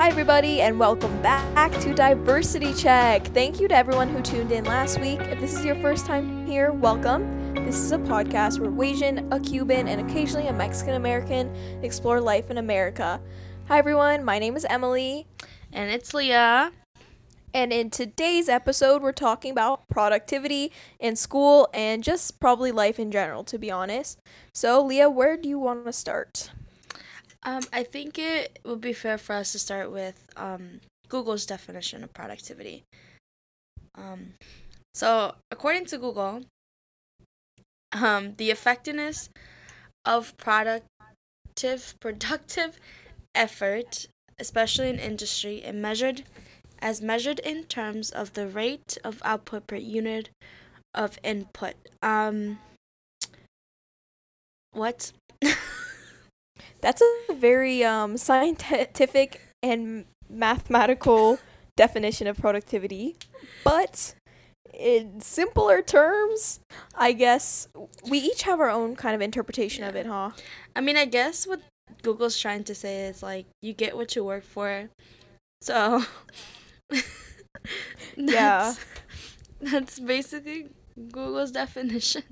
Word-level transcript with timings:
Hi, 0.00 0.08
everybody, 0.08 0.62
and 0.62 0.80
welcome 0.80 1.20
back 1.20 1.70
to 1.80 1.92
Diversity 1.92 2.72
Check. 2.72 3.26
Thank 3.34 3.60
you 3.60 3.68
to 3.68 3.76
everyone 3.76 4.08
who 4.08 4.22
tuned 4.22 4.50
in 4.50 4.64
last 4.64 4.98
week. 4.98 5.20
If 5.20 5.40
this 5.40 5.52
is 5.52 5.62
your 5.62 5.74
first 5.74 6.06
time 6.06 6.46
here, 6.46 6.72
welcome. 6.72 7.52
This 7.66 7.76
is 7.76 7.92
a 7.92 7.98
podcast 7.98 8.60
where 8.60 8.70
we 8.70 8.92
Asian, 8.92 9.30
a 9.30 9.38
Cuban, 9.38 9.88
and 9.88 10.00
occasionally 10.00 10.46
a 10.46 10.54
Mexican 10.54 10.94
American 10.94 11.54
explore 11.82 12.18
life 12.18 12.50
in 12.50 12.56
America. 12.56 13.20
Hi, 13.68 13.76
everyone. 13.76 14.24
My 14.24 14.38
name 14.38 14.56
is 14.56 14.64
Emily. 14.70 15.26
And 15.70 15.90
it's 15.90 16.14
Leah. 16.14 16.72
And 17.52 17.70
in 17.70 17.90
today's 17.90 18.48
episode, 18.48 19.02
we're 19.02 19.12
talking 19.12 19.50
about 19.50 19.86
productivity 19.90 20.72
in 20.98 21.14
school 21.14 21.68
and 21.74 22.02
just 22.02 22.40
probably 22.40 22.72
life 22.72 22.98
in 22.98 23.10
general, 23.10 23.44
to 23.44 23.58
be 23.58 23.70
honest. 23.70 24.18
So, 24.54 24.82
Leah, 24.82 25.10
where 25.10 25.36
do 25.36 25.46
you 25.46 25.58
want 25.58 25.84
to 25.84 25.92
start? 25.92 26.52
Um, 27.42 27.62
I 27.72 27.82
think 27.82 28.18
it 28.18 28.58
would 28.64 28.80
be 28.80 28.92
fair 28.92 29.16
for 29.18 29.34
us 29.34 29.52
to 29.52 29.58
start 29.58 29.90
with 29.90 30.26
um, 30.36 30.80
Google's 31.08 31.46
definition 31.46 32.04
of 32.04 32.12
productivity. 32.12 32.84
Um, 33.94 34.34
so, 34.94 35.34
according 35.50 35.86
to 35.86 35.98
Google, 35.98 36.42
um, 37.92 38.34
the 38.36 38.50
effectiveness 38.50 39.30
of 40.04 40.36
productive 40.36 41.94
productive 42.00 42.78
effort, 43.34 44.06
especially 44.38 44.88
in 44.90 44.98
industry, 44.98 45.62
and 45.62 45.80
measured 45.80 46.24
as 46.80 47.02
measured 47.02 47.38
in 47.40 47.64
terms 47.64 48.10
of 48.10 48.32
the 48.32 48.48
rate 48.48 48.96
of 49.04 49.20
output 49.24 49.66
per 49.66 49.76
unit 49.76 50.30
of 50.94 51.18
input. 51.22 51.74
Um, 52.02 52.58
what? 54.72 55.12
That's 56.80 57.02
a 57.28 57.34
very 57.34 57.84
um, 57.84 58.16
scientific 58.16 59.40
and 59.62 60.06
mathematical 60.28 61.38
definition 61.76 62.26
of 62.26 62.38
productivity. 62.38 63.16
But 63.64 64.14
in 64.72 65.20
simpler 65.20 65.82
terms, 65.82 66.60
I 66.94 67.12
guess 67.12 67.68
we 68.08 68.18
each 68.18 68.42
have 68.42 68.60
our 68.60 68.70
own 68.70 68.96
kind 68.96 69.14
of 69.14 69.20
interpretation 69.20 69.82
yeah. 69.82 69.88
of 69.88 69.96
it, 69.96 70.06
huh? 70.06 70.30
I 70.74 70.80
mean, 70.80 70.96
I 70.96 71.04
guess 71.04 71.46
what 71.46 71.60
Google's 72.02 72.38
trying 72.38 72.64
to 72.64 72.74
say 72.74 73.06
is 73.06 73.22
like 73.22 73.46
you 73.62 73.72
get 73.72 73.96
what 73.96 74.16
you 74.16 74.24
work 74.24 74.44
for. 74.44 74.88
So 75.62 76.02
yeah. 78.16 78.74
That's 79.60 79.98
basically 79.98 80.68
Google's 81.12 81.50
definition. 81.50 82.22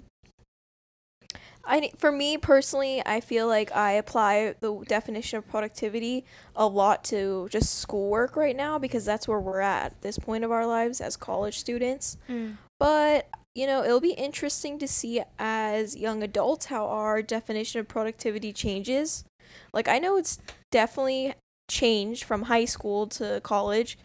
I 1.68 1.90
for 1.96 2.10
me 2.10 2.38
personally, 2.38 3.02
I 3.04 3.20
feel 3.20 3.46
like 3.46 3.70
I 3.76 3.92
apply 3.92 4.54
the 4.60 4.82
definition 4.88 5.38
of 5.38 5.46
productivity 5.48 6.24
a 6.56 6.66
lot 6.66 7.04
to 7.04 7.48
just 7.50 7.74
schoolwork 7.74 8.36
right 8.36 8.56
now 8.56 8.78
because 8.78 9.04
that's 9.04 9.28
where 9.28 9.38
we're 9.38 9.60
at 9.60 10.00
this 10.00 10.18
point 10.18 10.44
of 10.44 10.50
our 10.50 10.66
lives 10.66 11.00
as 11.00 11.16
college 11.16 11.58
students. 11.58 12.16
Mm. 12.28 12.56
But 12.80 13.28
you 13.54 13.66
know, 13.66 13.84
it'll 13.84 14.00
be 14.00 14.12
interesting 14.12 14.78
to 14.78 14.88
see 14.88 15.20
as 15.38 15.96
young 15.96 16.22
adults 16.22 16.66
how 16.66 16.86
our 16.86 17.20
definition 17.22 17.80
of 17.80 17.88
productivity 17.88 18.52
changes. 18.52 19.24
Like 19.72 19.88
I 19.88 19.98
know 19.98 20.16
it's 20.16 20.38
definitely 20.70 21.34
changed 21.70 22.24
from 22.24 22.44
high 22.44 22.64
school 22.64 23.06
to 23.08 23.40
college. 23.42 23.98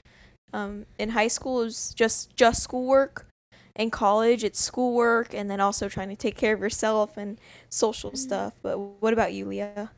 Um, 0.52 0.86
in 1.00 1.11
high 1.11 1.30
school, 1.30 1.61
it 1.61 1.66
was 1.66 1.94
just 1.94 2.36
just 2.36 2.61
schoolwork 2.61 3.25
in 3.75 3.89
college 3.89 4.43
it's 4.43 4.59
schoolwork 4.59 5.33
and 5.33 5.49
then 5.49 5.59
also 5.59 5.89
trying 5.89 6.09
to 6.09 6.16
take 6.16 6.38
care 6.38 6.53
of 6.53 6.61
yourself 6.61 7.17
and 7.17 7.39
social 7.69 8.11
mm-hmm. 8.11 8.17
stuff. 8.17 8.53
But 8.61 8.77
what 8.77 9.13
about 9.13 9.33
you 9.33 9.45
leah? 9.45 9.91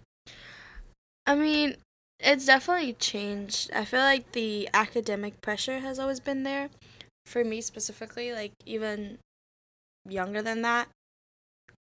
I 1.26 1.36
mean 1.36 1.78
it's 2.20 2.46
definitely 2.46 2.94
changed. 2.94 3.72
I 3.74 3.86
feel 3.86 4.00
like 4.00 4.32
the 4.32 4.70
academic 4.74 5.42
pressure 5.42 5.80
has 5.80 6.00
always 6.00 6.20
been 6.20 6.44
there. 6.44 6.70
For 7.26 7.44
me 7.44 7.62
specifically 7.62 8.32
like 8.32 8.54
even 8.66 9.18
younger 10.08 10.42
than 10.42 10.62
that 10.62 10.88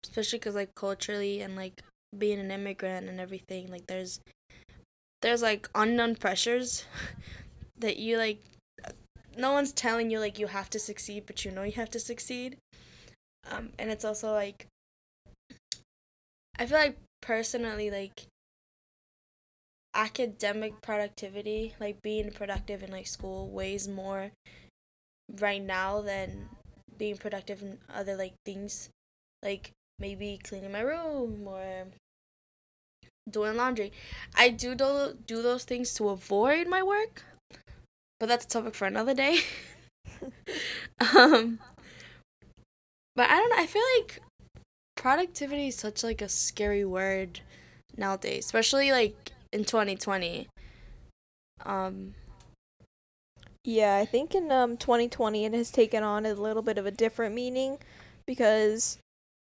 especially 0.03 0.39
because 0.39 0.55
like 0.55 0.73
culturally 0.75 1.41
and 1.41 1.55
like 1.55 1.81
being 2.17 2.39
an 2.39 2.51
immigrant 2.51 3.07
and 3.07 3.19
everything 3.19 3.69
like 3.69 3.85
there's 3.87 4.19
there's 5.21 5.41
like 5.41 5.69
unknown 5.75 6.15
pressures 6.15 6.85
that 7.77 7.97
you 7.97 8.17
like 8.17 8.39
no 9.39 9.53
one's 9.53 9.71
telling 9.71 10.11
you 10.11 10.19
like 10.19 10.37
you 10.37 10.47
have 10.47 10.69
to 10.71 10.79
succeed, 10.79 11.23
but 11.25 11.45
you 11.45 11.51
know 11.51 11.63
you 11.63 11.71
have 11.73 11.89
to 11.91 11.99
succeed. 11.99 12.57
Um, 13.49 13.69
and 13.79 13.89
it's 13.89 14.05
also 14.05 14.31
like 14.33 14.67
I 16.57 16.65
feel 16.65 16.77
like 16.77 16.97
personally 17.21 17.89
like 17.89 18.25
academic 19.93 20.81
productivity, 20.81 21.73
like 21.79 22.01
being 22.01 22.31
productive 22.31 22.83
in 22.83 22.91
like 22.91 23.07
school 23.07 23.49
weighs 23.49 23.87
more 23.87 24.31
right 25.39 25.61
now 25.61 26.01
than 26.01 26.49
being 26.97 27.17
productive 27.17 27.61
in 27.61 27.77
other 27.93 28.15
like 28.15 28.33
things 28.45 28.89
like 29.41 29.71
maybe 29.99 30.39
cleaning 30.43 30.71
my 30.71 30.81
room 30.81 31.47
or 31.47 31.85
doing 33.29 33.55
laundry. 33.55 33.91
I 34.35 34.49
do 34.49 34.75
do, 34.75 35.17
do 35.25 35.41
those 35.41 35.63
things 35.63 35.93
to 35.95 36.09
avoid 36.09 36.67
my 36.67 36.83
work, 36.83 37.23
but 38.19 38.27
that's 38.27 38.45
a 38.45 38.47
topic 38.47 38.75
for 38.75 38.85
another 38.85 39.13
day. 39.13 39.39
um, 41.15 41.59
but 43.15 43.29
I 43.29 43.37
don't 43.37 43.49
know. 43.49 43.55
I 43.57 43.67
feel 43.67 43.83
like 43.97 44.19
productivity 44.95 45.67
is 45.67 45.75
such 45.75 46.03
like 46.03 46.21
a 46.21 46.29
scary 46.29 46.85
word 46.85 47.41
nowadays, 47.97 48.45
especially 48.45 48.91
like 48.91 49.31
in 49.51 49.65
2020. 49.65 50.47
Um, 51.65 52.15
yeah, 53.63 53.97
I 53.97 54.05
think 54.05 54.33
in 54.33 54.51
um 54.51 54.77
2020 54.77 55.45
it 55.45 55.53
has 55.53 55.71
taken 55.71 56.03
on 56.03 56.25
a 56.25 56.33
little 56.33 56.63
bit 56.63 56.77
of 56.77 56.85
a 56.85 56.91
different 56.91 57.35
meaning 57.35 57.77
because 58.25 58.99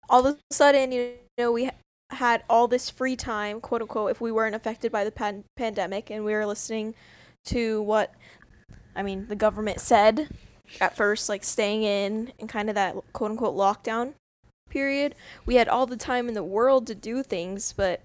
all 0.10 0.26
of 0.26 0.36
a 0.36 0.54
sudden 0.54 0.92
you 0.92 1.14
know 1.38 1.52
we 1.52 1.70
had 2.12 2.44
all 2.50 2.68
this 2.68 2.90
free 2.90 3.16
time, 3.16 3.60
quote 3.60 3.82
unquote, 3.82 4.12
if 4.12 4.22
we 4.22 4.32
weren't 4.32 4.56
affected 4.56 4.92
by 4.92 5.04
the 5.04 5.12
pan- 5.12 5.44
pandemic 5.58 6.10
and 6.10 6.24
we 6.24 6.34
were 6.34 6.46
listening 6.46 6.96
to 7.46 7.82
what 7.82 8.14
I 8.96 9.04
mean, 9.04 9.28
the 9.28 9.36
government 9.36 9.80
said 9.80 10.30
at 10.80 10.96
first, 10.96 11.30
like 11.30 11.44
staying 11.44 11.84
in 11.84 12.34
and 12.40 12.50
kind 12.50 12.70
of 12.70 12.76
that 12.76 12.96
quote 13.14 13.32
unquote 13.32 13.56
lockdown 13.56 14.14
period. 14.70 15.16
We 15.46 15.56
had 15.56 15.68
all 15.68 15.86
the 15.86 15.98
time 15.98 16.28
in 16.28 16.34
the 16.34 16.44
world 16.44 16.88
to 16.88 16.96
do 16.96 17.24
things, 17.24 17.74
but 17.74 18.02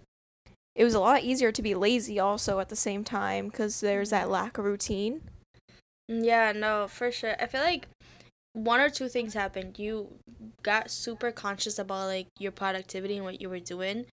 it 0.75 0.85
was 0.85 0.95
a 0.95 1.01
lot 1.01 1.23
easier 1.23 1.53
to 1.53 1.63
be 1.63 1.75
lazy 1.75 2.19
also 2.19 2.61
at 2.61 2.69
the 2.69 2.77
same 2.77 3.05
time 3.05 3.49
because 3.49 3.81
there's 3.81 4.11
that 4.11 4.31
lack 4.31 4.59
of 4.59 4.65
routine. 4.65 5.23
Mm, 6.11 6.25
yeah, 6.25 6.53
no, 6.53 6.87
for 6.89 7.11
sure. 7.11 7.35
I 7.41 7.47
feel 7.47 7.63
like 7.63 7.89
one 8.53 8.81
or 8.81 8.91
two 8.91 9.09
things 9.09 9.35
happened. 9.35 9.79
You 9.79 10.09
got 10.63 10.91
super 10.91 11.33
conscious 11.33 11.79
about 11.79 12.07
like 12.07 12.27
your 12.39 12.53
productivity 12.53 13.17
and 13.17 13.25
what 13.25 13.41
you 13.41 13.49
were 13.49 13.61
doing 13.61 14.07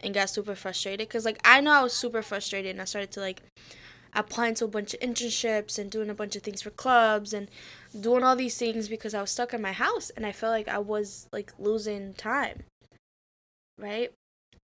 and 0.00 0.14
got 0.14 0.30
super 0.30 0.54
frustrated 0.54 1.08
because 1.08 1.24
like 1.24 1.40
I 1.44 1.60
know 1.60 1.72
I 1.72 1.82
was 1.82 1.92
super 1.92 2.22
frustrated 2.22 2.72
and 2.72 2.80
I 2.80 2.84
started 2.84 3.12
to 3.12 3.20
like 3.20 3.42
applying 4.14 4.54
to 4.54 4.64
a 4.64 4.68
bunch 4.68 4.94
of 4.94 5.00
internships 5.00 5.78
and 5.78 5.90
doing 5.90 6.10
a 6.10 6.14
bunch 6.14 6.36
of 6.36 6.42
things 6.42 6.62
for 6.62 6.70
clubs 6.70 7.32
and 7.32 7.48
doing 7.98 8.22
all 8.22 8.36
these 8.36 8.58
things 8.58 8.88
because 8.88 9.14
I 9.14 9.20
was 9.20 9.30
stuck 9.30 9.54
in 9.54 9.62
my 9.62 9.72
house 9.72 10.10
and 10.10 10.26
I 10.26 10.32
felt 10.32 10.52
like 10.52 10.68
I 10.68 10.78
was 10.78 11.28
like 11.32 11.52
losing 11.58 12.14
time. 12.14 12.64
Right? 13.78 14.12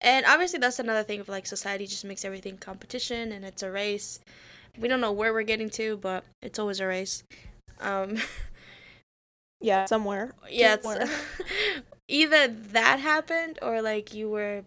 And 0.02 0.26
obviously 0.26 0.60
that's 0.60 0.80
another 0.80 1.04
thing 1.04 1.20
of 1.20 1.30
like 1.30 1.46
society 1.46 1.88
just 1.88 2.06
makes 2.06 2.26
everything 2.26 2.58
competition 2.58 3.32
and 3.32 3.46
it's 3.46 3.64
a 3.64 3.72
race. 3.72 4.20
We 4.78 4.88
don't 4.88 5.02
know 5.02 5.14
where 5.14 5.34
we're 5.34 5.44
getting 5.44 5.70
to, 5.72 5.98
but 5.98 6.24
it's 6.42 6.60
always 6.60 6.80
a 6.80 6.88
race. 6.88 7.24
Um 7.80 8.18
yeah, 9.62 9.86
somewhere. 9.86 10.34
Yeah, 10.50 10.78
somewhere. 10.82 11.10
either 12.08 12.48
that 12.48 13.00
happened 13.00 13.60
or 13.62 13.82
like 13.82 14.14
you 14.14 14.30
were 14.30 14.64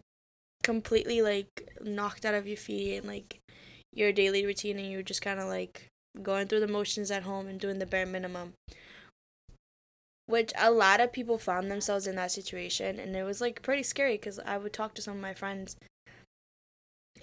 completely 0.63 1.23
like 1.23 1.69
knocked 1.83 2.25
out 2.25 2.35
of 2.35 2.47
your 2.47 2.57
feet 2.57 2.99
and 2.99 3.07
like 3.07 3.40
your 3.93 4.13
daily 4.13 4.47
routine 4.47 4.79
and 4.79 4.91
you're 4.91 5.03
just 5.03 5.23
kind 5.23 5.41
of 5.41 5.49
like 5.49 5.87
going 6.23 6.47
through 6.47 6.61
the 6.61 6.69
motions 6.69 7.11
at 7.11 7.23
home 7.23 7.47
and 7.47 7.61
doing 7.61 7.79
the 7.79 7.87
bare 7.87 8.07
minimum. 8.07 8.53
Which 10.27 10.53
a 10.57 10.71
lot 10.71 11.01
of 11.01 11.13
people 11.13 11.39
found 11.39 11.71
themselves 11.71 12.07
in 12.07 12.15
that 12.15 12.31
situation, 12.31 13.01
and 13.01 13.17
it 13.17 13.25
was 13.25 13.41
like 13.41 13.63
pretty 13.63 13.83
scary 13.83 14.15
because 14.15 14.39
I 14.39 14.59
would 14.59 14.73
talk 14.73 14.95
to 14.95 15.03
some 15.03 15.17
of 15.17 15.23
my 15.23 15.35
friends, 15.35 15.77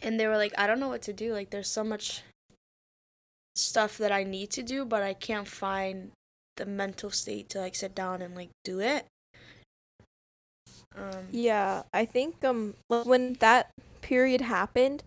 and 0.02 0.20
they 0.20 0.28
were 0.28 0.36
like, 0.36 0.54
I 0.58 0.68
don't 0.68 0.82
know 0.82 0.90
what 0.90 1.04
to 1.04 1.14
do. 1.14 1.32
Like, 1.32 1.50
there's 1.50 1.70
so 1.70 1.86
much 1.86 2.24
stuff 3.56 3.98
that 3.98 4.12
I 4.12 4.24
need 4.24 4.50
to 4.52 4.64
do, 4.64 4.84
but 4.84 5.04
I 5.04 5.14
can't 5.14 5.48
find 5.48 6.12
the 6.58 6.66
mental 6.66 7.10
state 7.10 7.50
to 7.50 7.60
like 7.60 7.76
sit 7.76 7.96
down 7.96 8.22
and 8.22 8.36
like 8.36 8.50
do 8.64 8.82
it. 8.82 9.06
Um, 10.98 11.28
yeah, 11.32 11.84
I 11.94 12.06
think 12.06 12.44
um 12.44 12.74
when 12.90 13.34
that 13.40 13.70
period 14.02 14.42
happened, 14.42 15.04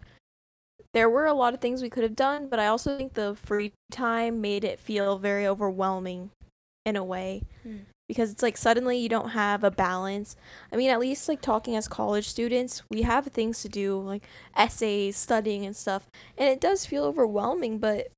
there 0.92 1.10
were 1.10 1.26
a 1.26 1.34
lot 1.34 1.54
of 1.54 1.60
things 1.60 1.82
we 1.82 1.90
could 1.90 2.02
have 2.02 2.16
done, 2.16 2.48
but 2.48 2.58
I 2.58 2.66
also 2.66 2.96
think 2.96 3.14
the 3.14 3.36
free 3.36 3.72
time 3.90 4.40
made 4.40 4.64
it 4.64 4.80
feel 4.80 5.18
very 5.18 5.46
overwhelming 5.46 6.30
in 6.84 6.96
a 6.96 7.04
way. 7.04 7.42
Hmm. 7.62 7.78
because 8.08 8.32
it's 8.32 8.42
like 8.42 8.56
suddenly 8.56 8.98
you 8.98 9.08
don't 9.08 9.30
have 9.30 9.62
a 9.62 9.70
balance. 9.70 10.34
I 10.72 10.76
mean, 10.76 10.90
at 10.90 10.98
least 10.98 11.28
like 11.28 11.40
talking 11.40 11.76
as 11.76 11.86
college 11.86 12.28
students, 12.28 12.82
we 12.90 13.02
have 13.02 13.26
things 13.26 13.62
to 13.62 13.68
do 13.68 14.00
like 14.00 14.26
essays, 14.56 15.16
studying 15.16 15.64
and 15.64 15.76
stuff. 15.76 16.08
And 16.36 16.48
it 16.48 16.60
does 16.60 16.84
feel 16.84 17.04
overwhelming, 17.04 17.78
but 17.78 18.08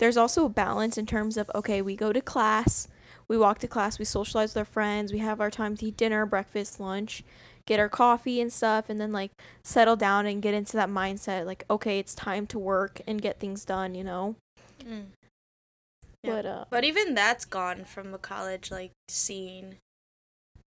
there's 0.00 0.16
also 0.16 0.46
a 0.46 0.48
balance 0.48 0.98
in 0.98 1.06
terms 1.06 1.36
of 1.36 1.48
okay, 1.54 1.80
we 1.80 1.94
go 1.94 2.12
to 2.12 2.20
class, 2.20 2.88
we 3.28 3.38
walk 3.38 3.60
to 3.60 3.68
class, 3.68 4.00
we 4.00 4.04
socialize 4.04 4.50
with 4.50 4.58
our 4.58 4.64
friends, 4.64 5.12
we 5.12 5.20
have 5.20 5.40
our 5.40 5.50
time 5.50 5.76
to 5.76 5.86
eat 5.86 5.96
dinner, 5.96 6.26
breakfast, 6.26 6.80
lunch, 6.80 7.22
get 7.66 7.80
our 7.80 7.88
coffee 7.88 8.40
and 8.40 8.52
stuff, 8.52 8.88
and 8.88 9.00
then 9.00 9.12
like 9.12 9.30
settle 9.64 9.96
down 9.96 10.26
and 10.26 10.42
get 10.42 10.54
into 10.54 10.76
that 10.76 10.88
mindset 10.88 11.46
like, 11.46 11.64
okay, 11.68 11.98
it's 11.98 12.14
time 12.14 12.46
to 12.48 12.58
work 12.58 13.00
and 13.06 13.20
get 13.20 13.38
things 13.40 13.64
done, 13.64 13.94
you 13.94 14.04
know? 14.04 14.36
Mm. 14.84 15.06
Yeah. 16.22 16.30
But, 16.30 16.46
uh, 16.46 16.64
But 16.70 16.84
even 16.84 17.14
that's 17.14 17.44
gone 17.44 17.84
from 17.84 18.12
the 18.12 18.18
college 18.18 18.70
like 18.70 18.92
scene. 19.08 19.76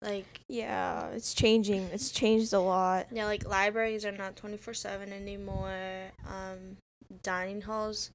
Like 0.03 0.41
yeah, 0.49 1.09
it's 1.09 1.35
changing. 1.35 1.91
It's 1.93 2.11
changed 2.11 2.55
a 2.55 2.61
lot. 2.61 3.09
yeah, 3.13 3.27
like 3.27 3.47
libraries 3.47 4.07
are 4.07 4.13
not 4.13 4.35
twenty 4.35 4.57
four 4.57 4.73
seven 4.73 5.13
anymore. 5.13 6.13
Um, 6.27 6.79
dining 7.23 7.61
halls 7.61 8.11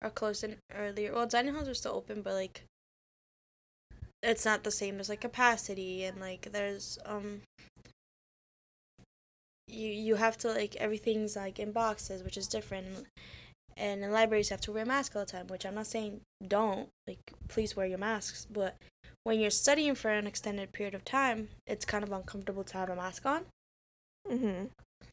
are 0.00 0.10
closed 0.10 0.44
in 0.44 0.56
earlier. 0.72 1.12
Well, 1.12 1.26
dining 1.26 1.52
halls 1.54 1.68
are 1.68 1.74
still 1.74 1.94
open, 1.94 2.22
but 2.22 2.34
like 2.34 2.62
it's 4.22 4.44
not 4.44 4.62
the 4.62 4.70
same 4.70 5.00
as 5.00 5.08
like 5.08 5.20
capacity 5.20 6.04
and 6.04 6.20
like 6.20 6.52
there's 6.52 6.98
um 7.04 7.40
you 9.66 9.88
you 9.88 10.14
have 10.16 10.36
to 10.38 10.48
like 10.48 10.76
everything's 10.76 11.36
like 11.36 11.58
in 11.58 11.72
boxes, 11.72 12.22
which 12.22 12.36
is 12.36 12.48
different. 12.48 12.86
And 13.76 14.04
in 14.04 14.12
libraries, 14.12 14.50
you 14.50 14.54
have 14.54 14.60
to 14.62 14.72
wear 14.72 14.84
a 14.84 14.86
mask 14.86 15.16
all 15.16 15.24
the 15.24 15.32
time, 15.32 15.48
which 15.48 15.66
I'm 15.66 15.74
not 15.74 15.88
saying 15.88 16.20
don't. 16.46 16.88
Like, 17.08 17.32
please 17.48 17.74
wear 17.74 17.86
your 17.86 17.98
masks. 17.98 18.46
But 18.48 18.76
when 19.24 19.40
you're 19.40 19.50
studying 19.50 19.96
for 19.96 20.10
an 20.10 20.28
extended 20.28 20.72
period 20.72 20.94
of 20.94 21.04
time, 21.04 21.48
it's 21.66 21.84
kind 21.84 22.04
of 22.04 22.12
uncomfortable 22.12 22.62
to 22.62 22.78
have 22.78 22.90
a 22.90 22.96
mask 22.96 23.26
on. 23.26 23.44
Mm-hmm. 24.30 24.66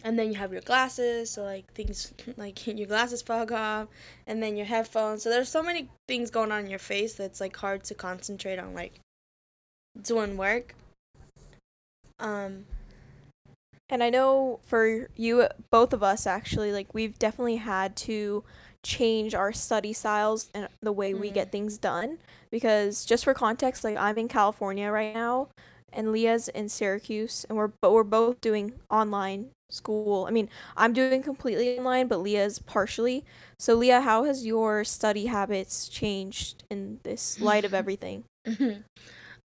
And 0.03 0.17
then 0.17 0.27
you 0.29 0.35
have 0.35 0.51
your 0.51 0.61
glasses, 0.61 1.31
so 1.31 1.43
like 1.43 1.71
things 1.73 2.13
like 2.37 2.65
your 2.67 2.87
glasses 2.87 3.21
fog 3.21 3.51
off, 3.51 3.87
and 4.27 4.41
then 4.43 4.55
your 4.55 4.65
headphones. 4.65 5.23
So 5.23 5.29
there's 5.29 5.49
so 5.49 5.63
many 5.63 5.89
things 6.07 6.29
going 6.29 6.51
on 6.51 6.65
in 6.65 6.69
your 6.69 6.79
face 6.79 7.13
that's 7.13 7.41
like 7.41 7.55
hard 7.55 7.83
to 7.85 7.95
concentrate 7.95 8.59
on 8.59 8.73
like 8.73 8.99
doing 10.01 10.37
work. 10.37 10.75
Um, 12.19 12.65
And 13.91 14.03
I 14.03 14.09
know 14.09 14.61
for 14.65 15.09
you, 15.17 15.47
both 15.71 15.93
of 15.93 16.03
us 16.03 16.25
actually, 16.27 16.71
like 16.71 16.93
we've 16.93 17.19
definitely 17.19 17.57
had 17.57 17.95
to 17.97 18.43
change 18.83 19.35
our 19.35 19.53
study 19.53 19.93
styles 19.93 20.49
and 20.55 20.69
the 20.81 20.93
way 20.93 21.13
we 21.13 21.29
Mm. 21.29 21.33
get 21.35 21.51
things 21.51 21.77
done. 21.77 22.19
Because 22.51 23.05
just 23.05 23.25
for 23.25 23.33
context, 23.35 23.83
like 23.83 23.97
I'm 23.97 24.17
in 24.17 24.29
California 24.29 24.91
right 24.91 25.13
now, 25.13 25.49
and 25.93 26.11
Leah's 26.11 26.47
in 26.49 26.69
Syracuse, 26.69 27.45
and 27.49 27.57
we're 27.57 27.71
but 27.81 27.91
we're 27.93 28.03
both 28.05 28.41
doing 28.41 28.79
online 28.89 29.51
school. 29.69 30.25
I 30.27 30.31
mean, 30.31 30.49
I'm 30.77 30.93
doing 30.93 31.21
completely 31.21 31.77
online, 31.77 32.07
but 32.07 32.19
Leah's 32.21 32.59
partially. 32.59 33.25
So 33.59 33.75
Leah, 33.75 34.01
how 34.01 34.23
has 34.23 34.45
your 34.45 34.83
study 34.85 35.27
habits 35.27 35.89
changed 35.89 36.63
in 36.69 36.99
this 37.03 37.41
light 37.41 37.65
of 37.65 37.73
everything? 37.75 38.23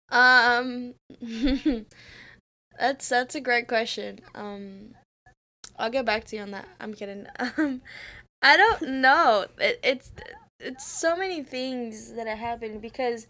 um, 0.10 0.94
that's 2.80 3.10
that's 3.10 3.36
a 3.36 3.42
great 3.42 3.68
question. 3.68 4.20
Um, 4.36 4.96
I'll 5.78 5.90
get 5.90 6.06
back 6.06 6.26
to 6.26 6.36
you 6.36 6.42
on 6.42 6.52
that. 6.52 6.68
I'm 6.80 6.94
kidding. 6.94 7.28
Um, 7.58 7.82
I 8.42 8.56
don't 8.56 9.02
know. 9.02 9.48
It, 9.60 9.80
it's 9.84 10.12
it's 10.60 10.86
so 10.86 11.16
many 11.16 11.44
things 11.44 12.14
that 12.14 12.28
have 12.28 12.38
happened 12.38 12.82
because 12.82 13.28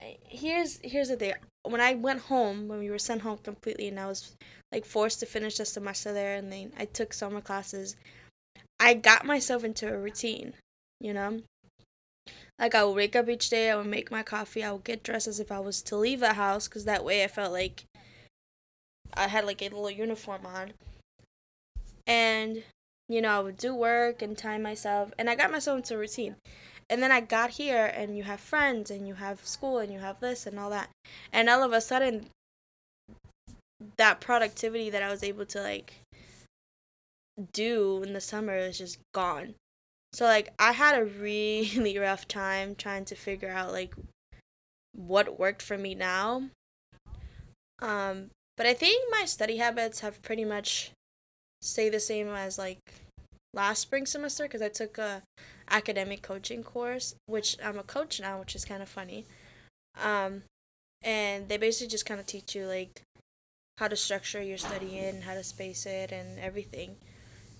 here's 0.00 0.78
here's 0.82 1.08
the 1.08 1.16
thing. 1.16 1.34
When 1.64 1.80
I 1.80 1.94
went 1.94 2.20
home, 2.22 2.68
when 2.68 2.78
we 2.78 2.90
were 2.90 2.98
sent 2.98 3.22
home 3.22 3.38
completely, 3.38 3.88
and 3.88 4.00
I 4.00 4.06
was 4.06 4.36
like 4.72 4.84
forced 4.84 5.20
to 5.20 5.26
finish 5.26 5.58
the 5.58 5.64
semester 5.64 6.12
there, 6.12 6.36
and 6.36 6.50
then 6.52 6.72
I 6.78 6.86
took 6.86 7.12
summer 7.12 7.40
classes, 7.40 7.96
I 8.80 8.94
got 8.94 9.26
myself 9.26 9.64
into 9.64 9.92
a 9.92 9.98
routine. 9.98 10.54
You 11.00 11.12
know, 11.12 11.40
like 12.58 12.74
I 12.74 12.84
would 12.84 12.96
wake 12.96 13.16
up 13.16 13.28
each 13.28 13.50
day, 13.50 13.70
I 13.70 13.76
would 13.76 13.86
make 13.86 14.10
my 14.10 14.22
coffee, 14.22 14.64
I 14.64 14.72
would 14.72 14.84
get 14.84 15.02
dressed 15.02 15.28
as 15.28 15.40
if 15.40 15.52
I 15.52 15.60
was 15.60 15.82
to 15.82 15.96
leave 15.96 16.20
the 16.20 16.34
house, 16.34 16.68
cause 16.68 16.84
that 16.84 17.04
way 17.04 17.22
I 17.22 17.26
felt 17.26 17.52
like 17.52 17.84
I 19.16 19.28
had 19.28 19.44
like 19.44 19.62
a 19.62 19.68
little 19.68 19.90
uniform 19.90 20.46
on, 20.46 20.72
and 22.06 22.62
you 23.08 23.20
know 23.22 23.30
I 23.30 23.40
would 23.40 23.56
do 23.56 23.74
work 23.74 24.22
and 24.22 24.36
time 24.36 24.62
myself, 24.62 25.12
and 25.18 25.28
I 25.30 25.34
got 25.34 25.52
myself 25.52 25.78
into 25.78 25.94
a 25.94 25.98
routine. 25.98 26.36
And 26.88 27.02
then 27.02 27.10
I 27.10 27.20
got 27.20 27.50
here, 27.50 27.92
and 27.96 28.16
you 28.16 28.22
have 28.22 28.38
friends, 28.38 28.90
and 28.90 29.08
you 29.08 29.14
have 29.14 29.44
school, 29.44 29.78
and 29.78 29.92
you 29.92 29.98
have 29.98 30.20
this 30.20 30.46
and 30.46 30.58
all 30.58 30.70
that, 30.70 30.90
and 31.32 31.48
all 31.48 31.64
of 31.64 31.72
a 31.72 31.80
sudden, 31.80 32.26
that 33.96 34.20
productivity 34.20 34.90
that 34.90 35.02
I 35.02 35.10
was 35.10 35.22
able 35.22 35.46
to 35.46 35.62
like 35.62 35.94
do 37.52 38.02
in 38.02 38.12
the 38.12 38.20
summer 38.20 38.56
is 38.56 38.78
just 38.78 38.98
gone. 39.12 39.54
So 40.12 40.24
like 40.24 40.52
I 40.58 40.72
had 40.72 40.98
a 40.98 41.04
really 41.04 41.98
rough 41.98 42.26
time 42.26 42.74
trying 42.74 43.04
to 43.06 43.14
figure 43.14 43.50
out 43.50 43.72
like 43.72 43.94
what 44.94 45.38
worked 45.38 45.62
for 45.62 45.76
me 45.76 45.94
now. 45.94 46.44
Um 47.80 48.30
but 48.56 48.66
I 48.66 48.74
think 48.74 49.04
my 49.10 49.24
study 49.24 49.56
habits 49.56 50.00
have 50.00 50.22
pretty 50.22 50.44
much 50.44 50.90
stayed 51.60 51.90
the 51.90 52.00
same 52.00 52.28
as 52.28 52.58
like 52.58 52.78
last 53.54 53.80
spring 53.80 54.06
semester 54.06 54.44
because 54.44 54.62
I 54.62 54.68
took 54.68 54.98
a 54.98 55.22
academic 55.70 56.22
coaching 56.22 56.62
course, 56.62 57.14
which 57.26 57.56
I'm 57.62 57.78
a 57.78 57.82
coach 57.82 58.20
now, 58.20 58.38
which 58.38 58.54
is 58.54 58.64
kind 58.64 58.82
of 58.82 58.88
funny. 58.88 59.24
Um 60.02 60.42
and 61.02 61.48
they 61.48 61.56
basically 61.56 61.88
just 61.88 62.06
kind 62.06 62.20
of 62.20 62.26
teach 62.26 62.54
you 62.54 62.66
like 62.66 63.02
how 63.78 63.88
to 63.88 63.96
structure 63.96 64.42
your 64.42 64.58
study 64.58 64.98
in, 64.98 65.22
how 65.22 65.34
to 65.34 65.44
space 65.44 65.86
it 65.86 66.10
and 66.12 66.38
everything 66.38 66.96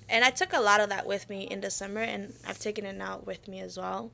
and 0.08 0.24
I 0.24 0.30
took 0.30 0.52
a 0.52 0.60
lot 0.60 0.80
of 0.80 0.88
that 0.90 1.06
with 1.06 1.28
me 1.28 1.42
in 1.42 1.60
December, 1.60 2.00
and 2.00 2.32
I've 2.46 2.58
taken 2.58 2.84
it 2.84 3.00
out 3.00 3.26
with 3.26 3.48
me 3.48 3.60
as 3.60 3.76
well. 3.76 4.12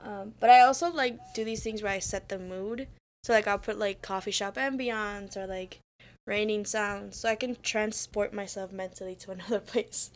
Um, 0.00 0.34
but 0.40 0.48
I 0.48 0.60
also 0.60 0.90
like 0.90 1.18
do 1.34 1.44
these 1.44 1.62
things 1.62 1.82
where 1.82 1.92
I 1.92 1.98
set 1.98 2.28
the 2.28 2.38
mood. 2.38 2.86
So 3.28 3.34
like 3.34 3.46
I'll 3.46 3.58
put 3.58 3.78
like 3.78 4.00
coffee 4.00 4.30
shop 4.30 4.54
ambiance 4.54 5.36
or 5.36 5.46
like 5.46 5.80
raining 6.26 6.64
sounds, 6.64 7.18
so 7.18 7.28
I 7.28 7.34
can 7.34 7.58
transport 7.62 8.32
myself 8.32 8.72
mentally 8.72 9.14
to 9.16 9.30
another 9.32 9.60
place. 9.60 10.10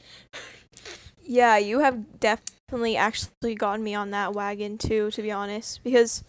Yeah, 1.22 1.58
you 1.58 1.80
have 1.80 2.18
definitely 2.20 2.96
actually 2.96 3.54
gotten 3.54 3.84
me 3.84 3.94
on 3.94 4.12
that 4.12 4.32
wagon 4.32 4.78
too, 4.78 5.10
to 5.10 5.20
be 5.20 5.30
honest. 5.30 5.84
Because 5.84 6.24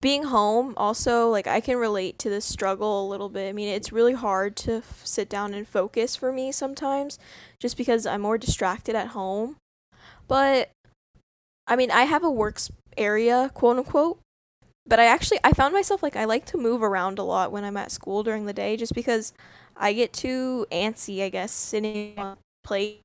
being 0.00 0.22
home, 0.22 0.72
also, 0.76 1.28
like, 1.28 1.48
I 1.48 1.60
can 1.60 1.76
relate 1.76 2.16
to 2.20 2.30
this 2.30 2.44
struggle 2.44 3.04
a 3.04 3.10
little 3.10 3.28
bit. 3.28 3.48
I 3.48 3.52
mean, 3.52 3.68
it's 3.68 3.90
really 3.90 4.14
hard 4.14 4.54
to 4.58 4.74
f- 4.74 5.00
sit 5.04 5.28
down 5.28 5.52
and 5.52 5.66
focus 5.66 6.14
for 6.14 6.30
me 6.30 6.52
sometimes, 6.52 7.18
just 7.58 7.76
because 7.76 8.06
I'm 8.06 8.20
more 8.20 8.38
distracted 8.38 8.94
at 8.94 9.08
home. 9.08 9.56
But, 10.28 10.70
I 11.66 11.74
mean, 11.74 11.90
I 11.90 12.04
have 12.04 12.22
a 12.22 12.30
works 12.30 12.70
area, 12.96 13.50
quote 13.52 13.78
unquote. 13.78 14.20
But 14.90 15.00
I 15.00 15.06
actually, 15.06 15.40
I 15.44 15.52
found 15.52 15.74
myself, 15.74 16.02
like, 16.02 16.16
I 16.16 16.26
like 16.26 16.46
to 16.48 16.58
move 16.58 16.82
around 16.82 17.18
a 17.20 17.24
lot 17.24 17.52
when 17.52 17.64
I'm 17.64 17.78
at 17.78 17.92
school 17.92 18.24
during 18.24 18.46
the 18.46 18.54
day, 18.54 18.76
just 18.76 18.94
because 18.94 19.32
I 19.76 19.94
get 19.94 20.12
too 20.12 20.66
antsy, 20.72 21.22
I 21.24 21.30
guess, 21.30 21.52
sitting 21.52 22.18
on 22.18 22.38
place. 22.64 23.00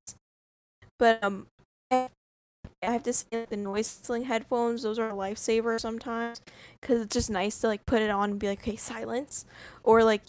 But 1.00 1.24
um 1.24 1.48
I 1.92 2.10
have 2.84 3.04
to 3.04 3.14
say 3.14 3.46
the 3.50 3.58
noise 3.58 3.96
canceling 3.96 4.26
headphones. 4.26 4.84
Those 4.84 5.00
are 5.00 5.10
a 5.10 5.14
lifesaver 5.14 5.80
sometimes 5.80 6.42
because 6.80 7.02
it's 7.02 7.14
just 7.14 7.30
nice 7.30 7.60
to 7.62 7.68
like 7.68 7.86
put 7.86 8.02
it 8.02 8.10
on 8.10 8.32
and 8.32 8.40
be 8.40 8.48
like 8.48 8.62
okay 8.62 8.76
silence. 8.76 9.46
Or 9.84 10.04
like 10.04 10.24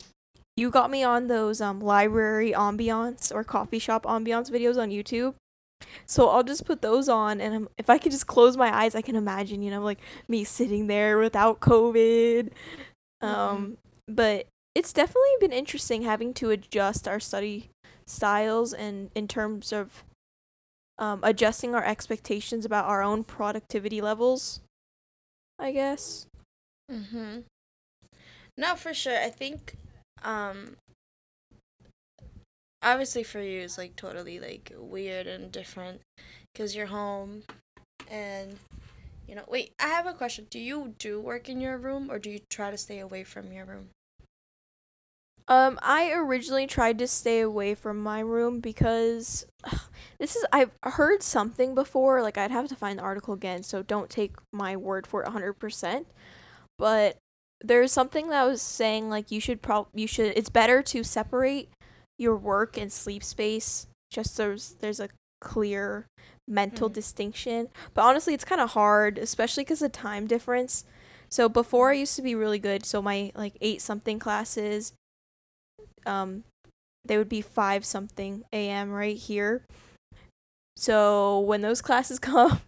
you 0.57 0.71
got 0.71 0.91
me 0.91 1.03
on 1.05 1.29
those 1.29 1.61
um 1.61 1.81
library 1.81 2.53
ambiance 2.53 3.35
or 3.35 3.45
coffee 3.45 3.79
shop 3.79 4.05
ambiance 4.05 4.51
videos 4.51 4.79
on 4.79 4.91
youtube 4.91 5.35
so 6.05 6.28
i'll 6.28 6.43
just 6.43 6.64
put 6.64 6.83
those 6.83 7.09
on 7.09 7.40
and 7.40 7.55
um, 7.55 7.69
if 7.78 7.88
i 7.90 7.99
could 7.99 8.12
just 8.12 8.26
close 8.26 8.57
my 8.57 8.75
eyes 8.76 8.95
i 8.95 9.02
can 9.02 9.16
imagine 9.16 9.62
you 9.62 9.71
know 9.71 9.83
like 9.83 10.00
me 10.28 10.45
sitting 10.45 10.87
there 10.87 11.19
without 11.19 11.61
covid 11.61 12.50
um 13.23 13.76
but 14.09 14.47
it's 14.75 14.93
definitely 14.93 15.31
been 15.40 15.52
interesting 15.52 16.02
having 16.02 16.35
to 16.35 16.50
adjust 16.50 17.09
our 17.09 17.19
study 17.19 17.71
styles 18.07 18.73
and 18.73 19.11
in 19.14 19.26
terms 19.26 19.73
of 19.73 20.05
um, 20.99 21.21
adjusting 21.23 21.75
our 21.75 21.85
expectations 21.85 22.64
about 22.64 22.87
our 22.87 23.02
own 23.02 23.25
productivity 23.25 24.00
levels. 24.00 24.61
I 25.59 25.73
guess. 25.73 26.26
Mhm. 26.90 27.45
No, 28.57 28.75
for 28.76 28.93
sure. 28.95 29.19
I 29.19 29.31
think 29.31 29.76
um 30.23 30.76
obviously 32.87 33.23
for 33.23 33.40
you 33.40 33.61
it's 33.61 33.76
like 33.76 33.95
totally 33.97 34.40
like 34.40 34.73
weird 34.76 35.26
and 35.26 35.52
different 35.52 36.00
cuz 36.55 36.75
you're 36.75 36.87
home 36.87 37.43
and 38.11 38.59
you 39.26 39.35
know, 39.35 39.45
wait, 39.49 39.73
I 39.81 39.88
have 39.88 40.07
a 40.07 40.12
question. 40.12 40.47
Do 40.50 40.59
you 40.59 40.95
do 40.99 41.21
work 41.21 41.49
in 41.49 41.61
your 41.61 41.76
room 41.78 42.11
or 42.11 42.19
do 42.19 42.31
you 42.31 42.40
try 42.49 42.71
to 42.71 42.78
stay 42.78 43.00
away 43.00 43.25
from 43.25 43.52
your 43.52 43.64
room? 43.64 43.88
Um, 45.49 45.78
I 45.81 46.11
originally 46.12 46.66
tried 46.66 46.99
to 46.99 47.07
stay 47.07 47.40
away 47.40 47.75
from 47.75 48.02
my 48.02 48.21
room 48.21 48.61
because 48.61 49.47
this 50.19 50.35
is 50.35 50.45
I've 50.52 50.73
heard 50.83 51.23
something 51.23 51.75
before. 51.75 52.23
Like 52.23 52.38
I'd 52.38 52.50
have 52.50 52.69
to 52.69 52.76
find 52.76 52.99
the 52.99 53.05
article 53.05 53.35
again, 53.35 53.62
so 53.62 53.83
don't 53.83 54.11
take 54.11 54.37
my 54.52 54.76
word 54.76 55.07
for 55.07 55.23
it 55.23 55.28
100%. 55.28 56.07
But 56.78 57.19
there's 57.61 57.93
something 57.93 58.28
that 58.28 58.45
was 58.45 58.61
saying 58.61 59.09
like 59.09 59.31
you 59.31 59.40
should 59.40 59.62
prob 59.62 59.87
you 59.95 60.07
should 60.07 60.33
it's 60.37 60.50
better 60.50 60.83
to 60.83 61.02
separate 61.02 61.71
your 62.18 62.37
work 62.37 62.76
and 62.76 62.92
sleep 62.92 63.23
space 63.23 63.87
just 64.11 64.35
so 64.35 64.44
there's 64.49 64.75
there's 64.80 65.00
a 65.00 65.08
clear 65.40 66.06
mental 66.49 66.88
Mhm. 66.88 66.94
distinction. 66.94 67.68
But 67.94 68.02
honestly 68.04 68.32
it's 68.35 68.44
kind 68.44 68.61
of 68.61 68.70
hard 68.70 69.18
especially 69.18 69.64
because 69.64 69.82
of 69.82 69.92
time 69.92 70.26
difference. 70.26 70.85
So 71.28 71.49
before 71.49 71.90
i 71.90 71.94
used 71.94 72.16
to 72.16 72.23
be 72.23 72.35
really 72.35 72.58
good 72.58 72.85
so 72.87 73.02
my 73.02 73.32
like 73.35 73.56
eight 73.61 73.82
something 73.82 74.18
classes 74.18 74.92
um 76.06 76.44
they 77.04 77.18
would 77.18 77.28
be 77.28 77.40
five 77.40 77.85
something 77.85 78.44
am 78.52 78.90
right 78.92 79.16
here. 79.16 79.64
So 80.76 81.40
when 81.40 81.61
those 81.62 81.80
classes 81.82 82.18
come 82.20 82.61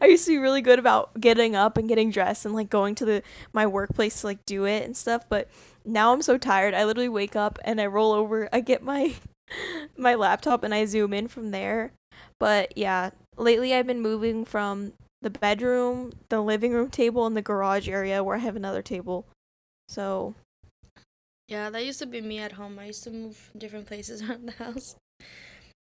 i 0.00 0.06
used 0.06 0.24
to 0.26 0.30
be 0.32 0.38
really 0.38 0.62
good 0.62 0.78
about 0.78 1.18
getting 1.20 1.56
up 1.56 1.76
and 1.76 1.88
getting 1.88 2.10
dressed 2.12 2.44
and 2.46 2.54
like 2.54 2.70
going 2.70 2.94
to 2.94 3.04
the 3.04 3.22
my 3.52 3.66
workplace 3.66 4.20
to 4.20 4.26
like 4.28 4.38
do 4.46 4.64
it 4.64 4.84
and 4.84 4.96
stuff 4.96 5.24
but 5.28 5.48
now 5.84 6.12
i'm 6.12 6.22
so 6.22 6.36
tired 6.36 6.74
i 6.74 6.84
literally 6.84 7.08
wake 7.08 7.36
up 7.36 7.58
and 7.64 7.80
i 7.80 7.86
roll 7.86 8.12
over 8.12 8.48
i 8.52 8.60
get 8.60 8.82
my 8.82 9.14
my 9.96 10.14
laptop 10.14 10.62
and 10.62 10.74
i 10.74 10.84
zoom 10.84 11.12
in 11.12 11.28
from 11.28 11.50
there 11.50 11.92
but 12.38 12.76
yeah 12.76 13.10
lately 13.36 13.74
i've 13.74 13.86
been 13.86 14.00
moving 14.00 14.44
from 14.44 14.92
the 15.22 15.30
bedroom 15.30 16.12
the 16.28 16.40
living 16.40 16.72
room 16.72 16.90
table 16.90 17.26
and 17.26 17.36
the 17.36 17.42
garage 17.42 17.88
area 17.88 18.22
where 18.22 18.36
i 18.36 18.40
have 18.40 18.56
another 18.56 18.82
table 18.82 19.26
so 19.88 20.34
Yeah, 21.48 21.70
that 21.70 21.84
used 21.84 21.98
to 22.00 22.06
be 22.06 22.20
me 22.20 22.38
at 22.40 22.52
home. 22.52 22.78
I 22.78 22.86
used 22.86 23.04
to 23.04 23.10
move 23.10 23.50
different 23.56 23.86
places 23.86 24.22
around 24.28 24.46
the 24.46 24.52
house 24.52 24.96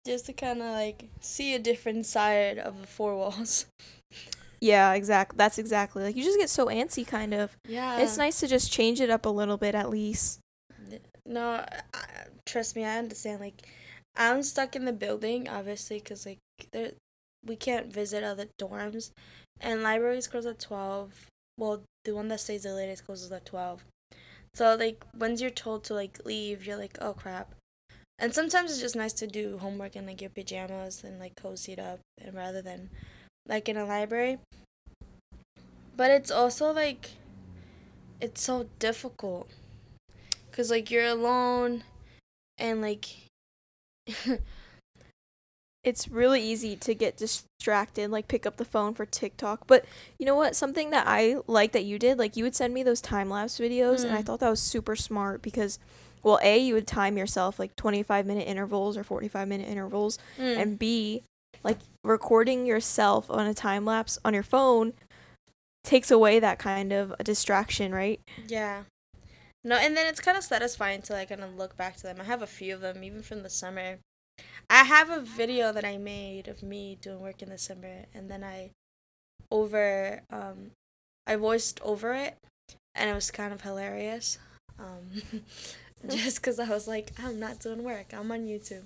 just 0.07 0.26
to 0.26 0.33
kind 0.33 0.61
of 0.62 0.71
like 0.73 1.09
see 1.21 1.55
a 1.55 1.59
different 1.59 2.07
side 2.07 2.59
of 2.59 2.81
the 2.81 2.87
four 2.87 3.16
walls. 3.16 3.66
yeah 4.66 4.92
exactly 4.94 5.37
that's 5.37 5.58
exactly 5.58 6.02
like 6.02 6.16
you 6.16 6.25
just 6.25 6.38
get 6.38 6.50
so 6.50 6.66
antsy 6.66 7.04
kind 7.06 7.32
of 7.32 7.56
Yeah. 7.68 7.99
it's 8.02 8.16
nice 8.18 8.40
to 8.40 8.46
just 8.46 8.73
change 8.73 9.00
it 9.00 9.11
up 9.11 9.25
a 9.26 9.35
little 9.40 9.56
bit 9.56 9.75
at 9.75 9.88
least 9.90 10.40
No, 11.28 11.64
I, 11.92 12.04
trust 12.46 12.76
me, 12.76 12.85
I 12.85 12.99
understand. 12.99 13.40
Like, 13.40 13.66
I'm 14.16 14.44
stuck 14.44 14.76
in 14.76 14.85
the 14.85 14.92
building, 14.92 15.49
obviously, 15.49 15.99
because, 15.99 16.25
like, 16.25 16.38
there, 16.70 16.92
we 17.44 17.56
can't 17.56 17.92
visit 17.92 18.23
other 18.23 18.46
dorms. 18.61 19.11
And 19.61 19.82
libraries 19.82 20.28
close 20.28 20.46
at 20.46 20.61
12. 20.61 21.26
Well, 21.58 21.82
the 22.04 22.14
one 22.14 22.28
that 22.28 22.38
stays 22.38 22.62
the 22.62 22.75
latest 22.75 23.06
closes 23.06 23.32
at 23.32 23.44
12. 23.44 23.82
So, 24.54 24.76
like, 24.76 25.02
once 25.18 25.40
you're 25.40 25.50
told 25.50 25.82
to, 25.85 25.94
like, 25.94 26.25
leave, 26.25 26.64
you're 26.64 26.78
like, 26.78 26.96
oh, 27.00 27.14
crap. 27.14 27.49
And 28.20 28.32
sometimes 28.32 28.70
it's 28.70 28.80
just 28.87 28.94
nice 28.94 29.12
to 29.14 29.26
do 29.26 29.58
homework 29.58 29.96
in, 29.96 30.06
like, 30.06 30.20
your 30.20 30.30
pajamas 30.30 31.02
and, 31.02 31.18
like, 31.18 31.35
cozied 31.35 31.80
up, 31.80 31.99
and 32.23 32.37
rather 32.37 32.62
than, 32.62 32.88
like, 33.48 33.68
in 33.68 33.76
a 33.76 33.84
library. 33.84 34.38
But 35.96 36.10
it's 36.10 36.30
also, 36.30 36.72
like, 36.72 37.10
it's 38.20 38.42
so 38.42 38.66
difficult 38.78 39.48
because 40.50 40.70
like 40.70 40.90
you're 40.90 41.04
alone 41.04 41.84
and 42.56 42.80
like 42.80 43.06
it's 45.84 46.08
really 46.08 46.42
easy 46.42 46.74
to 46.76 46.94
get 46.94 47.16
distracted, 47.16 48.10
like 48.10 48.26
pick 48.26 48.46
up 48.46 48.56
the 48.56 48.64
phone 48.64 48.94
for 48.94 49.06
TikTok. 49.06 49.66
But 49.66 49.84
you 50.18 50.26
know 50.26 50.34
what? 50.34 50.56
Something 50.56 50.90
that 50.90 51.04
I 51.06 51.36
like 51.46 51.72
that 51.72 51.84
you 51.84 51.98
did, 51.98 52.18
like 52.18 52.36
you 52.36 52.44
would 52.44 52.56
send 52.56 52.74
me 52.74 52.82
those 52.82 53.00
time 53.00 53.28
lapse 53.30 53.58
videos, 53.58 54.04
and 54.04 54.14
I 54.14 54.22
Mm. 54.22 54.26
thought 54.26 54.40
that 54.40 54.50
was 54.50 54.60
super 54.60 54.96
smart 54.96 55.42
because, 55.42 55.78
well, 56.22 56.40
A, 56.42 56.58
you 56.58 56.74
would 56.74 56.86
time 56.86 57.16
yourself 57.16 57.58
like 57.58 57.76
25 57.76 58.26
minute 58.26 58.48
intervals 58.48 58.96
or 58.96 59.04
45 59.04 59.46
minute 59.46 59.68
intervals, 59.68 60.18
mm, 60.38 60.56
and 60.56 60.78
B, 60.78 61.22
like 61.62 61.78
recording 62.04 62.66
yourself 62.66 63.30
on 63.30 63.46
a 63.46 63.54
time 63.54 63.84
lapse 63.84 64.18
on 64.25 64.34
your 64.34 64.42
phone 64.42 64.92
takes 65.84 66.10
away 66.10 66.40
that 66.40 66.58
kind 66.58 66.92
of 66.92 67.14
a 67.18 67.25
distraction, 67.25 67.94
right? 67.94 68.20
yeah. 68.46 68.82
No 69.64 69.76
and 69.76 69.96
then 69.96 70.06
it's 70.06 70.20
kind 70.20 70.36
of 70.38 70.44
satisfying 70.44 71.02
to 71.02 71.12
like 71.12 71.28
kind 71.30 71.42
of 71.42 71.56
look 71.56 71.76
back 71.76 71.96
to 71.96 72.04
them. 72.04 72.18
I 72.20 72.25
have 72.25 72.40
a 72.42 72.46
few 72.46 72.75
of 72.75 72.80
them 72.80 73.02
even 73.02 73.22
from 73.22 73.42
the 73.42 73.50
summer. 73.50 73.98
I 74.70 74.84
have 74.84 75.10
a 75.10 75.20
video 75.20 75.72
that 75.72 75.84
i 75.84 75.96
made 75.96 76.48
of 76.48 76.62
me 76.62 76.98
doing 77.00 77.20
work 77.20 77.42
in 77.42 77.48
the 77.48 77.58
summer 77.58 78.04
and 78.14 78.30
then 78.30 78.44
i 78.44 78.70
over 79.50 80.22
um 80.30 80.70
i 81.26 81.36
voiced 81.36 81.80
over 81.82 82.12
it 82.12 82.36
and 82.94 83.08
it 83.08 83.14
was 83.14 83.30
kind 83.30 83.52
of 83.52 83.60
hilarious 83.62 84.38
um 84.78 85.22
just 86.08 86.36
because 86.36 86.58
i 86.58 86.68
was 86.68 86.86
like 86.88 87.12
i'm 87.22 87.38
not 87.40 87.60
doing 87.60 87.82
work. 87.82 88.06
I'm 88.12 88.30
on 88.30 88.46
youtube. 88.46 88.84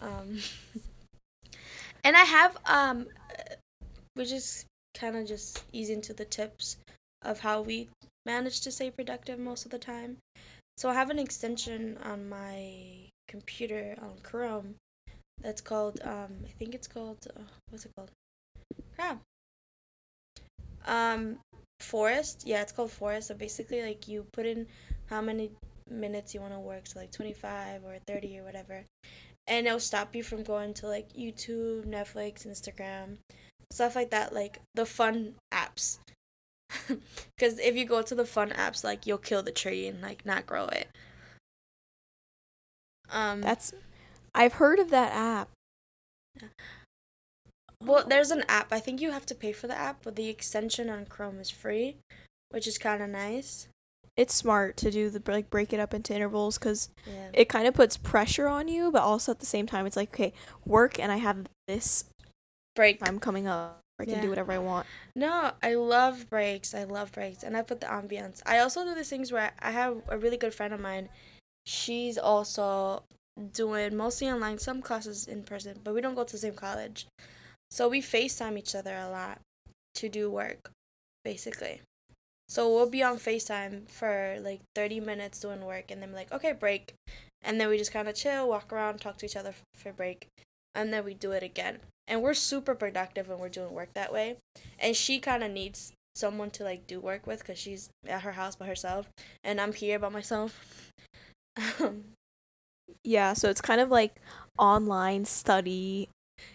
Um 0.00 0.38
and 2.04 2.16
i 2.16 2.24
have 2.24 2.56
um 2.66 3.06
we 4.16 4.24
just 4.24 4.66
kind 4.94 5.16
of 5.16 5.26
just 5.26 5.64
ease 5.72 5.90
into 5.90 6.12
the 6.12 6.24
tips 6.24 6.76
of 7.22 7.40
how 7.40 7.60
we 7.60 7.88
manage 8.26 8.60
to 8.60 8.70
stay 8.70 8.90
productive 8.90 9.38
most 9.38 9.64
of 9.64 9.70
the 9.70 9.78
time. 9.78 10.18
So 10.76 10.88
i 10.88 10.94
have 10.94 11.10
an 11.10 11.18
extension 11.18 11.98
on 12.04 12.28
my 12.28 13.08
computer 13.28 13.96
on 14.02 14.14
chrome 14.22 14.74
that's 15.40 15.60
called 15.60 16.00
um 16.04 16.32
i 16.44 16.52
think 16.58 16.74
it's 16.74 16.88
called 16.88 17.18
uh, 17.36 17.40
what's 17.70 17.84
it 17.86 17.92
called? 17.96 18.10
Crap 18.96 19.20
um 20.86 21.38
forest? 21.80 22.42
Yeah 22.46 22.62
it's 22.62 22.72
called 22.72 22.90
forest. 22.90 23.28
So 23.28 23.34
basically 23.34 23.82
like 23.82 24.08
you 24.08 24.26
put 24.32 24.46
in 24.46 24.66
how 25.06 25.20
many 25.20 25.50
minutes 25.90 26.34
you 26.34 26.40
want 26.40 26.54
to 26.54 26.60
work 26.60 26.86
so 26.86 26.98
like 27.00 27.10
25 27.10 27.84
or 27.84 27.98
30 28.06 28.38
or 28.38 28.44
whatever 28.44 28.84
and 29.52 29.66
it'll 29.66 29.78
stop 29.78 30.16
you 30.16 30.22
from 30.22 30.42
going 30.42 30.72
to 30.72 30.86
like 30.86 31.12
youtube 31.12 31.84
netflix 31.84 32.46
instagram 32.46 33.18
stuff 33.70 33.94
like 33.94 34.10
that 34.10 34.32
like 34.32 34.60
the 34.74 34.86
fun 34.86 35.34
apps 35.52 35.98
because 36.88 37.58
if 37.58 37.76
you 37.76 37.84
go 37.84 38.00
to 38.02 38.14
the 38.14 38.24
fun 38.24 38.50
apps 38.50 38.82
like 38.82 39.06
you'll 39.06 39.18
kill 39.18 39.42
the 39.42 39.52
tree 39.52 39.86
and 39.86 40.00
like 40.00 40.24
not 40.24 40.46
grow 40.46 40.64
it 40.66 40.88
um 43.10 43.42
That's 43.42 43.72
I've 44.34 44.54
heard 44.54 44.78
of 44.78 44.90
that 44.90 45.12
app. 45.12 45.48
Well, 47.84 48.04
there's 48.06 48.30
an 48.30 48.44
app. 48.48 48.72
I 48.72 48.80
think 48.80 49.00
you 49.00 49.10
have 49.10 49.26
to 49.26 49.34
pay 49.34 49.52
for 49.52 49.66
the 49.66 49.76
app, 49.76 49.98
but 50.02 50.16
the 50.16 50.28
extension 50.28 50.88
on 50.88 51.06
Chrome 51.06 51.40
is 51.40 51.50
free, 51.50 51.96
which 52.50 52.66
is 52.66 52.78
kind 52.78 53.02
of 53.02 53.10
nice. 53.10 53.68
It's 54.16 54.34
smart 54.34 54.76
to 54.78 54.90
do 54.90 55.08
the 55.08 55.22
like 55.30 55.48
break 55.48 55.72
it 55.72 55.80
up 55.80 55.94
into 55.94 56.14
intervals 56.14 56.58
because 56.58 56.90
Yeah. 57.06 57.30
it 57.32 57.48
kind 57.48 57.66
of 57.66 57.74
puts 57.74 57.96
pressure 57.96 58.46
on 58.46 58.68
you, 58.68 58.90
but 58.92 59.02
also 59.02 59.32
at 59.32 59.40
the 59.40 59.46
same 59.46 59.66
time, 59.66 59.86
it's 59.86 59.96
like, 59.96 60.12
okay, 60.12 60.32
work 60.66 60.98
and 60.98 61.10
I 61.10 61.16
have 61.16 61.46
this 61.66 62.04
Break. 62.74 63.00
time 63.00 63.18
coming 63.18 63.46
up. 63.46 63.78
I 63.98 64.04
can 64.04 64.14
Yeah. 64.14 64.22
do 64.22 64.28
whatever 64.30 64.52
I 64.52 64.58
want. 64.58 64.86
No, 65.14 65.52
I 65.62 65.74
love 65.74 66.28
breaks. 66.28 66.74
I 66.74 66.84
love 66.84 67.12
breaks, 67.12 67.44
and 67.44 67.56
I 67.56 67.62
put 67.62 67.80
the 67.80 67.86
ambience. 67.86 68.42
I 68.44 68.58
also 68.58 68.84
do 68.84 68.94
these 68.94 69.08
things 69.08 69.30
where 69.30 69.52
I 69.60 69.70
have 69.70 70.02
a 70.08 70.18
really 70.18 70.36
good 70.36 70.54
friend 70.54 70.74
of 70.74 70.80
mine. 70.80 71.08
She's 71.66 72.18
also 72.18 73.04
doing 73.52 73.96
mostly 73.96 74.28
online, 74.28 74.58
some 74.58 74.82
classes 74.82 75.28
in 75.28 75.44
person, 75.44 75.78
but 75.84 75.94
we 75.94 76.00
don't 76.00 76.14
go 76.16 76.24
to 76.24 76.32
the 76.32 76.38
same 76.38 76.54
college. 76.54 77.06
So 77.70 77.88
we 77.88 78.02
FaceTime 78.02 78.58
each 78.58 78.74
other 78.74 78.96
a 78.96 79.08
lot 79.08 79.40
to 79.94 80.08
do 80.08 80.30
work, 80.30 80.70
basically. 81.24 81.80
So 82.52 82.68
we'll 82.68 82.90
be 82.90 83.02
on 83.02 83.16
FaceTime 83.16 83.88
for 83.88 84.36
like 84.40 84.60
30 84.74 85.00
minutes 85.00 85.40
doing 85.40 85.64
work, 85.64 85.90
and 85.90 86.02
then 86.02 86.10
be 86.10 86.16
like, 86.16 86.32
okay, 86.32 86.52
break. 86.52 86.92
And 87.42 87.58
then 87.58 87.68
we 87.68 87.78
just 87.78 87.92
kind 87.92 88.08
of 88.08 88.14
chill, 88.14 88.48
walk 88.48 88.72
around, 88.72 89.00
talk 89.00 89.16
to 89.18 89.26
each 89.26 89.36
other 89.36 89.50
f- 89.50 89.62
for 89.74 89.92
break, 89.92 90.28
and 90.74 90.92
then 90.92 91.04
we 91.04 91.14
do 91.14 91.32
it 91.32 91.42
again. 91.42 91.78
And 92.06 92.20
we're 92.20 92.34
super 92.34 92.74
productive 92.74 93.28
when 93.28 93.38
we're 93.38 93.48
doing 93.48 93.72
work 93.72 93.94
that 93.94 94.12
way 94.12 94.36
and 94.78 94.94
she 94.94 95.18
kind 95.18 95.42
of 95.42 95.50
needs 95.50 95.92
someone 96.14 96.50
to 96.50 96.64
like 96.64 96.86
do 96.86 97.00
work 97.00 97.26
with 97.26 97.38
because 97.38 97.58
she's 97.58 97.88
at 98.06 98.20
her 98.22 98.32
house 98.32 98.54
by 98.56 98.66
herself 98.66 99.08
and 99.44 99.58
i'm 99.58 99.72
here 99.72 99.98
by 99.98 100.10
myself 100.10 100.90
Yeah, 103.04 103.32
so 103.32 103.48
it's 103.48 103.60
kind 103.60 103.80
of 103.80 103.90
like 103.90 104.20
online 104.58 105.24
study, 105.24 106.08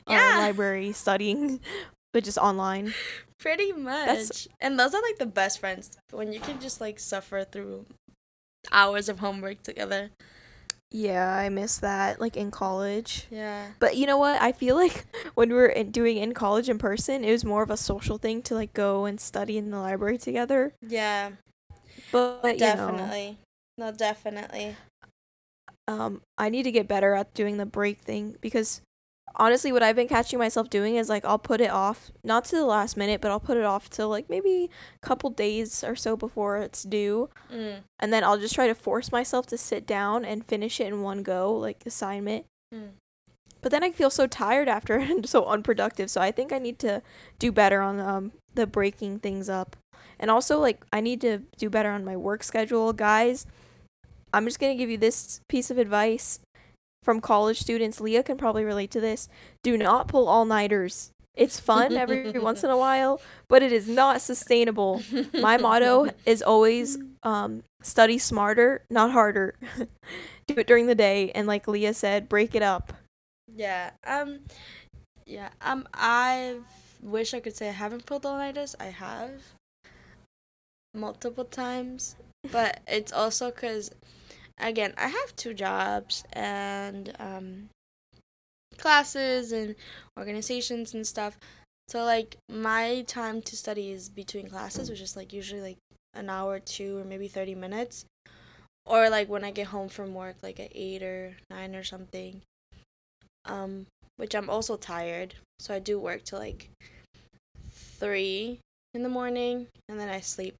uh, 0.07 0.13
library 0.13 0.91
studying, 0.93 1.59
but 2.13 2.23
just 2.23 2.37
online. 2.37 2.93
Pretty 3.39 3.71
much. 3.71 4.47
And 4.59 4.79
those 4.79 4.93
are 4.93 5.01
like 5.01 5.17
the 5.17 5.25
best 5.25 5.59
friends 5.59 5.91
when 6.11 6.31
you 6.33 6.39
can 6.39 6.59
just 6.59 6.81
like 6.81 6.99
suffer 6.99 7.43
through 7.43 7.85
hours 8.71 9.09
of 9.09 9.19
homework 9.19 9.63
together. 9.63 10.11
Yeah, 10.89 11.35
I 11.35 11.49
miss 11.49 11.77
that, 11.79 12.21
like 12.21 12.37
in 12.37 12.49
college. 12.49 13.27
yeah. 13.29 13.67
But 13.79 13.97
you 13.97 14.05
know 14.05 14.17
what? 14.17 14.41
I 14.41 14.53
feel 14.53 14.75
like 14.83 15.05
when 15.35 15.49
we 15.49 15.55
were 15.55 15.67
in, 15.67 15.91
doing 15.91 16.17
in 16.17 16.33
college 16.33 16.69
in 16.69 16.77
person, 16.77 17.23
it 17.23 17.31
was 17.31 17.43
more 17.43 17.63
of 17.63 17.69
a 17.69 17.77
social 17.77 18.17
thing 18.17 18.41
to 18.43 18.55
like 18.55 18.73
go 18.73 19.05
and 19.05 19.19
study 19.19 19.57
in 19.57 19.69
the 19.69 19.79
library 19.79 20.17
together. 20.17 20.73
yeah. 20.81 21.31
But, 22.11 22.41
you 22.43 22.51
know, 22.51 22.57
definitely. 22.57 23.37
No 23.77 23.91
definitely. 23.91 24.77
Um, 25.89 26.21
I 26.37 26.49
need 26.49 26.63
to 26.63 26.71
get 26.71 26.87
better 26.87 27.13
at 27.13 27.33
doing 27.33 27.57
the 27.57 27.65
break 27.65 27.99
thing 27.99 28.37
because 28.39 28.81
honestly, 29.35 29.71
what 29.71 29.83
I've 29.83 29.95
been 29.95 30.07
catching 30.07 30.39
myself 30.39 30.69
doing 30.69 30.95
is 30.95 31.09
like 31.09 31.25
I'll 31.25 31.39
put 31.39 31.61
it 31.61 31.69
off, 31.69 32.11
not 32.23 32.45
to 32.45 32.55
the 32.55 32.65
last 32.65 32.97
minute, 32.97 33.21
but 33.21 33.31
I'll 33.31 33.39
put 33.39 33.57
it 33.57 33.63
off 33.63 33.89
till 33.89 34.09
like 34.09 34.29
maybe 34.29 34.69
a 34.95 35.05
couple 35.05 35.29
days 35.29 35.83
or 35.83 35.95
so 35.95 36.15
before 36.15 36.57
it's 36.57 36.83
due, 36.83 37.29
mm, 37.51 37.77
and 37.99 38.13
then 38.13 38.23
I'll 38.23 38.37
just 38.37 38.55
try 38.55 38.67
to 38.67 38.75
force 38.75 39.11
myself 39.11 39.47
to 39.47 39.57
sit 39.57 39.85
down 39.85 40.25
and 40.25 40.45
finish 40.45 40.79
it 40.79 40.87
in 40.87 41.01
one 41.01 41.23
go, 41.23 41.53
like 41.53 41.83
assignment. 41.85 42.45
mm. 42.73 42.89
But 43.61 43.71
then 43.71 43.83
I 43.83 43.91
feel 43.91 44.09
so 44.09 44.27
tired 44.27 44.69
after 44.69 44.95
and 44.99 45.27
so 45.27 45.45
unproductive. 45.45 46.09
So 46.09 46.21
I 46.21 46.31
think 46.31 46.53
I 46.53 46.59
need 46.59 46.79
to 46.79 47.01
do 47.39 47.51
better 47.51 47.81
on 47.81 47.99
um 47.99 48.31
the 48.53 48.67
breaking 48.67 49.19
things 49.19 49.49
up. 49.49 49.75
And 50.19 50.31
also 50.31 50.59
like 50.59 50.83
I 50.91 51.01
need 51.01 51.21
to 51.21 51.39
do 51.57 51.69
better 51.69 51.91
on 51.91 52.05
my 52.05 52.15
work 52.15 52.43
schedule, 52.43 52.93
guys. 52.93 53.45
I'm 54.33 54.45
just 54.45 54.59
going 54.59 54.75
to 54.75 54.77
give 54.77 54.89
you 54.89 54.97
this 54.97 55.39
piece 55.47 55.71
of 55.71 55.77
advice 55.77 56.39
from 57.07 57.21
college 57.21 57.57
students. 57.57 58.01
Leah 58.01 58.21
can 58.21 58.35
probably 58.35 58.65
relate 58.65 58.91
to 58.91 58.99
this. 58.99 59.29
Do 59.63 59.77
not 59.77 60.09
pull 60.09 60.27
all-nighters. 60.27 61.11
It's 61.35 61.57
fun 61.57 61.95
every 61.95 62.31
once 62.37 62.65
in 62.65 62.69
a 62.69 62.77
while, 62.77 63.21
but 63.47 63.63
it 63.63 63.71
is 63.71 63.87
not 63.87 64.19
sustainable. 64.19 65.01
My 65.33 65.55
motto 65.55 66.09
is 66.25 66.41
always 66.41 66.97
um, 67.23 67.63
study 67.81 68.17
smarter, 68.17 68.83
not 68.89 69.11
harder. 69.11 69.55
Do 70.47 70.55
it 70.57 70.67
during 70.67 70.87
the 70.87 70.95
day, 70.95 71.31
and 71.31 71.47
like 71.47 71.65
Leah 71.65 71.93
said, 71.93 72.27
break 72.27 72.55
it 72.55 72.61
up. 72.61 72.91
Yeah. 73.55 73.91
Um. 74.05 74.39
Yeah. 75.25 75.51
Um. 75.61 75.87
I 75.93 76.57
wish 77.01 77.33
I 77.33 77.39
could 77.39 77.55
say 77.55 77.69
I 77.69 77.71
haven't 77.71 78.05
pulled 78.05 78.25
all 78.25 78.35
nighters. 78.35 78.75
I 78.81 78.87
have 78.87 79.31
multiple 80.93 81.45
times, 81.45 82.17
but 82.51 82.81
it's 82.85 83.13
also 83.13 83.49
because, 83.49 83.91
again, 84.59 84.93
I 84.97 85.07
have 85.07 85.35
two 85.35 85.53
jobs 85.53 86.23
and 86.33 87.13
um, 87.19 87.69
classes 88.77 89.51
and 89.51 89.75
organizations 90.17 90.93
and 90.93 91.05
stuff. 91.05 91.37
So 91.87 92.03
like 92.03 92.37
my 92.49 93.03
time 93.07 93.41
to 93.43 93.55
study 93.55 93.91
is 93.91 94.09
between 94.09 94.49
classes, 94.49 94.89
which 94.89 95.01
is 95.01 95.15
like 95.15 95.31
usually 95.31 95.61
like 95.61 95.77
an 96.13 96.29
hour 96.29 96.59
two 96.59 96.97
or 96.97 97.03
maybe 97.03 97.27
30 97.27 97.55
minutes. 97.55 98.05
Or 98.85 99.09
like 99.09 99.29
when 99.29 99.43
I 99.43 99.51
get 99.51 99.67
home 99.67 99.89
from 99.89 100.13
work 100.13 100.37
like 100.41 100.59
at 100.59 100.71
8 100.73 101.03
or 101.03 101.37
9 101.49 101.75
or 101.75 101.83
something. 101.83 102.41
Um 103.45 103.85
which 104.17 104.33
I'm 104.35 104.49
also 104.49 104.77
tired. 104.77 105.35
So 105.59 105.73
I 105.73 105.79
do 105.79 105.99
work 105.99 106.23
till 106.23 106.39
like 106.39 106.69
3 107.99 108.59
in 108.97 109.03
the 109.03 109.09
morning 109.09 109.67
and 109.87 109.99
then 109.99 110.09
I 110.09 110.19
sleep. 110.19 110.55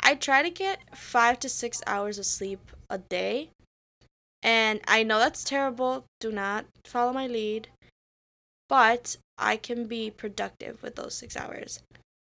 I 0.00 0.16
try 0.16 0.42
to 0.42 0.50
get 0.50 0.80
5 0.96 1.38
to 1.40 1.48
6 1.48 1.82
hours 1.86 2.18
of 2.18 2.26
sleep 2.26 2.72
a 2.90 2.98
day. 2.98 3.50
And 4.42 4.80
I 4.88 5.04
know 5.04 5.20
that's 5.20 5.44
terrible. 5.44 6.04
Do 6.18 6.32
not 6.32 6.64
follow 6.84 7.12
my 7.12 7.28
lead. 7.28 7.68
But 8.68 9.16
I 9.38 9.56
can 9.56 9.86
be 9.86 10.10
productive 10.10 10.82
with 10.82 10.96
those 10.96 11.14
6 11.14 11.36
hours. 11.36 11.80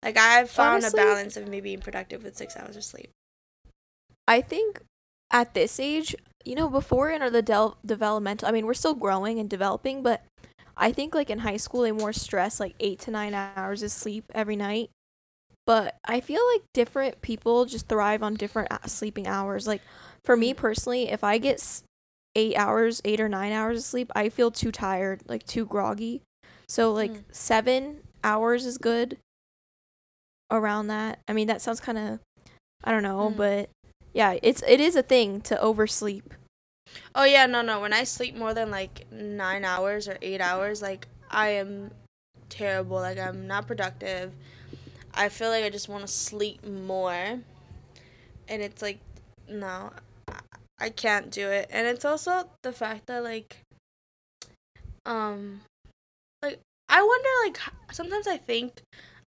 Like 0.03 0.17
I've 0.17 0.49
found 0.49 0.83
Honestly- 0.83 0.99
a 0.99 1.05
balance 1.05 1.37
of 1.37 1.47
me 1.47 1.61
being 1.61 1.79
productive 1.79 2.23
with 2.23 2.35
6 2.35 2.57
hours 2.57 2.75
of 2.75 2.83
sleep. 2.83 3.11
I 4.27 4.41
think 4.41 4.81
at 5.31 5.53
this 5.53 5.79
age, 5.79 6.15
you 6.43 6.55
know, 6.55 6.69
before 6.69 7.11
in 7.11 7.21
the 7.31 7.41
del- 7.41 7.77
developmental, 7.85 8.47
I 8.47 8.51
mean, 8.51 8.65
we're 8.65 8.73
still 8.73 8.95
growing 8.95 9.39
and 9.39 9.49
developing, 9.49 10.01
but 10.01 10.23
I 10.75 10.91
think 10.91 11.13
like 11.13 11.29
in 11.29 11.39
high 11.39 11.57
school, 11.57 11.81
they 11.81 11.91
more 11.91 12.13
stress 12.13 12.59
like 12.59 12.73
eight 12.79 12.99
to 13.01 13.11
nine 13.11 13.33
hours 13.33 13.83
of 13.83 13.91
sleep 13.91 14.25
every 14.33 14.55
night. 14.55 14.89
But 15.65 15.95
I 16.05 16.19
feel 16.21 16.41
like 16.53 16.63
different 16.73 17.21
people 17.21 17.65
just 17.65 17.87
thrive 17.87 18.23
on 18.23 18.33
different 18.33 18.71
uh, 18.71 18.87
sleeping 18.87 19.27
hours. 19.27 19.67
Like 19.67 19.81
for 20.25 20.35
me 20.35 20.53
personally, 20.53 21.09
if 21.09 21.23
I 21.23 21.37
get 21.37 21.81
eight 22.35 22.55
hours, 22.55 23.01
eight 23.05 23.19
or 23.19 23.29
nine 23.29 23.51
hours 23.51 23.77
of 23.79 23.83
sleep, 23.83 24.11
I 24.15 24.29
feel 24.29 24.51
too 24.51 24.71
tired, 24.71 25.21
like 25.27 25.45
too 25.45 25.65
groggy. 25.65 26.21
So 26.67 26.91
like 26.91 27.11
Mm. 27.11 27.23
seven 27.31 28.01
hours 28.23 28.65
is 28.65 28.77
good. 28.77 29.17
Around 30.49 30.87
that, 30.87 31.19
I 31.29 31.33
mean, 31.33 31.47
that 31.47 31.61
sounds 31.61 31.79
kind 31.79 31.97
of, 31.97 32.19
I 32.83 32.91
don't 32.91 33.03
know, 33.03 33.31
Mm. 33.33 33.37
but 33.37 33.69
yeah, 34.13 34.37
it's 34.41 34.61
it 34.67 34.81
is 34.81 34.95
a 34.97 35.03
thing 35.03 35.39
to 35.41 35.59
oversleep. 35.61 36.33
Oh 37.15 37.23
yeah, 37.23 37.45
no, 37.45 37.61
no. 37.61 37.79
When 37.79 37.93
I 37.93 38.03
sleep 38.03 38.35
more 38.35 38.53
than 38.53 38.69
like 38.69 39.09
nine 39.11 39.63
hours 39.63 40.09
or 40.09 40.17
eight 40.21 40.41
hours, 40.41 40.81
like 40.81 41.07
I 41.29 41.49
am 41.49 41.91
terrible. 42.49 42.97
Like 42.97 43.17
I'm 43.17 43.47
not 43.47 43.67
productive. 43.67 44.33
I 45.13 45.29
feel 45.29 45.49
like 45.49 45.63
I 45.63 45.69
just 45.69 45.89
want 45.89 46.01
to 46.05 46.11
sleep 46.11 46.65
more, 46.65 47.13
and 47.13 48.61
it's 48.61 48.81
like, 48.81 48.99
no, 49.49 49.91
I- 50.79 50.89
can't 50.89 51.31
do 51.31 51.49
it. 51.49 51.69
And 51.71 51.87
it's 51.87 52.05
also 52.05 52.49
the 52.63 52.73
fact 52.73 53.07
that 53.07 53.23
like, 53.23 53.57
um, 55.05 55.61
like 56.41 56.59
I 56.89 57.01
wonder 57.03 57.29
like 57.45 57.59
sometimes 57.93 58.27
I 58.27 58.37
think 58.37 58.81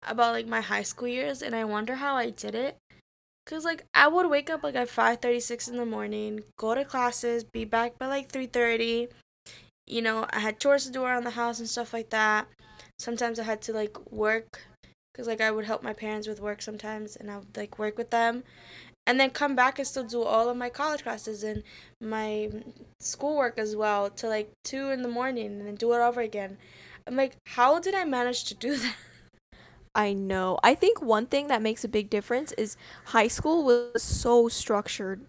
about 0.06 0.32
like 0.34 0.46
my 0.48 0.60
high 0.60 0.82
school 0.84 1.08
years, 1.08 1.42
and 1.42 1.54
I 1.54 1.64
wonder 1.64 1.96
how 1.96 2.16
I 2.16 2.30
did 2.30 2.54
it. 2.54 2.76
Cause 3.46 3.64
like 3.64 3.84
I 3.94 4.08
would 4.08 4.30
wake 4.30 4.50
up 4.50 4.62
like 4.64 4.76
at 4.76 4.88
five 4.88 5.20
thirty 5.20 5.40
six 5.40 5.68
in 5.68 5.76
the 5.76 5.86
morning, 5.86 6.42
go 6.58 6.74
to 6.74 6.84
classes, 6.84 7.44
be 7.44 7.64
back 7.64 7.98
by 7.98 8.06
like 8.06 8.30
three 8.30 8.46
thirty. 8.46 9.08
You 9.86 10.02
know, 10.02 10.26
I 10.30 10.40
had 10.40 10.60
chores 10.60 10.86
to 10.86 10.92
do 10.92 11.04
around 11.04 11.24
the 11.24 11.30
house 11.30 11.58
and 11.60 11.68
stuff 11.68 11.92
like 11.92 12.10
that. 12.10 12.48
Sometimes 12.98 13.38
I 13.38 13.44
had 13.44 13.62
to 13.62 13.72
like 13.72 13.96
work, 14.12 14.62
cause 15.20 15.28
like 15.28 15.40
I 15.40 15.50
would 15.50 15.66
help 15.66 15.82
my 15.82 15.92
parents 15.92 16.26
with 16.26 16.40
work 16.40 16.62
sometimes, 16.62 17.16
and 17.16 17.30
I 17.30 17.36
would 17.38 17.56
like 17.56 17.78
work 17.78 17.98
with 17.98 18.10
them, 18.10 18.42
and 19.06 19.20
then 19.20 19.30
come 19.30 19.54
back 19.54 19.78
and 19.78 19.86
still 19.86 20.04
do 20.04 20.22
all 20.22 20.48
of 20.48 20.56
my 20.56 20.70
college 20.70 21.02
classes 21.02 21.44
and 21.44 21.62
my 22.00 22.50
schoolwork 23.00 23.58
as 23.58 23.76
well 23.76 24.08
to 24.10 24.28
like 24.28 24.50
two 24.64 24.90
in 24.90 25.02
the 25.02 25.08
morning, 25.08 25.46
and 25.46 25.66
then 25.66 25.74
do 25.74 25.92
it 25.92 25.98
over 25.98 26.20
again. 26.22 26.56
I'm 27.06 27.16
like, 27.16 27.36
how 27.48 27.78
did 27.78 27.94
I 27.94 28.04
manage 28.04 28.44
to 28.44 28.54
do 28.54 28.76
that? 28.84 28.94
I 29.94 30.12
know. 30.12 30.58
I 30.62 30.74
think 30.74 31.02
one 31.02 31.26
thing 31.26 31.48
that 31.48 31.62
makes 31.62 31.84
a 31.84 31.88
big 31.88 32.08
difference 32.10 32.52
is 32.52 32.76
high 33.06 33.28
school 33.28 33.64
was 33.64 34.02
so 34.02 34.48
structured, 34.48 35.20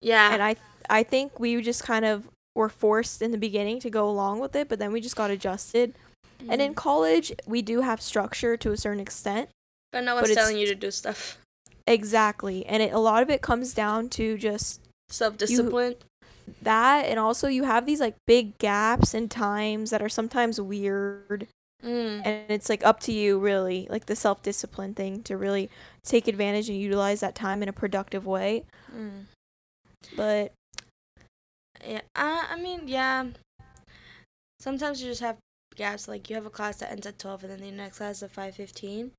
Yeah. 0.00 0.32
and 0.32 0.42
I 0.42 0.56
I 0.88 1.02
think 1.02 1.40
we 1.40 1.60
just 1.62 1.82
kind 1.84 2.04
of 2.04 2.28
were 2.54 2.68
forced 2.68 3.22
in 3.22 3.30
the 3.30 3.38
beginning 3.38 3.80
to 3.80 3.90
go 3.90 4.08
along 4.08 4.40
with 4.40 4.54
it, 4.54 4.68
but 4.68 4.78
then 4.78 4.92
we 4.92 5.00
just 5.00 5.16
got 5.16 5.30
adjusted. 5.30 5.94
And 6.48 6.60
in 6.62 6.72
Mhm. 6.72 6.76
college, 6.76 7.32
we 7.46 7.62
do 7.62 7.80
have 7.82 8.00
structure 8.00 8.56
to 8.56 8.72
a 8.72 8.76
certain 8.76 9.00
extent. 9.00 9.50
but 9.92 10.04
no 10.04 10.14
one's 10.14 10.32
telling 10.34 10.56
you 10.56 10.66
to 10.66 10.74
do 10.76 10.90
stuff. 10.90 11.38
Exactly. 11.86 12.64
And 12.66 12.80
it, 12.82 12.92
a 12.92 12.98
lot 13.00 13.22
of 13.24 13.30
it 13.30 13.42
comes 13.42 13.74
down 13.74 14.08
to 14.10 14.38
just 14.38 14.80
Self 15.08 15.36
discipline. 15.36 15.96
that 16.62 17.06
and 17.06 17.18
also 17.18 17.48
you 17.48 17.64
have 17.64 17.86
these 17.86 18.00
like 18.00 18.14
big 18.26 18.56
gaps 18.58 19.14
in 19.14 19.28
times 19.28 19.90
that 19.90 20.00
are 20.02 20.08
sometimes 20.08 20.60
weird 20.60 21.48
Mm. 21.82 22.20
and 22.26 22.50
it's 22.50 22.68
like 22.68 22.84
up 22.84 23.00
to 23.00 23.12
you 23.12 23.38
really 23.38 23.86
like 23.88 24.04
the 24.06 24.14
self-discipline 24.14 24.92
thing 24.94 25.22
to 25.22 25.36
really 25.36 25.70
take 26.04 26.28
advantage 26.28 26.68
and 26.68 26.78
utilize 26.78 27.20
that 27.20 27.34
time 27.34 27.62
in 27.62 27.68
a 27.68 27.72
productive 27.72 28.26
way 28.26 28.64
Mm. 28.94 29.24
but 30.14 30.52
Yeah, 31.84 32.02
uh, 32.14 32.44
I 32.50 32.56
mean, 32.60 32.86
yeah. 32.86 33.26
Sometimes 34.60 35.02
you 35.02 35.08
just 35.08 35.22
have 35.22 35.38
gaps. 35.76 36.08
Like 36.08 36.28
you 36.30 36.36
have 36.36 36.46
a 36.46 36.50
class 36.50 36.76
that 36.78 36.90
ends 36.90 37.06
at 37.06 37.18
twelve, 37.18 37.42
and 37.44 37.52
then 37.52 37.60
the 37.60 37.70
next 37.70 37.98
class 37.98 38.16
is 38.18 38.22
at 38.24 38.30
five 38.32 38.54
fifteen. 38.54 39.12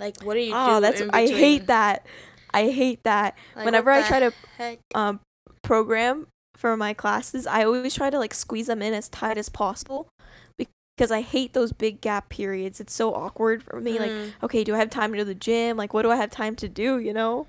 Like, 0.00 0.22
what 0.22 0.36
are 0.36 0.40
you 0.40 0.52
doing? 0.52 0.56
oh 0.56 0.80
that's 0.80 1.02
i 1.12 1.26
hate 1.26 1.66
that 1.66 2.06
i 2.54 2.68
hate 2.68 3.02
that 3.02 3.36
Like, 3.56 3.64
whenever 3.64 3.90
I 3.90 4.02
try 4.06 4.20
to- 4.20 4.32
heck? 4.56 4.78
um 4.94 5.18
program 5.62 6.28
for 6.56 6.76
my 6.76 6.94
classes 6.94 7.48
i 7.48 7.64
always 7.64 7.94
try 7.96 8.08
to 8.08 8.16
like 8.18 8.32
squeeze 8.32 8.68
them 8.68 8.80
in 8.80 8.94
as 8.94 9.08
tight 9.08 9.36
as 9.38 9.48
possible 9.48 10.08
because 10.56 11.10
i 11.10 11.20
hate 11.20 11.52
those 11.52 11.72
big 11.72 12.00
gap 12.00 12.28
periods 12.28 12.80
it's 12.80 12.94
so 12.94 13.12
awkward 13.12 13.60
for 13.62 13.80
me 13.80 13.98
like 13.98 14.10
Mm. 14.12 14.32
okay 14.44 14.62
do 14.62 14.72
i 14.74 14.78
have 14.78 14.88
time 14.88 15.10
to 15.10 15.16
go 15.18 15.22
to 15.22 15.24
the 15.24 15.34
gym 15.34 15.76
like 15.76 15.92
what 15.92 16.02
do 16.02 16.12
i 16.12 16.16
have 16.16 16.30
time 16.30 16.54
to 16.56 16.68
do 16.68 16.98
you 17.00 17.12
know 17.12 17.48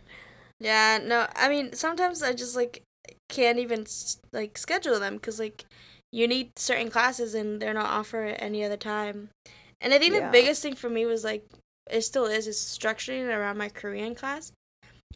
yeah, 0.59 0.97
no. 1.01 1.25
I 1.37 1.47
mean, 1.49 1.71
sometimes 1.73 2.21
I 2.21 2.33
just 2.33 2.53
like 2.55 2.81
can't 3.29 3.59
even 3.59 3.85
like 4.33 4.57
schedule 4.57 4.99
them 4.99 5.13
because 5.15 5.39
like 5.39 5.63
you 6.11 6.27
need 6.27 6.57
certain 6.57 6.89
classes 6.89 7.35
and 7.35 7.61
they're 7.61 7.73
not 7.73 7.89
offered 7.89 8.27
at 8.29 8.41
any 8.41 8.63
other 8.63 8.77
time. 8.77 9.29
And 9.81 9.93
I 9.93 9.99
think 9.99 10.13
Yeah. 10.13 10.25
the 10.25 10.31
biggest 10.31 10.61
thing 10.61 10.75
for 10.75 10.89
me 10.89 11.05
was 11.05 11.23
like 11.23 11.45
it 11.89 12.01
still 12.01 12.25
is 12.25 12.47
is 12.47 12.57
structuring 12.57 13.21
it 13.27 13.33
around 13.33 13.57
my 13.57 13.69
Korean 13.69 14.15
class. 14.15 14.51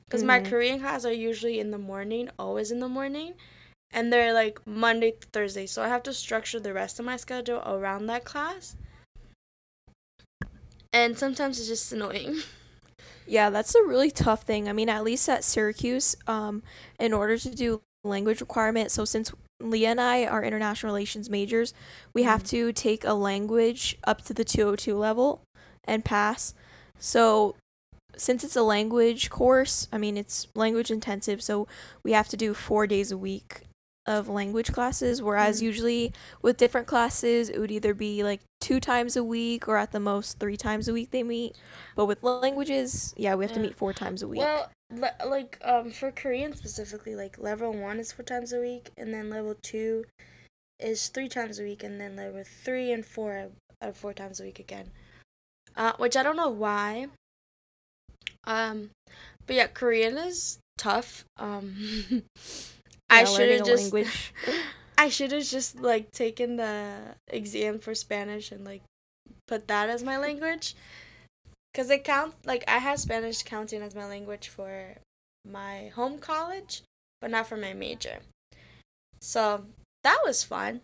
Because 0.05 0.23
my 0.23 0.39
Mhm. 0.39 0.49
Korean 0.49 0.79
class 0.79 1.05
are 1.05 1.13
usually 1.13 1.59
in 1.59 1.71
the 1.71 1.77
morning, 1.77 2.29
always 2.37 2.71
in 2.71 2.79
the 2.79 2.87
morning. 2.87 3.35
And 3.91 4.11
they're 4.11 4.33
like 4.33 4.65
Monday 4.65 5.11
to 5.11 5.27
Thursday. 5.27 5.65
So 5.67 5.83
I 5.83 5.87
have 5.87 6.03
to 6.03 6.13
structure 6.13 6.59
the 6.59 6.73
rest 6.73 6.99
of 6.99 7.05
my 7.05 7.17
schedule 7.17 7.61
around 7.65 8.07
that 8.07 8.25
class. 8.25 8.75
And 10.91 11.17
sometimes 11.17 11.59
it's 11.59 11.67
just 11.67 11.91
annoying. 11.91 12.41
Yeah, 13.25 13.49
that's 13.49 13.73
a 13.73 13.83
really 13.83 14.11
tough 14.11 14.43
thing. 14.43 14.67
I 14.67 14.73
mean, 14.73 14.89
at 14.89 15.03
least 15.03 15.29
at 15.29 15.45
Syracuse, 15.45 16.15
um, 16.27 16.61
in 16.99 17.13
order 17.13 17.37
to 17.37 17.49
do 17.55 17.81
language 18.03 18.41
requirement, 18.41 18.91
so 18.91 19.05
since 19.05 19.31
Leah 19.63 19.91
and 19.91 20.01
I 20.01 20.25
are 20.25 20.43
international 20.43 20.91
relations 20.91 21.29
majors, 21.29 21.73
we 22.13 22.23
have 22.23 22.43
Mhm. 22.43 22.49
to 22.49 22.73
take 22.73 23.03
a 23.03 23.13
language 23.13 23.97
up 24.03 24.21
to 24.25 24.33
the 24.33 24.43
202 24.43 24.97
level 24.97 25.41
and 25.85 26.03
pass. 26.05 26.53
So 26.99 27.55
since 28.15 28.43
it's 28.43 28.55
a 28.55 28.63
language 28.63 29.29
course, 29.29 29.87
I 29.91 29.97
mean, 29.97 30.17
it's 30.17 30.47
language 30.55 30.91
intensive, 30.91 31.41
so 31.41 31.67
we 32.03 32.11
have 32.11 32.29
to 32.29 32.37
do 32.37 32.53
4 32.53 32.85
days 32.87 33.11
a 33.11 33.17
week 33.17 33.61
of 34.05 34.27
language 34.27 34.71
classes 34.73 35.21
whereas 35.21 35.59
Mhm. 35.59 35.63
usually 35.63 36.13
with 36.41 36.57
different 36.57 36.87
classes 36.87 37.49
it 37.49 37.57
would 37.59 37.71
either 37.71 37.93
be 37.93 38.21
like 38.23 38.41
two 38.59 38.79
times 38.79 39.15
a 39.15 39.23
week 39.23 39.67
or 39.67 39.77
at 39.77 39.91
the 39.91 39.99
most 39.99 40.39
three 40.39 40.57
times 40.57 40.87
a 40.87 40.93
week 40.93 41.11
they 41.11 41.23
meet 41.23 41.55
but 41.95 42.05
with 42.05 42.21
languages, 42.23 43.13
yeah, 43.17 43.35
we 43.35 43.45
have 43.45 43.53
to 43.53 43.59
meet 43.59 43.75
four 43.75 43.93
times 43.93 44.21
a 44.23 44.27
week. 44.27 44.39
Well, 44.39 44.71
le- 44.91 45.15
like 45.25 45.57
um 45.63 45.91
for 45.91 46.11
Korean 46.11 46.55
specifically, 46.55 47.15
like 47.15 47.37
level 47.37 47.71
one 47.71 47.99
is 47.99 48.11
four 48.11 48.25
times 48.25 48.51
a 48.51 48.59
week, 48.59 48.91
and 48.97 49.13
then 49.13 49.29
level 49.29 49.55
two 49.61 50.05
is 50.79 51.07
three 51.09 51.29
times 51.29 51.59
a 51.59 51.63
week, 51.63 51.83
and 51.83 52.01
then 52.01 52.15
level 52.15 52.43
three 52.43 52.91
and 52.91 53.05
four 53.05 53.51
are 53.81 53.93
four 53.93 54.13
times 54.13 54.39
a 54.39 54.43
week 54.43 54.59
again. 54.59 54.91
Uh, 55.75 55.93
which 55.97 56.17
I 56.17 56.23
don't 56.23 56.35
know 56.35 56.49
why. 56.49 57.07
Um, 58.45 58.89
but 59.45 59.55
yeah, 59.55 59.67
Korean 59.67 60.17
is 60.17 60.57
tough. 60.77 61.25
Um, 61.37 61.75
Yeah, 62.09 62.19
I 63.13 63.23
should 63.25 63.49
have 63.49 63.65
just 63.65 63.93
language. 63.93 64.33
I 64.97 65.09
should 65.09 65.31
have 65.31 65.43
just 65.43 65.79
like 65.79 66.11
taken 66.11 66.55
the 66.57 67.15
exam 67.27 67.79
for 67.79 67.93
Spanish 67.95 68.51
and 68.51 68.63
like 68.65 68.81
put 69.47 69.67
that 69.67 69.89
as 69.89 70.03
my 70.03 70.17
language. 70.17 70.75
Cause 71.73 71.89
it 71.89 72.03
count 72.03 72.35
like 72.45 72.63
I 72.67 72.77
have 72.77 72.99
Spanish 72.99 73.41
counting 73.43 73.81
as 73.81 73.95
my 73.95 74.05
language 74.05 74.47
for 74.47 74.95
my 75.43 75.87
home 75.95 76.19
college, 76.19 76.83
but 77.19 77.31
not 77.31 77.47
for 77.47 77.57
my 77.57 77.73
major. 77.73 78.19
So 79.21 79.65
that 80.03 80.19
was 80.23 80.43
fun. 80.43 80.81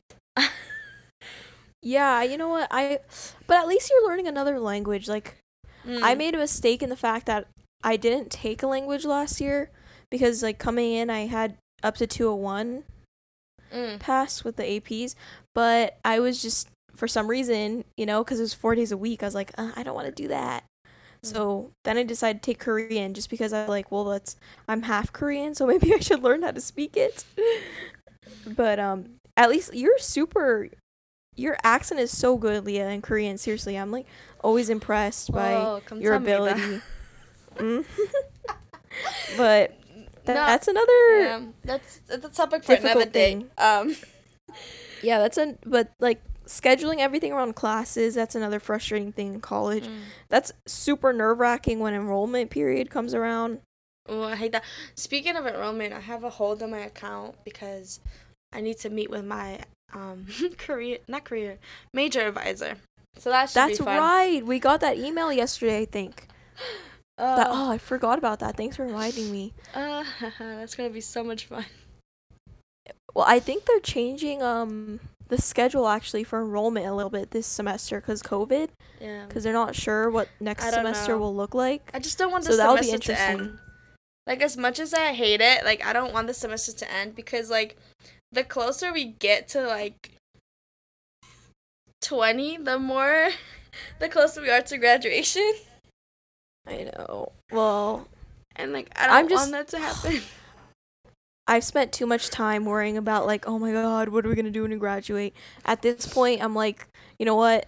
Yeah, 1.82 2.24
you 2.24 2.38
know 2.38 2.50
what? 2.50 2.68
I 2.72 3.00
but 3.48 3.58
at 3.58 3.68
least 3.68 3.90
you're 3.90 4.06
learning 4.08 4.28
another 4.28 4.60
language. 4.60 5.08
Like 5.08 5.38
I 5.86 6.14
Mm. 6.14 6.18
made 6.18 6.36
a 6.36 6.40
mistake 6.40 6.84
in 6.84 6.90
the 6.90 6.98
fact 6.98 7.26
that 7.28 7.48
I 7.84 7.96
didn't 7.96 8.32
take 8.32 8.62
a 8.62 8.68
language 8.68 9.06
last 9.06 9.40
year 9.40 9.72
because 10.10 10.44
like 10.44 10.60
coming 10.60 10.92
in 10.92 11.10
I 11.10 11.28
had 11.28 11.56
up 11.84 11.96
to 11.98 12.08
201 12.08 12.84
Mm. 13.74 14.00
pass 14.00 14.44
with 14.44 14.56
the 14.56 14.64
APs, 14.64 15.14
but 15.54 15.98
I 16.04 16.20
was 16.20 16.42
just 16.42 16.70
for 16.96 17.08
some 17.08 17.28
reason, 17.28 17.84
you 17.98 18.06
know, 18.08 18.24
cuz 18.24 18.40
it 18.40 18.42
was 18.44 18.54
4 18.56 18.74
days 18.74 18.92
a 18.92 18.98
week, 18.98 19.22
I 19.22 19.28
was 19.28 19.36
like, 19.36 19.52
uh, 19.60 19.72
I 19.76 19.84
don't 19.84 19.94
want 19.94 20.08
to 20.08 20.12
do 20.24 20.28
that. 20.30 20.64
So 21.22 21.70
then 21.84 21.98
I 21.98 22.04
decided 22.04 22.42
to 22.42 22.52
take 22.52 22.60
Korean 22.60 23.14
just 23.14 23.30
because 23.30 23.54
I 23.54 23.66
like, 23.68 23.92
well, 23.92 24.06
that's 24.06 24.38
I'm 24.68 24.84
half 24.84 25.14
Korean, 25.14 25.54
so 25.54 25.68
maybe 25.72 25.94
I 25.94 26.00
should 26.00 26.24
learn 26.24 26.42
how 26.42 26.50
to 26.52 26.62
speak 26.62 26.98
it. 26.98 27.26
but 28.48 28.80
um 28.80 29.16
at 29.38 29.50
least 29.50 29.74
you're 29.74 30.00
super 30.00 30.70
your 31.36 31.56
accent 31.64 32.00
is 32.02 32.16
so 32.18 32.38
good, 32.38 32.66
Leah, 32.66 32.90
in 32.90 33.02
Korean. 33.02 33.38
Seriously, 33.38 33.78
I'm 33.78 33.92
like 33.92 34.08
always 34.44 34.70
impressed 34.70 35.32
by 35.32 35.52
your 35.96 36.14
tell 36.14 36.20
me 36.20 36.26
that. 36.26 36.58
ability. 36.58 36.82
Mm. 37.58 37.86
but 39.38 39.74
No, 40.28 40.34
that's 40.34 40.68
another 40.68 41.20
yeah, 41.20 41.42
that's 41.64 42.02
that's 42.08 42.26
a 42.26 42.30
topic 42.30 42.64
for 42.64 42.74
another 42.74 43.06
day. 43.06 43.46
Um, 43.58 43.96
yeah, 45.02 45.20
that's 45.20 45.38
a 45.38 45.58
but 45.66 45.92
like 46.00 46.22
scheduling 46.46 46.98
everything 46.98 47.32
around 47.32 47.56
classes, 47.56 48.16
that's 48.16 48.36
another 48.36 48.60
frustrating 48.60 49.12
thing 49.12 49.36
in 49.36 49.42
college. 49.42 49.86
mm. 49.88 50.00
That's 50.30 50.52
super 50.66 51.14
nerve-wracking 51.14 51.80
when 51.80 51.94
enrollment 51.94 52.50
period 52.50 52.90
comes 52.90 53.14
around. 53.14 53.60
Oh, 54.08 54.24
I 54.24 54.36
hate 54.36 54.54
that. 54.54 54.64
Speaking 54.96 55.36
of 55.36 55.46
enrollment, 55.46 55.94
I 55.94 56.00
have 56.00 56.24
a 56.24 56.30
hold 56.32 56.64
on 56.64 56.72
my 56.72 56.80
account 56.80 57.36
because 57.46 58.00
I 58.52 58.62
need 58.62 58.80
to 58.80 58.90
meet 58.90 59.10
with 59.10 59.26
my 59.26 59.60
um 59.94 60.28
career 60.58 61.00
not 61.08 61.24
career 61.24 61.58
major 61.94 62.22
advisor. 62.28 62.76
So 63.18 63.30
that 63.30 63.52
That's 63.54 63.82
right. 63.82 64.46
We 64.46 64.60
got 64.60 64.82
that 64.82 64.98
email 64.98 65.32
yesterday, 65.32 65.82
I 65.82 65.86
think. 65.86 66.28
That, 67.20 67.48
Uh, 67.48 67.52
oh, 67.52 67.70
I 67.72 67.78
forgot 67.78 68.18
about 68.18 68.40
that. 68.40 68.56
Thanks 68.56 68.78
for 68.78 68.86
reminding 68.86 69.30
me. 69.32 69.54
uh, 69.76 70.04
that's 70.40 70.74
gonna 70.76 70.90
be 70.90 71.02
so 71.02 71.24
much 71.24 71.46
fun. 71.46 71.66
Well, 73.14 73.26
I 73.28 73.40
think 73.40 73.66
they're 73.66 73.80
changing 73.82 74.42
um 74.42 75.00
the 75.28 75.38
schedule 75.40 75.88
actually 75.88 76.24
for 76.24 76.40
enrollment 76.42 76.86
a 76.88 76.94
little 76.94 77.10
bit 77.10 77.32
this 77.32 77.46
semester 77.46 78.00
cuz 78.02 78.24
COVID, 78.24 78.70
Yeah. 79.02 79.26
cuz 79.28 79.44
they're 79.44 79.54
not 79.54 79.76
sure 79.76 80.10
what 80.10 80.30
next 80.40 80.70
semester 80.70 81.12
know. 81.14 81.18
will 81.20 81.36
look 81.36 81.54
like. 81.54 81.92
I 81.94 82.00
just 82.00 82.18
don't 82.18 82.32
want 82.32 82.46
the 82.46 82.52
So 82.52 82.58
that'll 82.58 82.78
be 82.78 82.84
semester 82.84 83.14
to 83.14 83.20
interesting. 83.20 83.40
end. 83.48 83.60
Like 84.26 84.42
as 84.42 84.56
much 84.58 84.80
as 84.80 84.94
I 84.94 85.14
hate 85.14 85.42
it, 85.42 85.66
like 85.66 85.86
I 85.86 85.92
don't 85.92 86.14
want 86.14 86.28
the 86.28 86.34
semester 86.34 86.72
to 86.72 86.92
end 86.92 87.16
because 87.16 87.50
like 87.50 87.78
the 88.32 88.44
closer 88.44 88.94
we 88.94 89.06
get 89.06 89.48
to 89.50 89.62
like 89.68 90.12
20, 92.02 92.58
the 92.58 92.80
more 92.80 93.30
the 94.00 94.08
closer 94.08 94.42
we 94.42 94.50
are 94.50 94.62
to 94.62 94.78
graduation. 94.78 95.52
I 96.70 96.84
know. 96.84 97.32
Well, 97.52 98.08
And 98.56 98.72
like 98.74 98.90
I 98.96 99.08
don't 99.08 99.16
I'm 99.16 99.28
just- 99.30 99.52
want 99.52 99.70
that 99.70 99.78
to 99.78 99.80
happen. 99.80 100.22
I've 101.48 101.64
spent 101.64 101.92
too 101.92 102.06
much 102.06 102.30
time 102.30 102.64
worrying 102.66 102.96
about 102.96 103.26
like, 103.26 103.48
oh 103.48 103.58
my 103.58 103.72
god, 103.72 104.10
what 104.10 104.24
are 104.24 104.30
we 104.30 104.36
gonna 104.36 104.52
do 104.52 104.62
when 104.62 104.72
we 104.72 104.78
graduate? 104.78 105.34
At 105.66 105.82
this 105.82 106.06
point, 106.06 106.44
I'm 106.44 106.54
like, 106.54 106.88
you 107.18 107.26
know 107.26 107.36
what? 107.36 107.66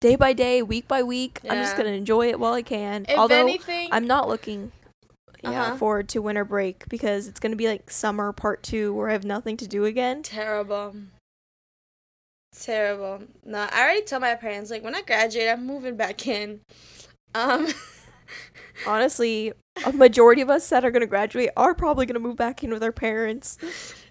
Day 0.00 0.16
by 0.16 0.32
day, 0.32 0.62
week 0.62 0.88
by 0.88 1.02
week, 1.02 1.38
I'm 1.48 1.58
just 1.58 1.76
gonna 1.76 1.90
enjoy 1.90 2.28
it 2.30 2.40
while 2.40 2.54
I 2.54 2.62
can. 2.62 3.04
If 3.06 3.18
Although 3.18 3.36
anything, 3.46 3.90
I'm 3.92 4.06
not 4.06 4.28
looking, 4.28 4.72
yeah, 5.44 5.50
Uh-huh. 5.50 5.76
forward 5.76 6.08
to 6.08 6.20
winter 6.22 6.44
break 6.44 6.88
because 6.88 7.28
it's 7.28 7.38
gonna 7.38 7.54
be 7.54 7.68
like 7.68 7.90
summer 7.90 8.32
part 8.32 8.62
two 8.62 8.94
where 8.94 9.10
I 9.10 9.12
have 9.12 9.24
nothing 9.26 9.58
to 9.58 9.68
do 9.68 9.84
again. 9.84 10.22
terrible. 10.22 10.94
Terrible. 12.58 13.22
No, 13.44 13.66
I 13.70 13.82
already 13.82 14.02
told 14.02 14.22
my 14.22 14.34
parents 14.34 14.70
like 14.70 14.82
when 14.84 14.94
I 14.94 15.02
graduate, 15.02 15.48
I'm 15.48 15.66
moving 15.66 15.96
back 15.96 16.26
in. 16.26 16.60
Um 17.34 17.68
Honestly, 18.86 19.52
a 19.86 19.92
majority 19.92 20.42
of 20.42 20.50
us 20.50 20.68
that 20.70 20.84
are 20.84 20.90
gonna 20.90 21.06
graduate 21.06 21.50
are 21.56 21.74
probably 21.74 22.06
gonna 22.06 22.18
move 22.18 22.36
back 22.36 22.62
in 22.64 22.70
with 22.70 22.82
our 22.82 22.92
parents. 22.92 23.58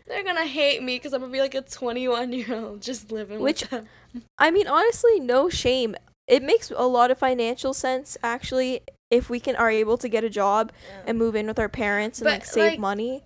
they're 0.08 0.24
gonna 0.24 0.46
hate 0.46 0.82
me 0.84 0.96
because 0.98 1.14
I'm 1.14 1.22
gonna 1.22 1.32
be 1.32 1.40
like 1.40 1.56
a 1.56 1.62
21 1.62 2.34
year 2.34 2.54
old 2.56 2.82
just 2.82 3.12
living 3.12 3.40
Which- 3.40 3.62
with 3.62 3.70
them. 3.72 3.88
Which, 4.14 4.24
I 4.38 4.52
mean, 4.52 4.68
honestly, 4.68 5.20
no 5.20 5.50
shame. 5.50 5.96
It 6.28 6.44
makes 6.44 6.72
a 6.72 6.84
lot 6.88 7.12
of 7.12 7.18
financial 7.18 7.74
sense 7.74 8.18
actually 8.24 8.82
if 9.10 9.30
we 9.30 9.40
can 9.42 9.56
are 9.58 9.70
able 9.70 9.98
to 9.98 10.08
get 10.08 10.24
a 10.24 10.30
job 10.30 10.72
and 11.06 11.18
move 11.18 11.36
in 11.36 11.48
with 11.48 11.60
our 11.60 11.68
parents 11.70 12.20
and 12.20 12.26
But, 12.26 12.32
like 12.32 12.46
save 12.46 12.72
like, 12.72 12.80
money. 12.80 13.24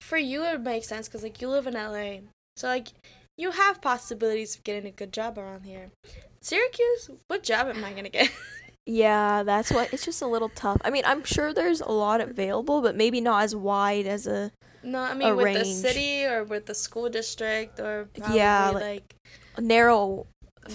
for 0.00 0.18
you 0.18 0.42
it 0.44 0.60
makes 0.60 0.88
sense 0.88 1.06
because 1.08 1.22
like 1.22 1.40
you 1.40 1.48
live 1.48 1.66
in 1.68 1.74
LA, 1.74 2.20
so 2.56 2.66
like 2.66 2.88
you 3.36 3.52
have 3.52 3.80
possibilities 3.80 4.56
of 4.56 4.64
getting 4.64 4.86
a 4.86 4.90
good 4.90 5.12
job 5.12 5.38
around 5.38 5.62
here. 5.64 5.90
Syracuse, 6.40 7.10
what 7.28 7.42
job 7.44 7.68
am 7.68 7.84
I 7.84 7.92
gonna 7.92 8.08
get? 8.08 8.30
Yeah, 8.90 9.42
that's 9.42 9.70
why 9.70 9.86
it's 9.92 10.06
just 10.06 10.22
a 10.22 10.26
little 10.26 10.48
tough. 10.48 10.78
I 10.82 10.88
mean, 10.88 11.02
I'm 11.04 11.22
sure 11.22 11.52
there's 11.52 11.82
a 11.82 11.90
lot 11.92 12.22
available, 12.22 12.80
but 12.80 12.96
maybe 12.96 13.20
not 13.20 13.44
as 13.44 13.54
wide 13.54 14.06
as 14.06 14.26
a 14.26 14.50
no, 14.82 15.00
I 15.00 15.12
mean 15.12 15.36
with 15.36 15.52
the 15.52 15.64
city 15.66 16.24
or 16.24 16.42
with 16.44 16.64
the 16.64 16.74
school 16.74 17.10
district 17.10 17.80
or 17.80 18.08
probably, 18.16 18.36
Yeah, 18.38 18.70
like, 18.70 18.82
like- 18.82 19.14
narrow 19.58 20.26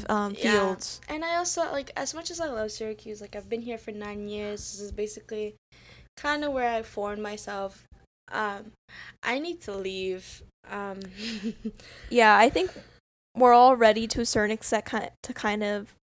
um, 0.10 0.36
Yeah. 0.38 0.52
fields. 0.52 1.02
And 1.10 1.26
I 1.26 1.38
also 1.38 1.64
like 1.72 1.90
as 1.96 2.14
much 2.14 2.30
as 2.30 2.40
I 2.40 2.48
love 2.50 2.72
Syracuse, 2.72 3.20
like 3.20 3.36
I've 3.36 3.50
been 3.50 3.62
here 3.62 3.80
for 3.80 3.92
nine 3.92 4.28
years. 4.28 4.60
This 4.60 4.82
is 4.82 4.92
basically 4.92 5.56
kind 6.16 6.44
of 6.44 6.52
where 6.54 6.70
I 6.70 6.84
formed 6.84 7.22
myself. 7.22 7.88
Um, 8.32 8.74
I 9.24 9.40
need 9.40 9.62
to 9.62 9.74
leave. 9.76 10.44
Um, 10.70 11.00
Yeah, 12.12 12.38
I 12.38 12.50
think 12.50 12.70
we're 13.36 13.54
all 13.54 13.76
ready 13.76 14.06
to 14.08 14.22
a 14.22 14.26
certain 14.26 14.52
extent 14.54 14.86
to 15.24 15.34
kind 15.34 15.64
of 15.64 15.96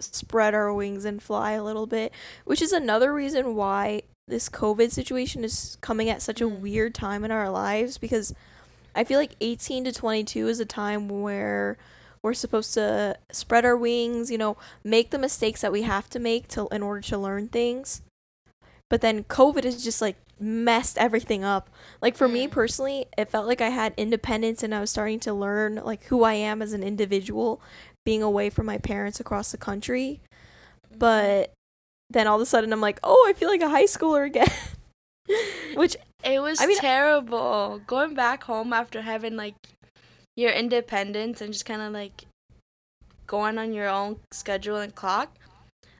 spread 0.00 0.54
our 0.54 0.72
wings 0.72 1.04
and 1.04 1.22
fly 1.22 1.52
a 1.52 1.62
little 1.62 1.86
bit, 1.86 2.12
which 2.44 2.62
is 2.62 2.72
another 2.72 3.12
reason 3.12 3.54
why 3.54 4.02
this 4.26 4.48
COVID 4.48 4.90
situation 4.90 5.44
is 5.44 5.78
coming 5.80 6.10
at 6.10 6.20
such 6.22 6.40
a 6.40 6.44
Mm. 6.48 6.60
weird 6.60 6.94
time 6.94 7.24
in 7.24 7.30
our 7.30 7.48
lives 7.50 7.96
because 7.98 8.34
I 8.94 9.04
feel 9.04 9.18
like 9.18 9.36
18 9.40 9.84
to 9.84 9.92
22 9.92 10.48
is 10.48 10.60
a 10.60 10.66
time 10.66 11.08
where 11.08 11.78
we're 12.22 12.34
supposed 12.34 12.74
to 12.74 13.16
spread 13.32 13.64
our 13.64 13.76
wings, 13.76 14.30
you 14.30 14.38
know, 14.38 14.56
make 14.82 15.10
the 15.10 15.18
mistakes 15.18 15.60
that 15.60 15.72
we 15.72 15.82
have 15.82 16.10
to 16.10 16.18
make 16.18 16.48
to 16.48 16.66
in 16.72 16.82
order 16.82 17.00
to 17.02 17.16
learn 17.18 17.48
things. 17.48 18.02
But 18.90 19.00
then 19.02 19.24
COVID 19.24 19.64
has 19.64 19.84
just 19.84 20.00
like 20.02 20.16
messed 20.40 20.98
everything 20.98 21.44
up. 21.44 21.68
Like 22.00 22.16
for 22.16 22.28
me 22.28 22.46
Mm. 22.46 22.50
personally, 22.50 23.06
it 23.16 23.28
felt 23.28 23.46
like 23.46 23.60
I 23.60 23.68
had 23.70 23.92
independence 23.96 24.62
and 24.62 24.74
I 24.74 24.80
was 24.80 24.90
starting 24.90 25.20
to 25.20 25.32
learn 25.34 25.76
like 25.84 26.04
who 26.04 26.22
I 26.24 26.34
am 26.34 26.60
as 26.62 26.72
an 26.72 26.82
individual 26.82 27.60
being 28.08 28.22
away 28.22 28.48
from 28.48 28.64
my 28.64 28.78
parents 28.78 29.20
across 29.20 29.52
the 29.52 29.58
country. 29.58 30.22
Mm-hmm. 30.86 30.98
But 30.98 31.52
then 32.08 32.26
all 32.26 32.36
of 32.36 32.40
a 32.40 32.46
sudden 32.46 32.72
I'm 32.72 32.80
like, 32.80 32.98
"Oh, 33.02 33.26
I 33.28 33.34
feel 33.34 33.50
like 33.50 33.60
a 33.60 33.68
high 33.68 33.84
schooler 33.84 34.24
again." 34.24 34.48
Which 35.74 35.94
it 36.24 36.40
was 36.40 36.58
I 36.58 36.64
mean- 36.64 36.78
terrible 36.78 37.82
going 37.86 38.14
back 38.14 38.44
home 38.44 38.72
after 38.72 39.02
having 39.02 39.36
like 39.36 39.56
your 40.36 40.52
independence 40.52 41.42
and 41.42 41.52
just 41.52 41.66
kind 41.66 41.82
of 41.82 41.92
like 41.92 42.24
going 43.26 43.58
on 43.58 43.74
your 43.74 43.88
own 43.88 44.20
schedule 44.32 44.78
and 44.78 44.94
clock. 44.94 45.36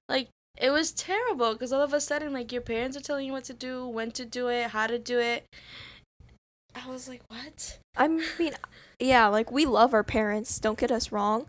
Like 0.09 0.29
it 0.57 0.71
was 0.71 0.93
terrible 0.93 1.53
because 1.53 1.75
all 1.75 1.83
of 1.83 1.93
a 1.93 2.01
sudden 2.01 2.33
like 2.33 2.51
your 2.53 2.63
parents 2.63 2.97
are 2.97 3.03
telling 3.03 3.27
you 3.27 3.33
what 3.33 3.45
to 3.45 3.53
do, 3.53 3.87
when 3.87 4.13
to 4.13 4.25
do 4.25 4.49
it, 4.49 4.71
how 4.71 4.87
to 4.87 4.99
do 4.99 5.19
it. 5.19 5.45
I 6.75 6.89
was 6.89 7.07
like, 7.07 7.21
what? 7.29 7.79
I 7.99 8.09
mean, 8.09 8.55
yeah, 8.99 9.27
like 9.27 9.53
we 9.53 9.67
love 9.67 9.93
our 9.93 10.05
parents, 10.05 10.59
don't 10.59 10.79
get 10.79 10.91
us 10.91 11.13
wrong, 11.13 11.47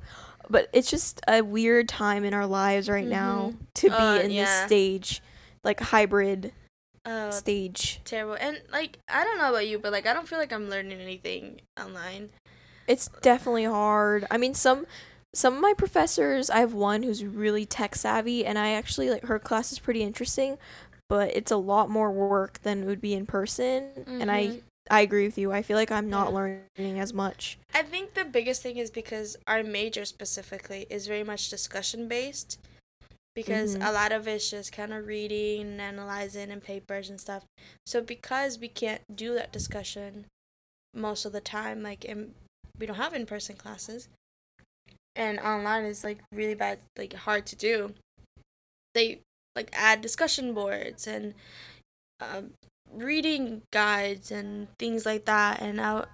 but 0.50 0.70
it's 0.74 0.90
just 0.90 1.22
a 1.28 1.42
weird 1.42 1.88
time 1.90 2.24
in 2.24 2.34
our 2.34 2.46
lives 2.48 2.90
right 2.90 3.08
now 3.08 3.54
to 3.76 3.90
be 3.90 3.96
Uh, 3.96 4.22
in 4.22 4.36
this 4.36 4.50
stage, 4.66 5.22
like 5.64 5.80
hybrid 5.80 6.52
Uh, 7.06 7.32
stage. 7.32 8.02
terrible. 8.04 8.36
And 8.40 8.62
like 8.72 9.00
I 9.08 9.24
don't 9.24 9.38
know 9.38 9.50
about 9.50 9.68
you, 9.68 9.80
but 9.80 9.92
like 9.92 10.06
I 10.06 10.14
don't 10.14 10.28
feel 10.28 10.38
like 10.40 10.52
I'm 10.52 10.70
learning 10.70 11.00
anything 11.00 11.62
online. 11.80 12.30
It's 12.88 13.08
definitely 13.22 13.66
hard. 13.66 14.26
I 14.32 14.38
mean, 14.38 14.54
some 14.54 14.86
some 15.34 15.56
of 15.56 15.62
my 15.62 15.74
professors, 15.78 16.50
I 16.50 16.60
have 16.60 16.74
one 16.74 17.04
who's 17.04 17.24
really 17.24 17.66
tech 17.66 17.96
savvy, 17.96 18.46
and 18.46 18.58
I 18.58 18.72
actually 18.72 19.10
like 19.10 19.24
her 19.26 19.38
class 19.40 19.72
is 19.72 19.78
pretty 19.80 20.02
interesting, 20.02 20.58
but 21.08 21.30
it's 21.36 21.52
a 21.52 21.58
lot 21.58 21.90
more 21.90 22.12
work 22.12 22.62
than 22.64 22.84
it 22.84 22.86
would 22.86 23.02
be 23.02 23.14
in 23.14 23.26
person. 23.28 24.06
And 24.08 24.32
I 24.32 24.44
Mhm. 24.48 24.62
I 24.90 25.02
agree 25.02 25.26
with 25.26 25.38
you. 25.38 25.52
I 25.52 25.62
feel 25.62 25.78
like 25.78 25.92
I'm 25.92 26.10
not 26.10 26.30
Yeah. 26.30 26.36
learning 26.36 27.00
as 27.00 27.14
much. 27.14 27.60
I 27.74 27.84
think 27.84 28.14
the 28.14 28.26
biggest 28.26 28.62
thing 28.62 28.78
is 28.78 28.90
because 28.90 29.38
our 29.48 29.64
major 29.64 30.06
specifically 30.06 30.88
is 30.90 31.08
very 31.08 31.24
much 31.24 31.50
discussion 31.50 32.08
based. 32.08 32.58
because 33.36 33.76
Mhm. 33.78 33.88
a 33.88 33.92
lot 33.94 34.12
of 34.12 34.28
it's 34.28 34.50
just 34.50 34.74
kind 34.74 34.92
of 34.92 35.06
reading 35.08 35.62
and 35.62 35.80
analyzing 35.80 36.52
and 36.52 36.62
papers 36.62 37.10
and 37.10 37.22
stuff. 37.22 37.46
So 37.86 38.02
because 38.02 38.60
we 38.60 38.68
can't 38.68 39.02
do 39.16 39.34
that 39.36 39.54
discussion 39.54 40.26
most 40.94 41.24
of 41.24 41.32
the 41.32 41.40
time, 41.40 41.82
like 41.82 42.04
in, 42.04 42.34
we 42.78 42.86
don't 42.86 42.98
have 42.98 43.14
in 43.14 43.26
person 43.26 43.56
classes, 43.56 44.10
and 45.16 45.40
online 45.40 45.86
is 45.86 46.04
like 46.04 46.20
really 46.34 46.56
bad, 46.56 46.80
like 46.98 47.14
hard 47.14 47.46
to 47.46 47.56
do. 47.56 47.94
They 48.94 49.22
like 49.56 49.70
add 49.72 50.02
discussion 50.02 50.54
boards 50.54 51.08
and 51.08 51.34
um, 52.20 52.54
reading 52.94 53.64
guides 53.72 54.32
and 54.32 54.68
things 54.78 55.06
like 55.06 55.26
that, 55.26 55.62
and 55.62 55.80
I, 55.82 56.06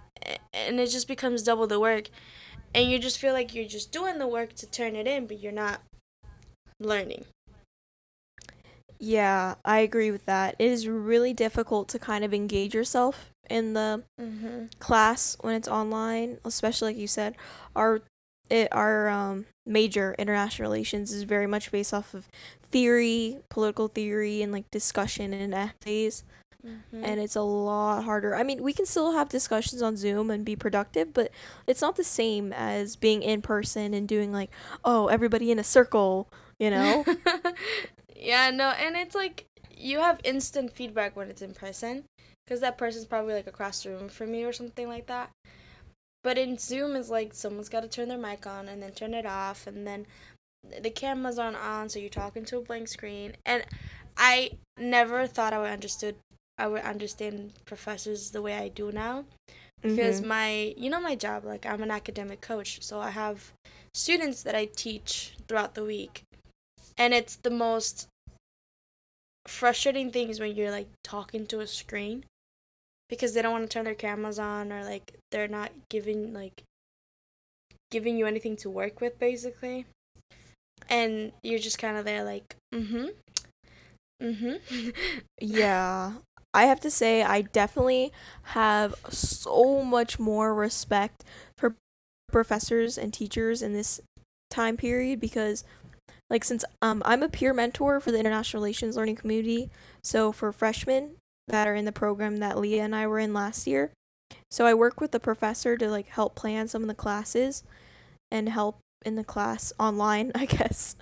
and 0.54 0.80
it 0.80 0.88
just 0.90 1.08
becomes 1.08 1.44
double 1.44 1.68
the 1.68 1.80
work, 1.80 2.10
and 2.74 2.90
you 2.90 3.00
just 3.00 3.20
feel 3.20 3.34
like 3.34 3.54
you're 3.54 3.68
just 3.68 3.92
doing 3.92 4.20
the 4.20 4.28
work 4.28 4.54
to 4.56 4.70
turn 4.70 4.96
it 4.96 5.08
in, 5.08 5.28
but 5.28 5.40
you're 5.40 5.52
not 5.52 5.82
learning. 6.80 7.26
Yeah, 9.00 9.56
I 9.66 9.80
agree 9.80 10.12
with 10.12 10.26
that. 10.26 10.56
It 10.58 10.72
is 10.72 10.88
really 10.88 11.34
difficult 11.34 11.90
to 11.90 12.00
kind 12.00 12.24
of 12.24 12.34
engage 12.34 12.74
yourself 12.74 13.30
in 13.50 13.74
the 13.74 14.04
Mm-hmm. 14.20 14.66
class 14.80 15.38
when 15.42 15.56
it's 15.56 15.68
online, 15.68 16.40
especially 16.46 16.94
like 16.94 17.02
you 17.02 17.08
said, 17.08 17.36
our 17.76 18.02
it 18.50 18.68
our 18.72 19.10
um 19.10 19.46
major 19.66 20.16
international 20.20 20.70
relations 20.70 21.12
is 21.12 21.24
very 21.24 21.48
much 21.48 21.72
based 21.72 21.94
off 21.94 22.14
of 22.14 22.28
theory, 22.64 23.40
political 23.50 23.88
theory 23.88 24.42
and 24.42 24.52
like 24.52 24.70
discussion 24.72 25.34
and 25.34 25.54
essays 25.54 26.24
Mm-hmm. 26.66 27.04
and 27.04 27.20
it's 27.20 27.36
a 27.36 27.42
lot 27.42 28.06
harder. 28.06 28.36
I 28.36 28.42
mean, 28.42 28.64
we 28.64 28.74
can 28.74 28.88
still 28.88 29.12
have 29.12 29.30
discussions 29.30 29.84
on 29.84 29.98
Zoom 29.98 30.32
and 30.32 30.44
be 30.44 30.56
productive, 30.56 31.14
but 31.14 31.30
it's 31.68 31.82
not 31.82 31.96
the 31.96 32.04
same 32.04 32.52
as 32.54 32.96
being 32.96 33.22
in 33.22 33.42
person 33.44 33.94
and 33.94 34.08
doing 34.08 34.32
like, 34.32 34.50
oh, 34.84 35.08
everybody 35.08 35.52
in 35.52 35.60
a 35.60 35.64
circle, 35.64 36.28
you 36.60 36.72
know? 36.72 37.06
yeah, 38.16 38.50
no, 38.50 38.70
and 38.70 38.96
it's 38.96 39.14
like 39.14 39.46
you 39.70 40.00
have 40.00 40.20
instant 40.24 40.72
feedback 40.72 41.16
when 41.16 41.30
it's 41.30 41.42
in 41.44 41.54
person 41.54 42.06
because 42.46 42.62
that 42.62 42.78
person's 42.78 43.06
probably 43.06 43.34
like 43.34 43.48
across 43.48 43.84
the 43.84 43.90
room 43.90 44.10
from 44.10 44.34
you 44.34 44.48
or 44.48 44.54
something 44.54 44.88
like 44.88 45.06
that. 45.08 45.30
But 46.24 46.40
in 46.40 46.58
Zoom, 46.58 46.96
it's 46.96 47.10
like 47.10 47.36
someone's 47.36 47.70
got 47.70 47.82
to 47.82 47.88
turn 47.88 48.08
their 48.08 48.18
mic 48.18 48.48
on 48.48 48.68
and 48.68 48.82
then 48.82 48.94
turn 48.94 49.14
it 49.14 49.28
off, 49.28 49.68
and 49.68 49.86
then 49.86 50.08
the 50.82 50.90
cameras 50.90 51.38
aren't 51.38 51.58
on, 51.58 51.90
so 51.90 52.00
you're 52.00 52.10
talking 52.10 52.46
to 52.46 52.58
a 52.58 52.62
blank 52.62 52.88
screen. 52.88 53.34
And 53.46 53.64
I 54.18 54.52
never 54.80 55.28
thought 55.28 55.54
I 55.54 55.60
would 55.60 55.70
understood 55.70 56.16
I 56.58 56.68
would 56.68 56.84
understand 56.84 57.54
professors 57.66 58.32
the 58.32 58.42
way 58.42 58.56
I 58.56 58.70
do 58.70 58.92
now. 58.92 59.26
Because 59.82 60.22
Mhm. 60.22 60.28
my 60.28 60.74
you 60.78 60.90
know 60.90 61.00
my 61.00 61.16
job 61.16 61.46
like 61.46 61.66
i'm 61.66 61.84
an 61.84 61.92
academic 61.92 62.42
coach 62.42 62.82
so 62.82 63.00
i 63.00 63.12
have 63.12 63.52
students 63.94 64.42
that 64.42 64.56
i 64.56 64.66
teach 64.66 65.36
throughout 65.48 65.76
the 65.76 65.84
week. 65.84 66.24
And 66.98 67.14
it's 67.14 67.36
the 67.36 67.52
most 67.52 68.08
frustrating 69.48 70.12
things 70.12 70.40
when 70.40 70.56
you're 70.56 70.72
like 70.72 70.88
talking 71.04 71.46
to 71.48 71.60
a 71.60 71.68
screen 71.68 72.26
because 73.10 73.34
they 73.34 73.42
don't 73.42 73.52
want 73.52 73.64
to 73.64 73.70
turn 73.70 73.86
their 73.86 73.94
cameras 73.94 74.40
on 74.40 74.72
or 74.72 74.84
like 74.84 75.14
they're 75.32 75.48
not 75.48 75.72
giving 75.90 76.34
like 76.34 76.64
giving 77.92 78.18
you 78.18 78.26
anything 78.26 78.56
to 78.58 78.70
work 78.70 79.02
with 79.02 79.20
basically. 79.20 79.86
And 80.90 81.32
you're 81.44 81.60
just 81.60 81.78
kind 81.78 81.98
of 81.98 82.06
there 82.06 82.24
like 82.24 82.56
mm-hmm. 82.74 83.08
Mm-hmm. 84.22 84.90
Yeah. 85.42 86.14
I 86.56 86.66
have 86.66 86.80
to 86.82 86.90
say, 86.90 87.22
I 87.22 87.42
definitely 87.42 88.12
have 88.44 88.96
so 89.10 89.84
much 89.84 90.18
more 90.20 90.56
respect 90.56 91.24
for 91.58 91.76
professors 92.32 92.98
and 92.98 93.14
teachers 93.14 93.62
in 93.62 93.74
this 93.74 94.00
time 94.50 94.78
period 94.78 95.20
because, 95.20 95.66
like, 96.30 96.44
since 96.44 96.64
um, 96.82 97.04
I'm 97.06 97.24
a 97.24 97.30
peer 97.30 97.54
mentor 97.54 98.00
for 98.00 98.12
the 98.12 98.20
International 98.20 98.62
Relations 98.62 98.96
Learning 98.96 99.16
Community, 99.16 99.70
so 100.02 100.32
for 100.32 100.52
freshmen 100.52 101.18
that 101.48 101.68
are 101.68 101.76
in 101.76 101.86
the 101.86 101.92
program 101.92 102.38
that 102.38 102.58
Leah 102.58 102.84
and 102.84 102.96
I 102.96 103.06
were 103.06 103.20
in 103.20 103.34
last 103.34 103.68
year, 103.68 103.92
so 104.50 104.66
I 104.66 104.74
work 104.74 105.02
with 105.02 105.12
the 105.12 105.20
professor 105.20 105.78
to 105.78 105.90
like 105.90 106.08
help 106.08 106.36
plan 106.36 106.70
some 106.70 106.82
of 106.82 106.88
the 106.88 106.96
classes 106.96 107.64
and 108.32 108.50
help 108.50 108.80
in 109.06 109.16
the 109.16 109.24
class 109.24 109.74
online, 109.78 110.32
I 110.36 110.46
guess. 110.46 110.96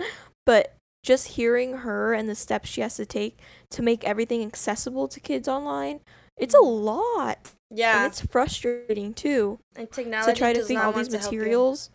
But 0.45 0.75
just 1.03 1.29
hearing 1.29 1.77
her 1.79 2.13
and 2.13 2.29
the 2.29 2.35
steps 2.35 2.69
she 2.69 2.81
has 2.81 2.95
to 2.95 3.05
take 3.05 3.39
to 3.69 3.81
make 3.81 4.03
everything 4.03 4.43
accessible 4.43 5.07
to 5.09 5.19
kids 5.19 5.47
online, 5.47 5.99
it's 6.37 6.55
a 6.55 6.61
lot. 6.61 7.51
And 7.69 7.79
yeah 7.79 8.05
it's 8.05 8.21
frustrating 8.21 9.13
too 9.15 9.59
and 9.75 9.91
technology 9.91 10.31
to 10.31 10.37
try 10.37 10.53
to 10.53 10.61
think 10.63 10.79
all 10.79 10.93
these 10.93 11.07
to 11.09 11.17
help 11.17 11.33
you. 11.33 11.39
materials. 11.39 11.89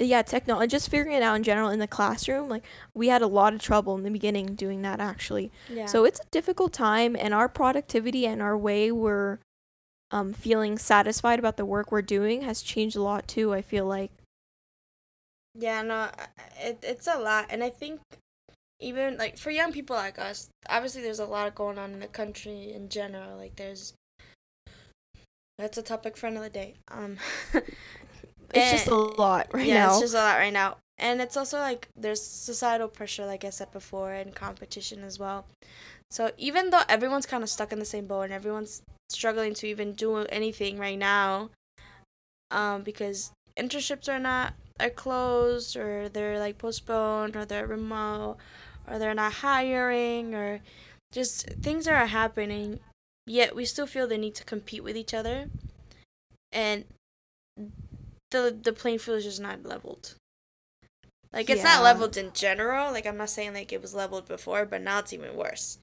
Yeah, 0.00 0.22
technology, 0.22 0.68
just 0.68 0.88
figuring 0.90 1.16
it 1.16 1.22
out 1.24 1.34
in 1.34 1.42
general 1.42 1.70
in 1.70 1.80
the 1.80 1.88
classroom. 1.88 2.48
Like, 2.48 2.62
we 2.94 3.08
had 3.08 3.20
a 3.20 3.26
lot 3.26 3.52
of 3.52 3.60
trouble 3.60 3.96
in 3.96 4.04
the 4.04 4.10
beginning 4.10 4.54
doing 4.54 4.82
that 4.82 5.00
actually. 5.00 5.50
yeah 5.68 5.86
So 5.86 6.04
it's 6.04 6.20
a 6.20 6.26
difficult 6.30 6.72
time, 6.72 7.16
and 7.18 7.34
our 7.34 7.48
productivity 7.48 8.24
and 8.26 8.40
our 8.40 8.56
way 8.56 8.92
we're 8.92 9.40
um, 10.10 10.32
feeling 10.32 10.78
satisfied 10.78 11.38
about 11.40 11.56
the 11.56 11.64
work 11.66 11.90
we're 11.90 12.02
doing 12.02 12.42
has 12.42 12.62
changed 12.62 12.96
a 12.96 13.02
lot 13.02 13.26
too. 13.28 13.52
I 13.52 13.60
feel 13.62 13.86
like. 13.86 14.12
Yeah, 15.54 15.82
no, 15.82 16.08
it, 16.60 16.78
it's 16.82 17.06
a 17.06 17.18
lot. 17.18 17.46
And 17.50 17.64
I 17.64 17.70
think 17.70 18.00
even 18.80 19.16
like 19.16 19.38
for 19.38 19.50
young 19.50 19.72
people 19.72 19.96
like 19.96 20.18
us, 20.18 20.48
obviously 20.68 21.02
there's 21.02 21.18
a 21.18 21.24
lot 21.26 21.54
going 21.54 21.78
on 21.78 21.92
in 21.92 22.00
the 22.00 22.06
country 22.06 22.72
in 22.72 22.88
general. 22.88 23.36
Like 23.36 23.56
there's 23.56 23.94
that's 25.58 25.78
a 25.78 25.82
topic 25.82 26.16
for 26.16 26.26
another 26.26 26.48
day. 26.48 26.74
Um 26.88 27.16
It's 28.54 28.70
just 28.70 28.86
a 28.88 28.94
lot 28.94 29.48
right 29.52 29.66
yeah, 29.66 29.86
now. 29.86 29.90
it's 29.90 30.00
just 30.00 30.14
a 30.14 30.18
lot 30.18 30.38
right 30.38 30.52
now. 30.52 30.78
And 30.96 31.20
it's 31.20 31.36
also 31.36 31.58
like 31.58 31.88
there's 31.96 32.22
societal 32.22 32.88
pressure 32.88 33.26
like 33.26 33.44
I 33.44 33.50
said 33.50 33.70
before 33.72 34.12
and 34.12 34.34
competition 34.34 35.04
as 35.04 35.18
well. 35.18 35.46
So 36.10 36.30
even 36.38 36.70
though 36.70 36.82
everyone's 36.88 37.26
kind 37.26 37.42
of 37.42 37.50
stuck 37.50 37.72
in 37.72 37.78
the 37.78 37.84
same 37.84 38.06
boat 38.06 38.22
and 38.22 38.32
everyone's 38.32 38.82
struggling 39.10 39.54
to 39.54 39.66
even 39.66 39.92
do 39.92 40.16
anything 40.18 40.78
right 40.78 40.98
now 40.98 41.50
um 42.50 42.82
because 42.82 43.32
internships 43.58 44.08
are 44.08 44.18
not 44.18 44.52
are 44.80 44.90
closed 44.90 45.76
or 45.76 46.08
they're 46.08 46.38
like 46.38 46.58
postponed 46.58 47.36
or 47.36 47.44
they're 47.44 47.66
remote 47.66 48.36
or 48.86 48.98
they're 48.98 49.14
not 49.14 49.32
hiring 49.34 50.34
or 50.34 50.60
just 51.12 51.46
things 51.62 51.88
are 51.88 52.06
happening 52.06 52.80
yet 53.26 53.54
we 53.54 53.64
still 53.64 53.86
feel 53.86 54.06
the 54.06 54.18
need 54.18 54.34
to 54.34 54.44
compete 54.44 54.82
with 54.84 54.96
each 54.96 55.14
other. 55.14 55.48
And 56.52 56.84
the 58.30 58.56
the 58.62 58.72
playing 58.72 58.98
field 58.98 59.18
is 59.18 59.24
just 59.24 59.40
not 59.40 59.64
leveled. 59.64 60.14
Like 61.32 61.50
it's 61.50 61.58
Yeah. 61.58 61.74
not 61.74 61.82
leveled 61.82 62.16
in 62.16 62.32
general. 62.32 62.90
Like 62.92 63.06
i'm 63.06 63.16
not 63.16 63.30
saying 63.30 63.54
like 63.54 63.72
it 63.72 63.82
was 63.82 63.94
leveled 63.94 64.26
before 64.26 64.64
but 64.64 64.80
now 64.80 65.00
it's 65.00 65.12
even 65.12 65.36
worse 65.36 65.78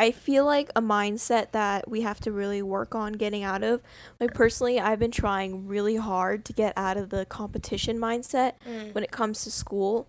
I 0.00 0.10
feel 0.12 0.44
like 0.46 0.70
a 0.74 0.80
mindset 0.82 1.52
that 1.52 1.88
we 1.88 2.00
have 2.00 2.20
to 2.20 2.32
really 2.32 2.62
work 2.62 2.94
on 2.94 3.12
getting 3.12 3.42
out 3.44 3.62
of. 3.62 3.82
Like 4.18 4.32
personally, 4.34 4.80
I've 4.80 4.98
been 4.98 5.10
trying 5.10 5.68
really 5.68 5.96
hard 5.96 6.44
to 6.46 6.52
get 6.54 6.72
out 6.76 6.96
of 6.96 7.10
the 7.10 7.26
competition 7.26 7.98
mindset 7.98 8.54
Mm. 8.66 8.94
when 8.94 9.04
it 9.04 9.10
comes 9.10 9.44
to 9.44 9.50
school 9.50 10.06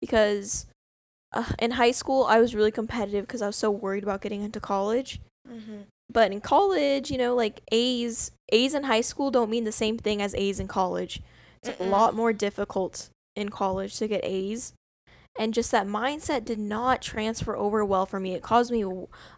because 0.00 0.66
uh, 1.32 1.52
in 1.58 1.72
high 1.72 1.92
school 1.92 2.24
I 2.24 2.40
was 2.40 2.54
really 2.54 2.72
competitive 2.72 3.26
because 3.26 3.42
I 3.42 3.46
was 3.46 3.56
so 3.56 3.70
worried 3.70 4.02
about 4.02 4.22
getting 4.22 4.42
into 4.42 4.60
college. 4.60 5.20
hmm 5.46 5.82
But 6.10 6.32
in 6.32 6.40
college, 6.40 7.10
you 7.12 7.18
know, 7.18 7.34
like 7.34 7.60
A's 7.70 8.32
A's 8.50 8.74
in 8.74 8.84
high 8.84 9.02
school 9.02 9.30
don't 9.30 9.50
mean 9.50 9.64
the 9.64 9.72
same 9.84 9.98
thing 9.98 10.22
as 10.22 10.34
A's 10.34 10.58
in 10.58 10.68
college. 10.68 11.20
It's 11.62 11.68
a 11.78 11.82
Mm-mm. 11.82 11.90
lot 11.90 12.14
more 12.14 12.32
difficult 12.32 13.10
in 13.36 13.50
college 13.50 13.96
to 13.98 14.08
get 14.08 14.24
A's. 14.24 14.72
And 15.38 15.54
just 15.54 15.70
that 15.70 15.86
mindset 15.86 16.44
did 16.44 16.58
not 16.58 17.00
transfer 17.00 17.56
over 17.56 17.84
well 17.84 18.06
for 18.06 18.18
me. 18.18 18.34
It 18.34 18.42
caused 18.42 18.72
me 18.72 18.84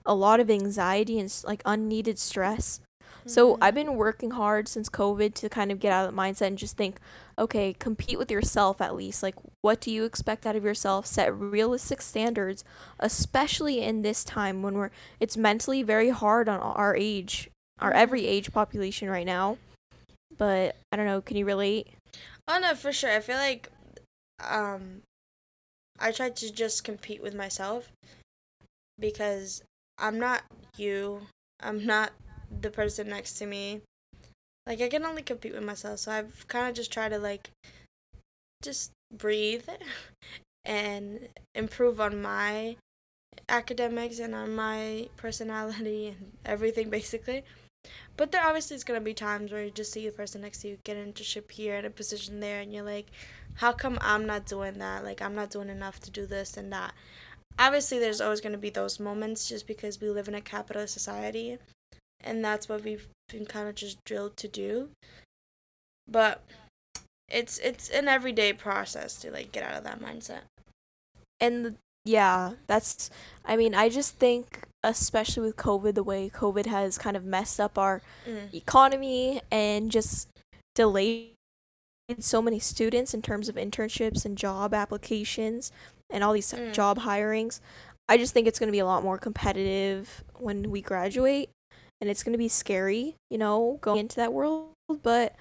a 0.06 0.14
lot 0.14 0.40
of 0.40 0.50
anxiety 0.50 1.18
and 1.20 1.32
like 1.44 1.62
unneeded 1.66 2.18
stress. 2.18 2.80
So 3.26 3.54
Mhm. 3.54 3.58
I've 3.60 3.74
been 3.74 3.96
working 3.96 4.30
hard 4.30 4.66
since 4.66 4.88
COVID 4.88 5.34
to 5.34 5.50
kind 5.50 5.70
of 5.70 5.78
get 5.78 5.92
out 5.92 6.08
of 6.08 6.14
that 6.14 6.20
mindset 6.20 6.46
and 6.46 6.56
just 6.56 6.78
think, 6.78 6.98
okay, 7.38 7.74
compete 7.74 8.18
with 8.18 8.30
yourself 8.30 8.80
at 8.80 8.94
least. 8.94 9.22
Like, 9.22 9.34
what 9.60 9.80
do 9.80 9.90
you 9.90 10.04
expect 10.04 10.46
out 10.46 10.56
of 10.56 10.64
yourself? 10.64 11.04
Set 11.04 11.34
realistic 11.34 12.00
standards, 12.00 12.64
especially 12.98 13.82
in 13.82 14.00
this 14.00 14.24
time 14.24 14.62
when 14.62 14.74
we're 14.74 14.90
it's 15.20 15.36
mentally 15.36 15.82
very 15.82 16.08
hard 16.08 16.48
on 16.48 16.60
our 16.60 16.96
age, 16.96 17.50
our 17.78 17.92
Mhm. 17.92 17.96
every 17.96 18.26
age 18.26 18.52
population 18.52 19.10
right 19.10 19.26
now. 19.26 19.58
But 20.38 20.76
I 20.90 20.96
don't 20.96 21.06
know. 21.06 21.20
Can 21.20 21.36
you 21.36 21.44
relate? 21.44 21.88
Oh 22.48 22.58
no, 22.58 22.74
for 22.74 22.90
sure. 22.92 23.10
I 23.10 23.20
feel 23.20 23.36
like 23.36 23.68
um 24.42 25.02
I 26.00 26.12
tried 26.12 26.36
to 26.36 26.52
just 26.52 26.82
compete 26.84 27.22
with 27.22 27.34
myself 27.34 27.92
because 28.98 29.62
I'm 29.98 30.18
not 30.18 30.42
you. 30.76 31.22
I'm 31.60 31.84
not 31.84 32.12
the 32.60 32.70
person 32.70 33.08
next 33.08 33.34
to 33.34 33.46
me. 33.46 33.82
Like 34.66 34.80
I 34.80 34.88
can 34.88 35.04
only 35.04 35.22
compete 35.22 35.54
with 35.54 35.64
myself. 35.64 36.00
So 36.00 36.12
I've 36.12 36.46
kind 36.48 36.68
of 36.68 36.74
just 36.74 36.92
tried 36.92 37.10
to 37.10 37.18
like 37.18 37.50
just 38.62 38.92
breathe 39.12 39.68
and 40.64 41.28
improve 41.54 42.00
on 42.00 42.20
my 42.22 42.76
academics 43.48 44.18
and 44.18 44.34
on 44.34 44.54
my 44.54 45.08
personality 45.16 46.08
and 46.08 46.32
everything 46.44 46.90
basically. 46.90 47.44
But 48.16 48.32
there 48.32 48.44
obviously 48.44 48.76
is 48.76 48.84
gonna 48.84 49.00
be 49.00 49.14
times 49.14 49.50
where 49.50 49.64
you 49.64 49.70
just 49.70 49.92
see 49.92 50.06
the 50.06 50.12
person 50.12 50.42
next 50.42 50.58
to 50.58 50.68
you 50.68 50.78
get 50.84 50.96
an 50.96 51.12
internship 51.12 51.50
here 51.50 51.76
and 51.76 51.86
a 51.86 51.90
position 51.90 52.40
there, 52.40 52.60
and 52.60 52.72
you're 52.72 52.84
like, 52.84 53.06
how 53.54 53.72
come 53.72 53.98
I'm 54.02 54.26
not 54.26 54.46
doing 54.46 54.78
that? 54.78 55.04
Like 55.04 55.22
I'm 55.22 55.34
not 55.34 55.50
doing 55.50 55.68
enough 55.68 56.00
to 56.00 56.10
do 56.10 56.26
this 56.26 56.56
and 56.56 56.72
that. 56.72 56.92
Obviously, 57.58 57.98
there's 57.98 58.20
always 58.20 58.40
gonna 58.40 58.58
be 58.58 58.70
those 58.70 59.00
moments 59.00 59.48
just 59.48 59.66
because 59.66 60.00
we 60.00 60.10
live 60.10 60.28
in 60.28 60.34
a 60.34 60.40
capitalist 60.40 60.94
society, 60.94 61.58
and 62.22 62.44
that's 62.44 62.68
what 62.68 62.84
we've 62.84 63.08
been 63.28 63.46
kind 63.46 63.68
of 63.68 63.74
just 63.74 64.02
drilled 64.04 64.36
to 64.38 64.48
do. 64.48 64.90
But 66.08 66.42
it's 67.28 67.58
it's 67.58 67.88
an 67.90 68.08
everyday 68.08 68.52
process 68.52 69.14
to 69.20 69.30
like 69.30 69.52
get 69.52 69.62
out 69.62 69.76
of 69.76 69.84
that 69.84 70.00
mindset. 70.00 70.42
and 71.40 71.64
the, 71.64 71.74
yeah 72.04 72.52
that's 72.66 73.08
i 73.44 73.56
mean 73.56 73.74
i 73.74 73.88
just 73.88 74.16
think 74.16 74.62
especially 74.82 75.42
with 75.46 75.56
covid 75.56 75.94
the 75.94 76.02
way 76.02 76.30
covid 76.32 76.66
has 76.66 76.96
kind 76.98 77.16
of 77.16 77.24
messed 77.24 77.60
up 77.60 77.76
our 77.78 78.00
Mm. 78.26 78.52
economy 78.54 79.40
and 79.50 79.90
just 79.90 80.28
delayed 80.74 81.34
so 82.18 82.42
many 82.42 82.58
students 82.58 83.14
in 83.14 83.22
terms 83.22 83.48
of 83.48 83.54
internships 83.54 84.24
and 84.24 84.36
job 84.36 84.74
applications 84.74 85.70
and 86.10 86.24
all 86.24 86.32
these 86.32 86.52
Mm. 86.52 86.72
job 86.72 87.00
hirings 87.00 87.60
i 88.08 88.16
just 88.16 88.32
think 88.34 88.46
it's 88.48 88.58
going 88.58 88.68
to 88.68 88.72
be 88.72 88.78
a 88.80 88.86
lot 88.86 89.02
more 89.04 89.18
competitive 89.18 90.24
when 90.38 90.70
we 90.70 90.80
graduate 90.80 91.50
and 92.00 92.08
it's 92.10 92.22
going 92.22 92.32
to 92.32 92.38
be 92.38 92.48
scary 92.48 93.14
you 93.30 93.38
know 93.38 93.78
going 93.80 94.00
into 94.00 94.16
that 94.16 94.32
world 94.32 94.70
but 95.02 95.36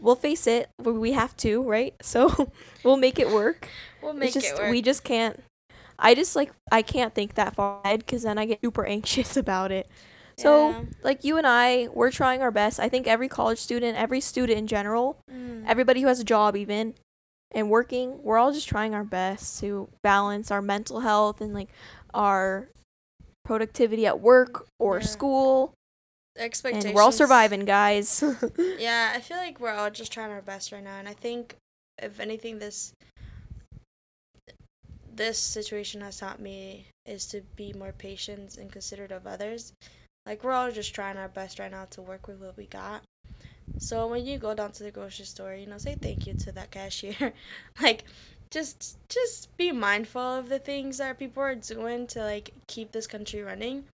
we'll 0.00 0.16
face 0.16 0.46
it 0.48 0.68
we 0.82 0.92
we 0.92 1.12
have 1.12 1.36
to 1.36 1.62
right 1.62 1.94
so 2.02 2.50
we'll 2.82 2.96
make 2.96 3.18
it 3.18 3.30
work 3.30 3.68
We'll 4.02 4.14
make 4.14 4.34
it's 4.34 4.44
just 4.46 4.58
it 4.58 4.62
work. 4.62 4.70
we 4.70 4.82
just 4.82 5.04
can't 5.04 5.40
i 5.98 6.14
just 6.14 6.34
like 6.36 6.52
i 6.70 6.82
can't 6.82 7.14
think 7.14 7.34
that 7.34 7.54
far 7.54 7.80
ahead 7.84 8.00
because 8.00 8.22
then 8.22 8.38
i 8.38 8.44
get 8.44 8.60
super 8.62 8.84
anxious 8.84 9.36
about 9.44 9.70
it 9.72 9.88
so 10.38 10.68
Yeah. 10.70 10.82
like 11.02 11.24
you 11.24 11.36
and 11.38 11.46
i 11.46 11.88
we're 11.92 12.10
trying 12.10 12.42
our 12.42 12.50
best 12.50 12.80
i 12.80 12.88
think 12.88 13.06
every 13.06 13.28
college 13.28 13.58
student 13.58 13.96
every 13.98 14.20
student 14.20 14.58
in 14.58 14.66
general 14.66 15.18
Mm. 15.30 15.64
everybody 15.66 16.00
who 16.02 16.08
has 16.08 16.20
a 16.20 16.24
job 16.24 16.56
even 16.56 16.94
and 17.54 17.68
working 17.70 18.22
we're 18.22 18.38
all 18.38 18.52
just 18.52 18.68
trying 18.68 18.94
our 18.94 19.04
best 19.04 19.60
to 19.60 19.88
balance 20.02 20.50
our 20.50 20.62
mental 20.62 21.00
health 21.00 21.40
and 21.40 21.52
like 21.54 21.68
our 22.14 22.68
productivity 23.44 24.06
at 24.06 24.20
work 24.20 24.66
or 24.78 24.98
Yeah. 25.00 25.06
school 25.06 25.74
expectations. 26.38 26.86
and 26.86 26.94
we're 26.94 27.02
all 27.02 27.12
surviving 27.12 27.64
guys 27.64 28.22
Yeah, 28.78 29.12
I 29.14 29.20
feel 29.20 29.36
like 29.36 29.60
we're 29.60 29.72
all 29.72 29.90
just 29.90 30.12
trying 30.12 30.30
our 30.30 30.40
best 30.42 30.72
right 30.72 30.82
now, 30.82 30.96
and 30.98 31.08
I 31.08 31.12
think 31.12 31.56
if 32.02 32.18
anything, 32.20 32.58
this 32.58 32.92
this 35.16 35.38
situation 35.38 36.00
has 36.00 36.18
taught 36.18 36.40
me 36.40 36.86
is 37.06 37.26
to 37.26 37.42
be 37.56 37.72
more 37.72 37.92
patient 37.92 38.56
and 38.56 38.70
considerate 38.72 39.12
of 39.12 39.26
others. 39.26 39.72
Like 40.26 40.44
we're 40.44 40.52
all 40.52 40.70
just 40.70 40.94
trying 40.94 41.16
our 41.16 41.28
best 41.28 41.58
right 41.58 41.70
now 41.70 41.86
to 41.90 42.02
work 42.02 42.28
with 42.28 42.38
what 42.40 42.56
we 42.56 42.66
got. 42.66 43.02
So 43.78 44.06
when 44.06 44.24
you 44.26 44.38
go 44.38 44.54
down 44.54 44.72
to 44.72 44.82
the 44.82 44.90
grocery 44.90 45.24
store, 45.24 45.54
you 45.54 45.66
know, 45.66 45.78
say 45.78 45.96
thank 46.00 46.26
you 46.26 46.34
to 46.34 46.52
that 46.52 46.70
cashier. 46.70 47.32
like 47.82 48.04
just 48.50 48.98
just 49.08 49.56
be 49.56 49.72
mindful 49.72 50.20
of 50.20 50.48
the 50.48 50.58
things 50.58 50.98
that 50.98 51.18
people 51.18 51.42
are 51.42 51.54
doing 51.54 52.06
to 52.08 52.20
like 52.22 52.50
keep 52.66 52.92
this 52.92 53.06
country 53.06 53.42
running. 53.42 53.84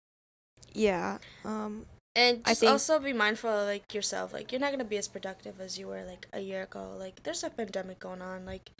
yeah 0.74 1.18
um 1.44 1.86
And 2.16 2.44
just 2.44 2.60
think- 2.60 2.72
also 2.72 2.98
be 2.98 3.12
mindful 3.12 3.50
of 3.50 3.66
like 3.66 3.94
yourself. 3.94 4.32
Like 4.32 4.50
you're 4.52 4.60
not 4.60 4.72
gonna 4.72 4.84
be 4.84 4.98
as 4.98 5.08
productive 5.08 5.60
as 5.60 5.78
you 5.78 5.86
were 5.88 6.04
like 6.04 6.26
a 6.32 6.40
year 6.40 6.62
ago. 6.64 6.94
Like 6.98 7.22
there's 7.22 7.44
a 7.44 7.50
pandemic 7.50 8.00
going 8.00 8.20
on. 8.22 8.44
Like 8.44 8.70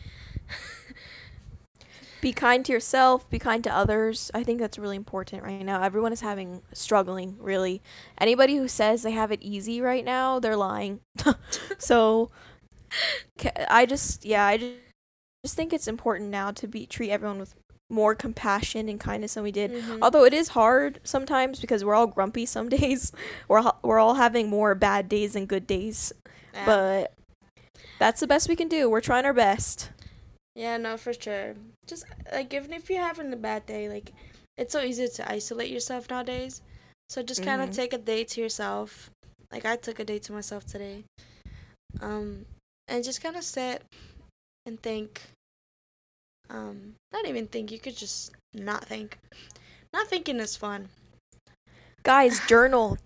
be 2.20 2.32
kind 2.32 2.64
to 2.64 2.72
yourself 2.72 3.28
be 3.30 3.38
kind 3.38 3.62
to 3.64 3.74
others. 3.74 4.30
I 4.34 4.42
think 4.44 4.58
that's 4.60 4.78
really 4.78 4.96
important 4.96 5.42
right 5.42 5.64
now. 5.64 5.82
Everyone 5.82 6.12
is 6.12 6.20
having 6.20 6.62
struggling 6.72 7.36
really. 7.38 7.80
Anybody 8.20 8.56
who 8.56 8.66
says 8.68 9.02
they 9.02 9.12
have 9.12 9.30
it 9.32 9.40
easy 9.42 9.80
right 9.80 10.04
now 10.04 10.38
they're 10.40 10.56
lying. 10.56 11.00
So 11.78 12.30
i 13.68 13.84
just 13.84 14.24
yeah 14.24 14.46
i 14.46 14.56
just, 14.56 14.72
just 15.44 15.54
think 15.56 15.72
it's 15.74 15.86
important 15.86 16.30
now 16.30 16.50
to 16.50 16.66
be 16.66 16.86
treat 16.86 17.10
everyone 17.10 17.38
with 17.38 17.54
more 17.90 18.14
compassion 18.14 18.88
and 18.88 18.98
kindness 18.98 19.34
than 19.34 19.42
we 19.42 19.52
did. 19.52 19.70
Mhm. 19.70 19.98
although 20.02 20.24
it 20.24 20.32
is 20.34 20.48
hard 20.48 21.00
sometimes 21.04 21.60
because 21.60 21.84
we're 21.84 21.94
all 21.94 22.06
grumpy 22.06 22.44
some 22.46 22.68
days. 22.78 23.12
We're, 23.46 23.60
all- 23.60 23.78
we're 23.82 23.98
all 23.98 24.14
having 24.14 24.48
more 24.50 24.74
bad 24.74 25.08
days 25.08 25.32
than 25.34 25.46
good 25.46 25.66
days. 25.66 26.12
Yeah. 26.54 26.64
but 26.66 27.14
that's 27.98 28.20
the 28.20 28.26
best 28.26 28.48
we 28.48 28.56
can 28.56 28.68
do. 28.68 28.88
We're 28.90 29.00
trying 29.00 29.24
our 29.24 29.32
best 29.34 29.90
yeah, 30.58 30.76
no, 30.76 30.96
for 30.96 31.12
sure. 31.14 31.54
Just 31.86 32.04
like 32.32 32.52
even 32.52 32.72
if 32.72 32.90
you're 32.90 33.00
having 33.00 33.32
a 33.32 33.36
bad 33.36 33.64
day, 33.64 33.88
like 33.88 34.12
it's 34.56 34.72
so 34.72 34.82
easy 34.82 35.06
to 35.06 35.30
isolate 35.30 35.70
yourself 35.70 36.10
nowadays. 36.10 36.62
So 37.08 37.22
just 37.22 37.44
kind 37.44 37.62
of 37.62 37.70
Mhm. 37.70 37.74
take 37.74 37.92
a 37.92 37.98
day 37.98 38.24
to 38.24 38.40
yourself. 38.40 39.10
Like 39.52 39.64
I 39.64 39.76
took 39.76 40.00
a 40.00 40.04
day 40.04 40.18
to 40.18 40.32
myself 40.32 40.66
today. 40.66 41.04
Um, 42.00 42.46
and 42.88 43.04
just 43.04 43.22
kind 43.22 43.36
of 43.36 43.44
sit 43.44 43.82
and 44.66 44.82
think. 44.82 45.22
Um, 46.50 46.94
not 47.12 47.26
even 47.26 47.46
think. 47.46 47.70
You 47.70 47.78
could 47.78 47.96
just 47.96 48.32
not 48.52 48.84
think. 48.84 49.18
Not 49.92 50.08
thinking 50.08 50.40
is 50.40 50.56
fun. 50.56 50.88
guys 52.02 52.40
journal 52.46 52.98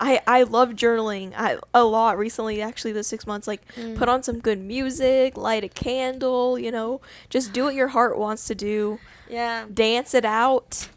i 0.00 0.20
i 0.26 0.42
love 0.42 0.70
journaling 0.70 1.32
i 1.36 1.58
a 1.74 1.84
lot 1.84 2.18
recently 2.18 2.60
actually 2.60 2.92
the 2.92 3.04
six 3.04 3.26
months 3.26 3.46
like 3.46 3.62
Mm. 3.76 3.96
put 3.96 4.08
on 4.08 4.22
some 4.22 4.40
good 4.40 4.58
music 4.60 5.36
light 5.36 5.64
a 5.64 5.68
candle 5.68 6.58
you 6.58 6.70
know 6.70 7.00
just 7.30 7.52
do 7.52 7.64
what 7.64 7.74
your 7.74 7.88
heart 7.88 8.18
wants 8.18 8.46
to 8.48 8.54
do 8.54 8.98
Yeah. 9.28 9.66
dance 9.72 10.14
it 10.14 10.24
out 10.24 10.88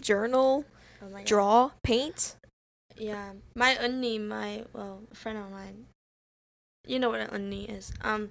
journal 0.00 0.64
Oh 1.02 1.22
draw 1.24 1.70
paint 1.82 2.36
Yeah, 2.96 3.32
my 3.54 3.74
unni, 3.74 4.18
my 4.20 4.64
well, 4.72 5.02
a 5.10 5.14
friend 5.16 5.36
of 5.36 5.50
mine. 5.50 5.86
You 6.86 6.98
know 7.00 7.10
what 7.10 7.20
an 7.20 7.28
unni 7.30 7.68
is? 7.68 7.92
Um, 8.02 8.30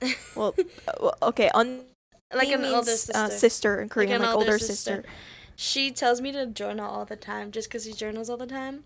well 0.36 0.54
uh, 0.86 1.10
okay 1.22 1.50
un 1.54 1.82
like 2.34 2.48
an 2.50 2.60
means, 2.62 2.74
older 2.74 2.96
sister. 2.96 3.12
uh, 3.18 3.28
sister 3.28 3.80
in 3.80 3.88
korean 3.88 4.12
an 4.12 4.20
like, 4.22 4.34
older 4.34 4.52
older 4.52 4.58
sister. 4.58 5.02
sister, 5.02 5.04
She 5.56 5.90
tells 5.90 6.20
me 6.20 6.30
to 6.32 6.46
journal 6.46 6.88
all 6.88 7.04
the 7.04 7.16
time, 7.16 7.50
just 7.50 7.68
because 7.68 7.84
she 7.84 7.92
journals 7.92 8.30
all 8.30 8.36
the 8.36 8.46
time. 8.46 8.84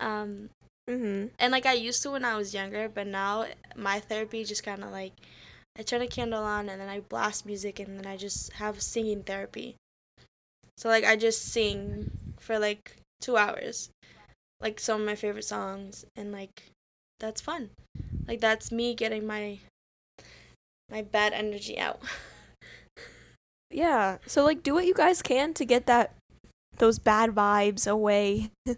Um, 0.00 0.50
hmm 0.88 1.26
and 1.38 1.52
like 1.52 1.66
I 1.66 1.74
used 1.74 2.02
to 2.02 2.10
when 2.10 2.24
I 2.24 2.36
was 2.36 2.54
younger, 2.54 2.88
but 2.88 3.06
now 3.06 3.46
my 3.76 4.00
therapy 4.00 4.44
just 4.44 4.64
kind 4.64 4.82
of 4.82 4.90
like 4.90 5.12
I 5.78 5.82
turn 5.82 6.02
a 6.02 6.06
candle 6.06 6.42
on 6.42 6.68
and 6.68 6.80
then 6.80 6.88
I 6.88 7.00
blast 7.00 7.46
music 7.46 7.78
and 7.78 7.98
then 7.98 8.06
I 8.06 8.16
just 8.16 8.52
have 8.54 8.82
singing 8.82 9.22
therapy. 9.22 9.76
So 10.76 10.88
like 10.88 11.04
I 11.04 11.16
just 11.16 11.42
sing 11.42 12.10
for 12.38 12.58
like 12.58 12.96
two 13.20 13.36
hours, 13.36 13.90
like 14.60 14.80
some 14.80 15.02
of 15.02 15.06
my 15.06 15.14
favorite 15.14 15.44
songs, 15.44 16.04
and 16.16 16.32
like 16.32 16.70
that's 17.20 17.40
fun. 17.40 17.70
Like 18.26 18.40
that's 18.40 18.72
me 18.72 18.94
getting 18.94 19.26
my 19.26 19.58
my 20.90 21.02
bad 21.02 21.32
energy 21.32 21.78
out. 21.78 22.00
yeah 23.70 24.18
so 24.26 24.44
like 24.44 24.62
do 24.62 24.74
what 24.74 24.86
you 24.86 24.94
guys 24.94 25.22
can 25.22 25.54
to 25.54 25.64
get 25.64 25.86
that 25.86 26.14
those 26.78 26.98
bad 26.98 27.30
vibes 27.30 27.88
away 27.88 28.50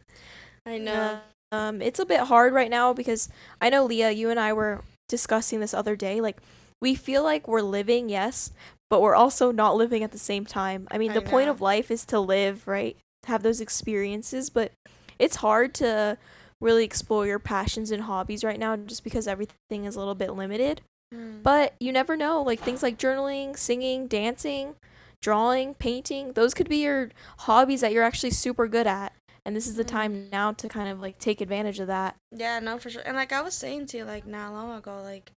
I 0.66 0.78
know. 0.78 1.20
Um, 1.50 1.82
it's 1.82 1.98
a 1.98 2.06
bit 2.06 2.20
hard 2.20 2.54
right 2.54 2.70
now 2.70 2.92
because 2.92 3.28
I 3.60 3.68
know 3.68 3.84
Leah, 3.84 4.10
you 4.10 4.30
and 4.30 4.40
I 4.40 4.52
were 4.52 4.82
discussing 5.08 5.60
this 5.60 5.74
other 5.74 5.96
day. 5.96 6.20
Like, 6.20 6.38
we 6.80 6.94
feel 6.94 7.22
like 7.22 7.46
we're 7.46 7.62
living, 7.62 8.08
yes, 8.08 8.52
but 8.88 9.00
we're 9.00 9.14
also 9.14 9.52
not 9.52 9.76
living 9.76 10.02
at 10.02 10.12
the 10.12 10.18
same 10.18 10.44
time. 10.46 10.88
I 10.90 10.98
mean, 10.98 11.10
I 11.10 11.14
the 11.14 11.22
point 11.22 11.48
of 11.48 11.60
life 11.60 11.90
is 11.90 12.04
to 12.06 12.18
live, 12.18 12.66
right? 12.66 12.96
To 13.24 13.28
have 13.28 13.42
those 13.42 13.60
experiences, 13.60 14.50
but 14.50 14.72
it's 15.18 15.36
hard 15.36 15.74
to 15.74 16.18
really 16.60 16.84
explore 16.84 17.26
your 17.26 17.38
passions 17.38 17.90
and 17.90 18.04
hobbies 18.04 18.44
right 18.44 18.58
now 18.58 18.76
just 18.76 19.04
because 19.04 19.28
everything 19.28 19.84
is 19.84 19.96
a 19.96 19.98
little 19.98 20.14
bit 20.14 20.32
limited. 20.32 20.80
Mm. 21.14 21.42
But 21.42 21.74
you 21.80 21.92
never 21.92 22.16
know, 22.16 22.42
like 22.42 22.60
things 22.60 22.82
like 22.82 22.98
journaling, 22.98 23.56
singing, 23.56 24.06
dancing, 24.06 24.76
drawing, 25.20 25.74
painting, 25.74 26.32
those 26.32 26.54
could 26.54 26.68
be 26.68 26.78
your 26.78 27.10
hobbies 27.40 27.80
that 27.80 27.92
you're 27.92 28.04
actually 28.04 28.30
super 28.30 28.66
good 28.66 28.86
at. 28.86 29.12
And 29.44 29.56
this 29.56 29.66
is 29.66 29.74
the 29.74 29.84
time 29.84 30.14
Mhm. 30.14 30.30
now 30.30 30.52
to 30.52 30.68
kind 30.68 30.88
of 30.88 31.00
like 31.00 31.18
take 31.18 31.40
advantage 31.40 31.80
of 31.80 31.88
that. 31.88 32.16
Yeah, 32.30 32.60
no, 32.60 32.78
for 32.78 32.90
sure. 32.90 33.02
And 33.04 33.16
like 33.16 33.32
I 33.32 33.40
was 33.40 33.54
saying 33.54 33.86
to 33.86 33.98
you, 33.98 34.04
like 34.04 34.26
not 34.26 34.52
long 34.52 34.70
ago, 34.76 35.02
like 35.02 35.32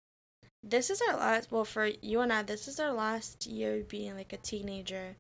this 0.63 0.91
is 0.91 1.01
our 1.09 1.17
last. 1.17 1.51
Well, 1.53 1.65
for 1.65 1.87
you 2.01 2.21
and 2.21 2.33
I, 2.33 2.43
this 2.43 2.67
is 2.69 2.81
our 2.81 2.93
last 2.93 3.47
year 3.47 3.85
being 3.89 4.15
like 4.17 4.33
a 4.33 4.39
teenager. 4.39 5.17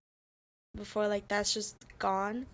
Before 0.74 1.06
like 1.06 1.28
that's 1.28 1.52
just 1.52 1.76
gone, 1.98 2.46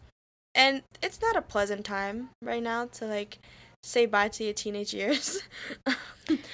and 0.55 0.83
it's 1.03 1.21
not 1.23 1.37
a 1.37 1.43
pleasant 1.43 1.85
time 1.87 2.31
right 2.43 2.63
now 2.63 2.87
to 2.87 3.07
like 3.07 3.39
say 3.85 4.07
bye 4.07 4.29
to 4.29 4.45
your 4.45 4.55
teenage 4.55 4.93
years. 4.93 5.41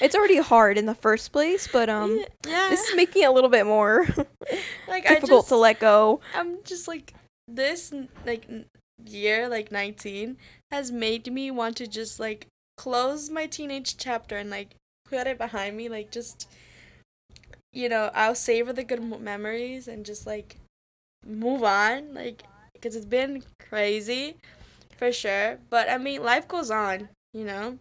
It's 0.00 0.14
already 0.14 0.36
hard 0.38 0.78
in 0.78 0.86
the 0.86 0.94
first 0.94 1.32
place, 1.32 1.66
but 1.66 1.88
um 1.88 2.24
yeah, 2.46 2.68
this 2.70 2.88
is 2.88 2.94
making 2.94 3.22
it 3.22 3.26
a 3.26 3.32
little 3.32 3.50
bit 3.50 3.66
more 3.66 4.06
like 4.86 5.04
I 5.04 5.14
difficult 5.14 5.40
just, 5.42 5.48
to 5.48 5.56
let 5.56 5.80
go. 5.80 6.20
I'm 6.32 6.62
just 6.62 6.86
like 6.86 7.12
this 7.48 7.92
like 8.24 8.46
year 9.04 9.48
like 9.48 9.70
19 9.70 10.36
has 10.70 10.90
made 10.90 11.32
me 11.32 11.50
want 11.50 11.76
to 11.76 11.86
just 11.86 12.18
like 12.18 12.46
close 12.76 13.30
my 13.30 13.46
teenage 13.46 13.96
chapter 13.96 14.36
and 14.36 14.50
like 14.50 14.74
put 15.08 15.26
it 15.26 15.38
behind 15.38 15.76
me 15.76 15.88
like 15.88 16.10
just 16.10 16.48
you 17.72 17.88
know 17.88 18.10
I'll 18.14 18.34
savor 18.34 18.72
the 18.72 18.84
good 18.84 19.02
memories 19.20 19.88
and 19.88 20.04
just 20.04 20.26
like 20.26 20.56
move 21.26 21.62
on 21.62 22.14
like 22.14 22.42
because 22.72 22.96
it's 22.96 23.06
been 23.06 23.42
crazy 23.58 24.36
for 24.96 25.12
sure. 25.12 25.58
But 25.70 25.88
I 25.88 25.98
mean, 25.98 26.22
life 26.22 26.48
goes 26.48 26.70
on, 26.70 27.08
you 27.32 27.44
know. 27.44 27.78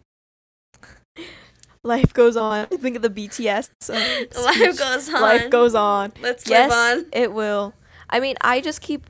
Life 1.82 2.14
goes 2.14 2.36
on. 2.36 2.66
Think 2.68 2.96
of 2.96 3.02
the 3.02 3.10
BTS. 3.10 3.68
Um, 3.90 3.96
Life 4.44 4.78
goes 4.78 5.08
on. 5.08 5.20
Life 5.20 5.50
goes 5.50 5.74
on. 5.74 6.12
Let's 6.22 6.48
yes, 6.48 6.70
live 6.70 6.98
on. 6.98 7.06
it 7.12 7.32
will. 7.32 7.74
I 8.08 8.20
mean, 8.20 8.36
I 8.40 8.60
just 8.60 8.80
keep, 8.80 9.06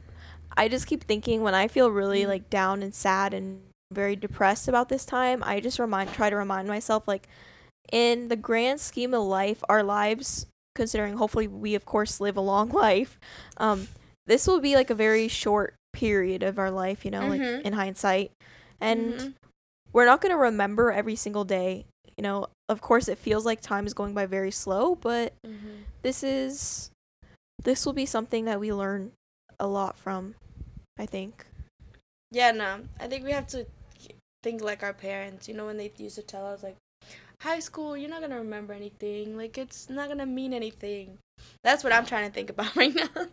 I 0.57 0.69
just 0.69 0.87
keep 0.87 1.05
thinking 1.05 1.43
when 1.43 1.55
I 1.55 1.69
feel 1.69 1.91
really 1.91 2.23
Mm. 2.25 2.29
like 2.29 2.51
down 2.51 2.83
and 2.83 2.95
sad 2.95 3.35
and 3.35 3.63
very 3.93 4.17
depressed 4.17 4.69
about 4.69 4.89
this 4.89 5.05
time. 5.05 5.43
I 5.45 5.61
just 5.61 5.79
remind, 5.79 6.13
try 6.13 6.31
to 6.31 6.37
remind 6.37 6.69
myself 6.69 7.07
like, 7.09 7.29
in 7.93 8.29
the 8.29 8.37
grand 8.37 8.81
scheme 8.81 9.13
of 9.15 9.23
life, 9.25 9.63
our 9.69 9.83
lives, 9.83 10.47
considering 10.75 11.17
hopefully 11.17 11.47
we 11.47 11.75
of 11.75 11.85
course 11.85 12.21
live 12.21 12.37
a 12.37 12.41
long 12.41 12.69
life, 12.87 13.19
um, 13.59 13.89
this 14.27 14.47
will 14.47 14.61
be 14.61 14.75
like 14.75 14.91
a 14.91 14.95
very 14.95 15.29
short 15.29 15.75
period 15.93 16.43
of 16.43 16.59
our 16.59 16.71
life. 16.71 17.05
You 17.05 17.11
know, 17.11 17.23
Mhm. 17.23 17.29
like 17.57 17.67
in 17.67 17.73
hindsight, 17.75 18.33
and 18.81 19.15
Mhm. 19.15 19.35
we're 19.93 20.07
not 20.07 20.21
gonna 20.21 20.37
remember 20.37 20.91
every 20.91 21.15
single 21.15 21.45
day. 21.45 21.85
You 22.17 22.23
know, 22.23 22.47
of 22.69 22.81
course, 22.81 23.07
it 23.09 23.19
feels 23.19 23.45
like 23.45 23.61
time 23.61 23.87
is 23.87 23.95
going 23.95 24.15
by 24.15 24.27
very 24.27 24.51
slow, 24.51 24.95
but 24.95 25.35
Mhm. 25.47 25.85
this 26.03 26.23
is 26.25 26.91
this 27.63 27.85
will 27.87 27.93
be 27.93 28.07
something 28.07 28.45
that 28.47 28.59
we 28.61 28.73
learn 28.73 29.13
a 29.61 29.67
lot 29.67 29.97
from 29.97 30.35
i 30.99 31.07
think 31.07 31.47
Yeah, 32.31 32.51
no. 32.51 32.83
I 32.99 33.07
think 33.07 33.25
we 33.25 33.31
have 33.33 33.47
to 33.49 33.65
think 34.43 34.61
like 34.61 34.83
our 34.83 34.93
parents. 34.93 35.47
You 35.49 35.55
know, 35.55 35.67
when 35.67 35.77
they 35.77 35.93
used 35.97 36.17
to 36.17 36.23
tell 36.23 36.47
us 36.47 36.63
like, 36.65 36.77
high 37.41 37.61
school, 37.61 37.97
you're 37.97 38.11
not 38.11 38.23
gonna 38.23 38.39
remember 38.39 38.73
anything. 38.75 39.37
Like, 39.37 39.57
it's 39.59 39.89
not 39.89 40.09
gonna 40.09 40.27
mean 40.27 40.53
anything. 40.53 41.19
That's 41.63 41.85
what 41.85 41.93
I'm 41.93 42.07
trying 42.07 42.27
to 42.29 42.35
think 42.35 42.51
about 42.55 42.75
right 42.75 42.95
now. 42.95 43.29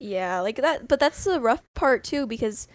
yeah 0.00 0.40
like 0.40 0.56
that 0.56 0.86
but 0.86 1.00
that's 1.00 1.24
the 1.24 1.40
rough 1.40 1.62
part 1.74 2.04
too 2.04 2.26
because 2.26 2.68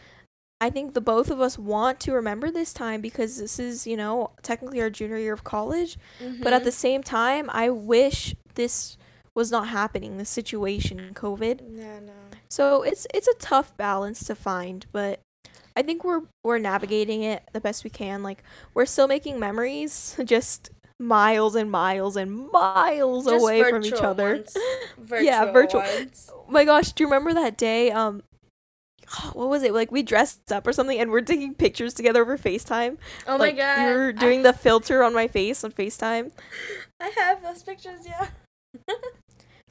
i 0.59 0.69
think 0.69 0.93
the 0.93 1.01
both 1.01 1.31
of 1.31 1.39
us 1.39 1.57
want 1.57 1.99
to 1.99 2.11
remember 2.11 2.51
this 2.51 2.73
time 2.73 2.99
because 3.01 3.37
this 3.37 3.59
is 3.59 3.87
you 3.87 3.95
know 3.95 4.31
technically 4.41 4.81
our 4.81 4.89
junior 4.89 5.17
year 5.17 5.33
of 5.33 5.43
college 5.43 5.97
but 6.41 6.51
at 6.53 6.61
Mhm. 6.61 6.65
the 6.65 6.71
same 6.71 7.01
time 7.01 7.49
i 7.53 7.69
wish 7.69 8.35
this 8.55 8.97
was 9.35 9.51
not 9.51 9.69
happening 9.69 10.17
the 10.17 10.25
situation 10.25 11.11
covid 11.13 11.61
Yeah, 11.71 11.99
no. 12.01 12.13
So 12.53 12.83
it's 12.83 13.07
it's 13.13 13.27
a 13.27 13.33
tough 13.39 13.75
balance 13.77 14.23
to 14.25 14.35
find 14.35 14.85
but 14.91 15.19
i 15.75 15.81
think 15.81 16.03
we're 16.03 16.21
we're 16.43 16.59
navigating 16.59 17.23
it 17.23 17.41
the 17.51 17.59
best 17.59 17.83
we 17.83 17.89
can. 17.89 18.21
Like 18.21 18.43
we're 18.75 18.85
still 18.85 19.07
making 19.07 19.39
memories 19.39 20.15
just 20.25 20.69
miles 20.99 21.55
and 21.55 21.71
miles 21.71 22.15
and 22.15 22.51
miles 22.51 23.25
Just 23.25 23.41
away 23.41 23.63
from 23.63 23.83
each 23.83 23.93
other. 23.93 24.45
Yeah, 25.19 25.51
virtual- 25.51 25.83
oh 25.83 26.45
my 26.47 26.63
gosh 26.65 26.91
do 26.91 27.03
you 27.03 27.07
remember 27.07 27.33
that 27.33 27.57
day 27.57 27.89
um 27.91 28.21
what 29.33 29.49
was 29.49 29.63
it? 29.63 29.73
Like 29.73 29.91
we 29.91 30.03
dressed 30.03 30.51
up 30.51 30.67
or 30.67 30.73
something 30.73 30.99
and 30.99 31.09
we're 31.09 31.21
taking 31.21 31.55
pictures 31.55 31.93
together 31.95 32.21
over 32.21 32.37
facetime. 32.37 32.97
Oh 33.27 33.37
like 33.37 33.55
my 33.55 33.61
god. 33.61 33.81
you 33.81 33.95
were 33.95 34.09
I- 34.09 34.19
doing 34.19 34.43
the 34.43 34.53
filter 34.53 35.01
on 35.03 35.13
my 35.13 35.27
face 35.27 35.63
on 35.63 35.71
facetime. 35.71 36.31
I 37.01 37.09
have 37.17 37.41
those 37.41 37.63
pictures, 37.63 38.05
yeah. 38.05 38.27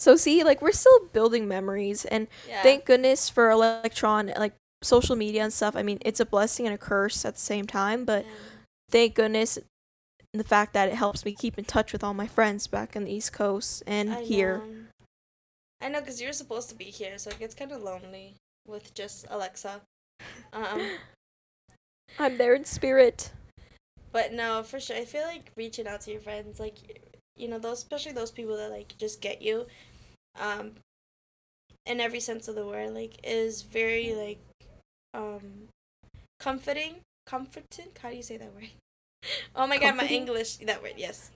So 0.02 0.16
see 0.16 0.42
like 0.42 0.60
we're 0.60 0.72
still 0.72 1.06
building 1.12 1.46
memories 1.48 2.04
and 2.06 2.26
yeah. 2.48 2.62
thank 2.62 2.84
goodness 2.84 3.28
for 3.28 3.50
electron 3.50 4.32
like 4.36 4.54
social 4.82 5.14
media 5.16 5.42
and 5.42 5.52
stuff 5.52 5.76
i 5.76 5.82
mean 5.82 5.98
it's 6.02 6.20
a 6.20 6.26
blessing 6.26 6.66
and 6.66 6.74
a 6.74 6.78
curse 6.78 7.24
at 7.24 7.34
the 7.34 7.40
same 7.40 7.66
time 7.66 8.04
but 8.04 8.24
thank 8.90 9.14
goodness 9.14 9.58
the 10.34 10.44
fact 10.44 10.72
that 10.72 10.88
it 10.88 10.94
helps 10.94 11.24
me 11.24 11.32
keep 11.32 11.58
in 11.58 11.64
touch 11.64 11.92
with 11.92 12.02
all 12.02 12.14
my 12.14 12.26
friends 12.26 12.66
back 12.66 12.96
on 12.96 13.04
the 13.04 13.12
east 13.12 13.32
coast 13.32 13.82
and 13.86 14.12
I 14.12 14.22
here 14.22 14.58
know. 14.58 14.64
I 15.84 15.88
know, 15.88 15.98
because 15.98 16.22
you're 16.22 16.32
supposed 16.32 16.68
to 16.68 16.76
be 16.76 16.84
here, 16.84 17.18
so 17.18 17.28
it 17.30 17.40
gets 17.40 17.56
kind 17.56 17.72
of 17.72 17.82
lonely 17.82 18.36
with 18.68 18.94
just 18.94 19.26
Alexa. 19.28 19.80
Um, 20.52 20.90
i'm 22.20 22.38
there 22.38 22.54
in 22.54 22.64
spirit 22.64 23.32
but 24.12 24.34
no, 24.34 24.62
for 24.62 24.78
sure, 24.78 24.96
I 24.96 25.06
feel 25.06 25.22
like 25.22 25.50
reaching 25.56 25.86
out 25.88 26.02
to 26.02 26.12
your 26.12 26.20
friends, 26.20 26.60
like, 26.60 26.76
you 27.34 27.48
know, 27.48 27.58
those, 27.58 27.78
especially 27.78 28.12
those 28.12 28.30
people 28.30 28.56
that, 28.58 28.70
like, 28.70 28.94
just 28.98 29.22
get 29.22 29.40
you, 29.40 29.66
um, 30.40 30.72
in 31.86 32.00
every 32.00 32.20
sense 32.20 32.48
of 32.48 32.54
the 32.54 32.66
word, 32.66 32.94
like, 32.94 33.18
is 33.24 33.62
very, 33.62 34.14
like, 34.14 34.40
um, 35.14 35.68
comforting, 36.40 36.96
comforting, 37.26 37.88
how 38.02 38.10
do 38.10 38.16
you 38.16 38.22
say 38.22 38.36
that 38.36 38.54
word? 38.54 38.68
Oh 39.54 39.66
my 39.68 39.78
god, 39.78 39.96
my 39.96 40.06
English, 40.06 40.56
that 40.58 40.82
word, 40.82 40.94
yes. 40.96 41.30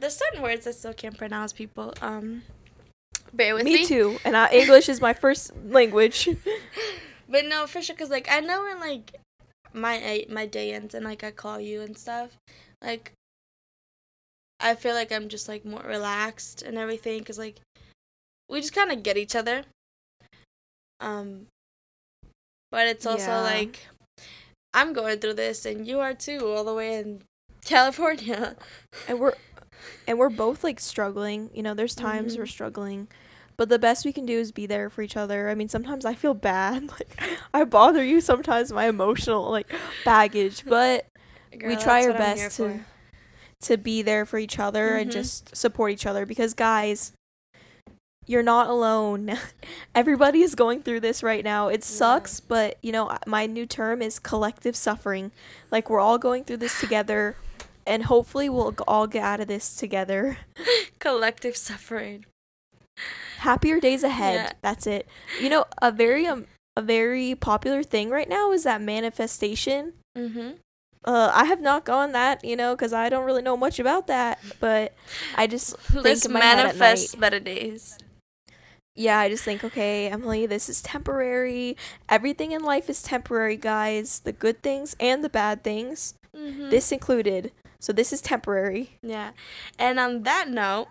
There's 0.00 0.16
certain 0.16 0.40
words 0.42 0.66
I 0.66 0.70
still 0.70 0.94
can't 0.94 1.16
pronounce, 1.18 1.52
people, 1.52 1.92
um, 2.00 2.42
bear 3.34 3.54
with 3.54 3.64
me. 3.64 3.74
me 3.74 3.86
too 3.86 4.18
and 4.24 4.36
uh, 4.36 4.46
english 4.52 4.88
is 4.90 5.00
my 5.00 5.14
first 5.14 5.52
language 5.68 6.28
But 7.28 7.46
no, 7.46 7.66
for 7.66 7.80
sure, 7.80 7.96
cause 7.96 8.10
like 8.10 8.28
I 8.30 8.40
know 8.40 8.62
when 8.64 8.78
like 8.78 9.14
my 9.72 9.94
I- 9.94 10.26
my 10.28 10.44
day 10.44 10.74
ends 10.74 10.94
and 10.94 11.04
like 11.04 11.24
I 11.24 11.30
call 11.30 11.58
you 11.60 11.80
and 11.80 11.96
stuff, 11.96 12.36
like 12.82 13.12
I 14.60 14.74
feel 14.74 14.94
like 14.94 15.10
I'm 15.10 15.28
just 15.28 15.48
like 15.48 15.64
more 15.64 15.82
relaxed 15.82 16.60
and 16.62 16.76
everything, 16.76 17.24
cause 17.24 17.38
like 17.38 17.56
we 18.52 18.60
just 18.60 18.74
kind 18.74 18.92
of 18.92 19.02
get 19.02 19.16
each 19.16 19.34
other. 19.34 19.64
Um, 21.00 21.46
but 22.70 22.86
it's 22.86 23.06
also 23.06 23.30
Yeah. 23.32 23.40
like 23.42 23.86
I'm 24.74 24.92
going 24.92 25.18
through 25.18 25.34
this 25.34 25.66
and 25.66 25.86
you 25.86 25.98
are 26.00 26.14
too, 26.14 26.46
all 26.46 26.64
the 26.64 26.74
way 26.74 26.94
in 26.96 27.22
California. 27.64 28.56
and 29.08 29.18
we're 29.20 29.34
and 30.06 30.18
we're 30.18 30.28
both 30.30 30.62
like 30.64 30.78
struggling 30.80 31.50
you 31.52 31.62
know 31.62 31.74
there's 31.74 31.94
times 31.94 32.34
Mhm. 32.34 32.38
we're 32.38 32.46
struggling 32.46 33.08
but 33.56 33.68
the 33.68 33.78
best 33.78 34.04
we 34.04 34.12
can 34.12 34.24
do 34.26 34.38
is 34.38 34.52
be 34.52 34.64
there 34.66 34.88
for 34.90 35.02
each 35.02 35.16
other 35.16 35.48
i 35.48 35.54
mean 35.54 35.68
sometimes 35.68 36.04
i 36.04 36.14
feel 36.14 36.34
bad 36.34 36.88
like 36.98 37.20
i 37.54 37.64
bother 37.64 38.02
you 38.04 38.20
sometimes 38.20 38.72
my 38.72 38.86
emotional 38.86 39.50
like 39.50 39.72
baggage 40.04 40.64
but 40.66 41.06
Girl, 41.58 41.76
try 41.76 42.02
our 42.02 42.12
what 42.12 42.20
I'm 42.20 42.36
here 42.36 42.46
best 42.48 42.56
to 42.58 42.62
for. 42.64 42.86
to 43.62 43.76
be 43.76 44.02
there 44.02 44.24
for 44.26 44.38
each 44.38 44.58
other 44.58 44.96
and 44.96 45.10
Mhm. 45.10 45.14
just 45.14 45.56
support 45.56 45.90
each 45.92 46.06
other 46.06 46.26
because 46.26 46.54
guys 46.54 47.12
you're 48.32 48.42
not 48.42 48.68
alone. 48.68 49.36
Everybody 49.94 50.40
is 50.42 50.54
going 50.54 50.82
through 50.82 51.00
this 51.00 51.22
right 51.22 51.44
now. 51.44 51.68
It 51.68 51.84
sucks 51.84 52.40
but 52.40 52.78
you 52.82 52.90
know 52.92 53.16
my 53.26 53.46
new 53.46 53.66
term 53.66 54.00
is 54.02 54.18
collective 54.18 54.74
suffering. 54.74 55.30
Like 55.70 55.90
we're 55.90 56.00
all 56.00 56.18
going 56.18 56.44
through 56.44 56.56
this 56.64 56.80
together 56.80 57.36
and 57.86 58.04
hopefully 58.04 58.48
we'll 58.48 58.74
all 58.88 59.06
get 59.06 59.22
out 59.22 59.40
of 59.40 59.48
this 59.48 59.76
together. 59.76 60.38
Collective 60.98 61.56
suffering. 61.56 62.24
happier 63.38 63.80
days 63.80 64.02
ahead. 64.02 64.34
Yeah. 64.34 64.52
that's 64.62 64.86
it. 64.86 65.06
You 65.40 65.48
know 65.50 65.64
a 65.80 65.90
very 65.92 66.26
um 66.26 66.46
a 66.76 66.82
very 66.82 67.34
popular 67.34 67.82
thing 67.82 68.08
right 68.08 68.28
now 68.28 68.50
is 68.52 68.64
that 68.64 68.80
manifestation. 68.80 69.92
Mhm. 70.16 70.56
uh 71.04 71.30
i 71.34 71.44
have 71.44 71.60
not 71.60 71.84
gone 71.84 72.12
that 72.12 72.44
you 72.44 72.54
know 72.54 72.76
because 72.76 72.92
i 72.92 73.08
don't 73.08 73.24
really 73.24 73.40
know 73.42 73.56
much 73.56 73.78
about 73.80 74.06
that 74.06 74.38
but 74.60 74.92
i 75.36 75.46
just 75.46 75.74
Let's 75.94 76.26
in 76.26 76.32
my 76.32 76.40
manifest 76.40 77.18
better 77.18 77.40
days. 77.40 77.98
Yeah 78.94 79.18
i 79.18 79.28
just 79.28 79.44
think 79.44 79.64
okay 79.64 80.08
emily 80.08 80.44
this 80.46 80.68
is 80.68 80.82
temporary 80.82 81.76
everything 82.08 82.52
in 82.52 82.62
life 82.62 82.90
is 82.90 83.02
temporary 83.02 83.56
guys 83.56 84.20
the 84.20 84.32
good 84.32 84.62
things 84.62 84.94
and 85.00 85.24
the 85.24 85.28
bad 85.30 85.62
things 85.62 86.14
Mhm. 86.36 86.70
this 86.70 86.92
included 86.92 87.52
so 87.78 87.92
this 87.92 88.12
is 88.12 88.20
temporary 88.20 88.90
Yeah. 89.02 89.32
And 89.78 89.98
on 89.98 90.22
that 90.22 90.48
note, 90.48 90.86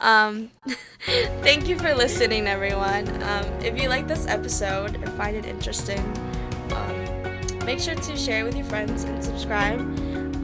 um, 0.00 0.52
thank 1.42 1.66
you 1.68 1.76
for 1.76 1.92
listening, 1.92 2.46
everyone. 2.46 3.08
Um, 3.24 3.44
if 3.64 3.80
you 3.82 3.88
like 3.88 4.06
this 4.06 4.26
episode 4.28 4.94
and 4.94 5.08
find 5.14 5.36
it 5.36 5.44
interesting, 5.44 5.98
um, 6.70 7.66
make 7.66 7.80
sure 7.80 7.96
to 7.96 8.16
share 8.16 8.40
it 8.40 8.44
with 8.44 8.54
your 8.56 8.64
friends 8.66 9.02
and 9.02 9.22
subscribe. 9.24 9.80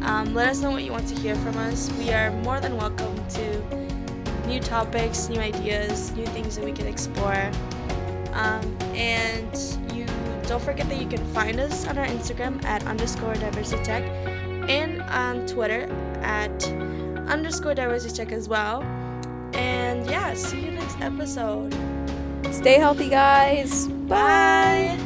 Um, 0.02 0.34
let 0.34 0.48
us 0.48 0.60
know 0.60 0.72
what 0.72 0.82
you 0.82 0.90
want 0.90 1.06
to 1.08 1.14
hear 1.20 1.36
from 1.36 1.56
us. 1.58 1.88
We 1.92 2.10
are 2.12 2.32
more 2.42 2.58
than 2.58 2.76
welcome 2.76 3.14
to 3.38 3.62
new 4.47 4.61
topics, 4.61 5.28
new 5.28 5.40
ideas, 5.40 6.12
new 6.12 6.26
things 6.26 6.57
that 6.57 6.64
we 6.64 6.72
can 6.72 6.86
explore. 6.86 7.51
Um, 8.32 8.76
and 8.95 9.55
you 9.95 10.07
don't 10.47 10.62
forget 10.62 10.88
that 10.88 11.01
you 11.01 11.09
can 11.09 11.24
find 11.32 11.61
us 11.61 11.86
on 11.86 11.99
our 11.99 12.07
Instagram 12.07 12.64
at 12.64 12.86
underscore 12.86 13.34
diversity 13.34 13.82
tech 13.84 14.03
and 14.68 15.03
on 15.03 15.47
Twitter 15.47 15.84
at 16.22 16.64
underscore 17.28 17.74
diversity 17.74 18.14
tech 18.16 18.32
as 18.32 18.49
well. 18.49 18.82
And 19.55 20.07
yeah, 20.09 20.34
see 20.34 20.61
you 20.64 20.70
next 20.72 21.01
episode. 21.01 21.74
stay 22.51 22.78
healthy 22.78 23.09
guys 23.09 23.88
Bye. 24.12 24.99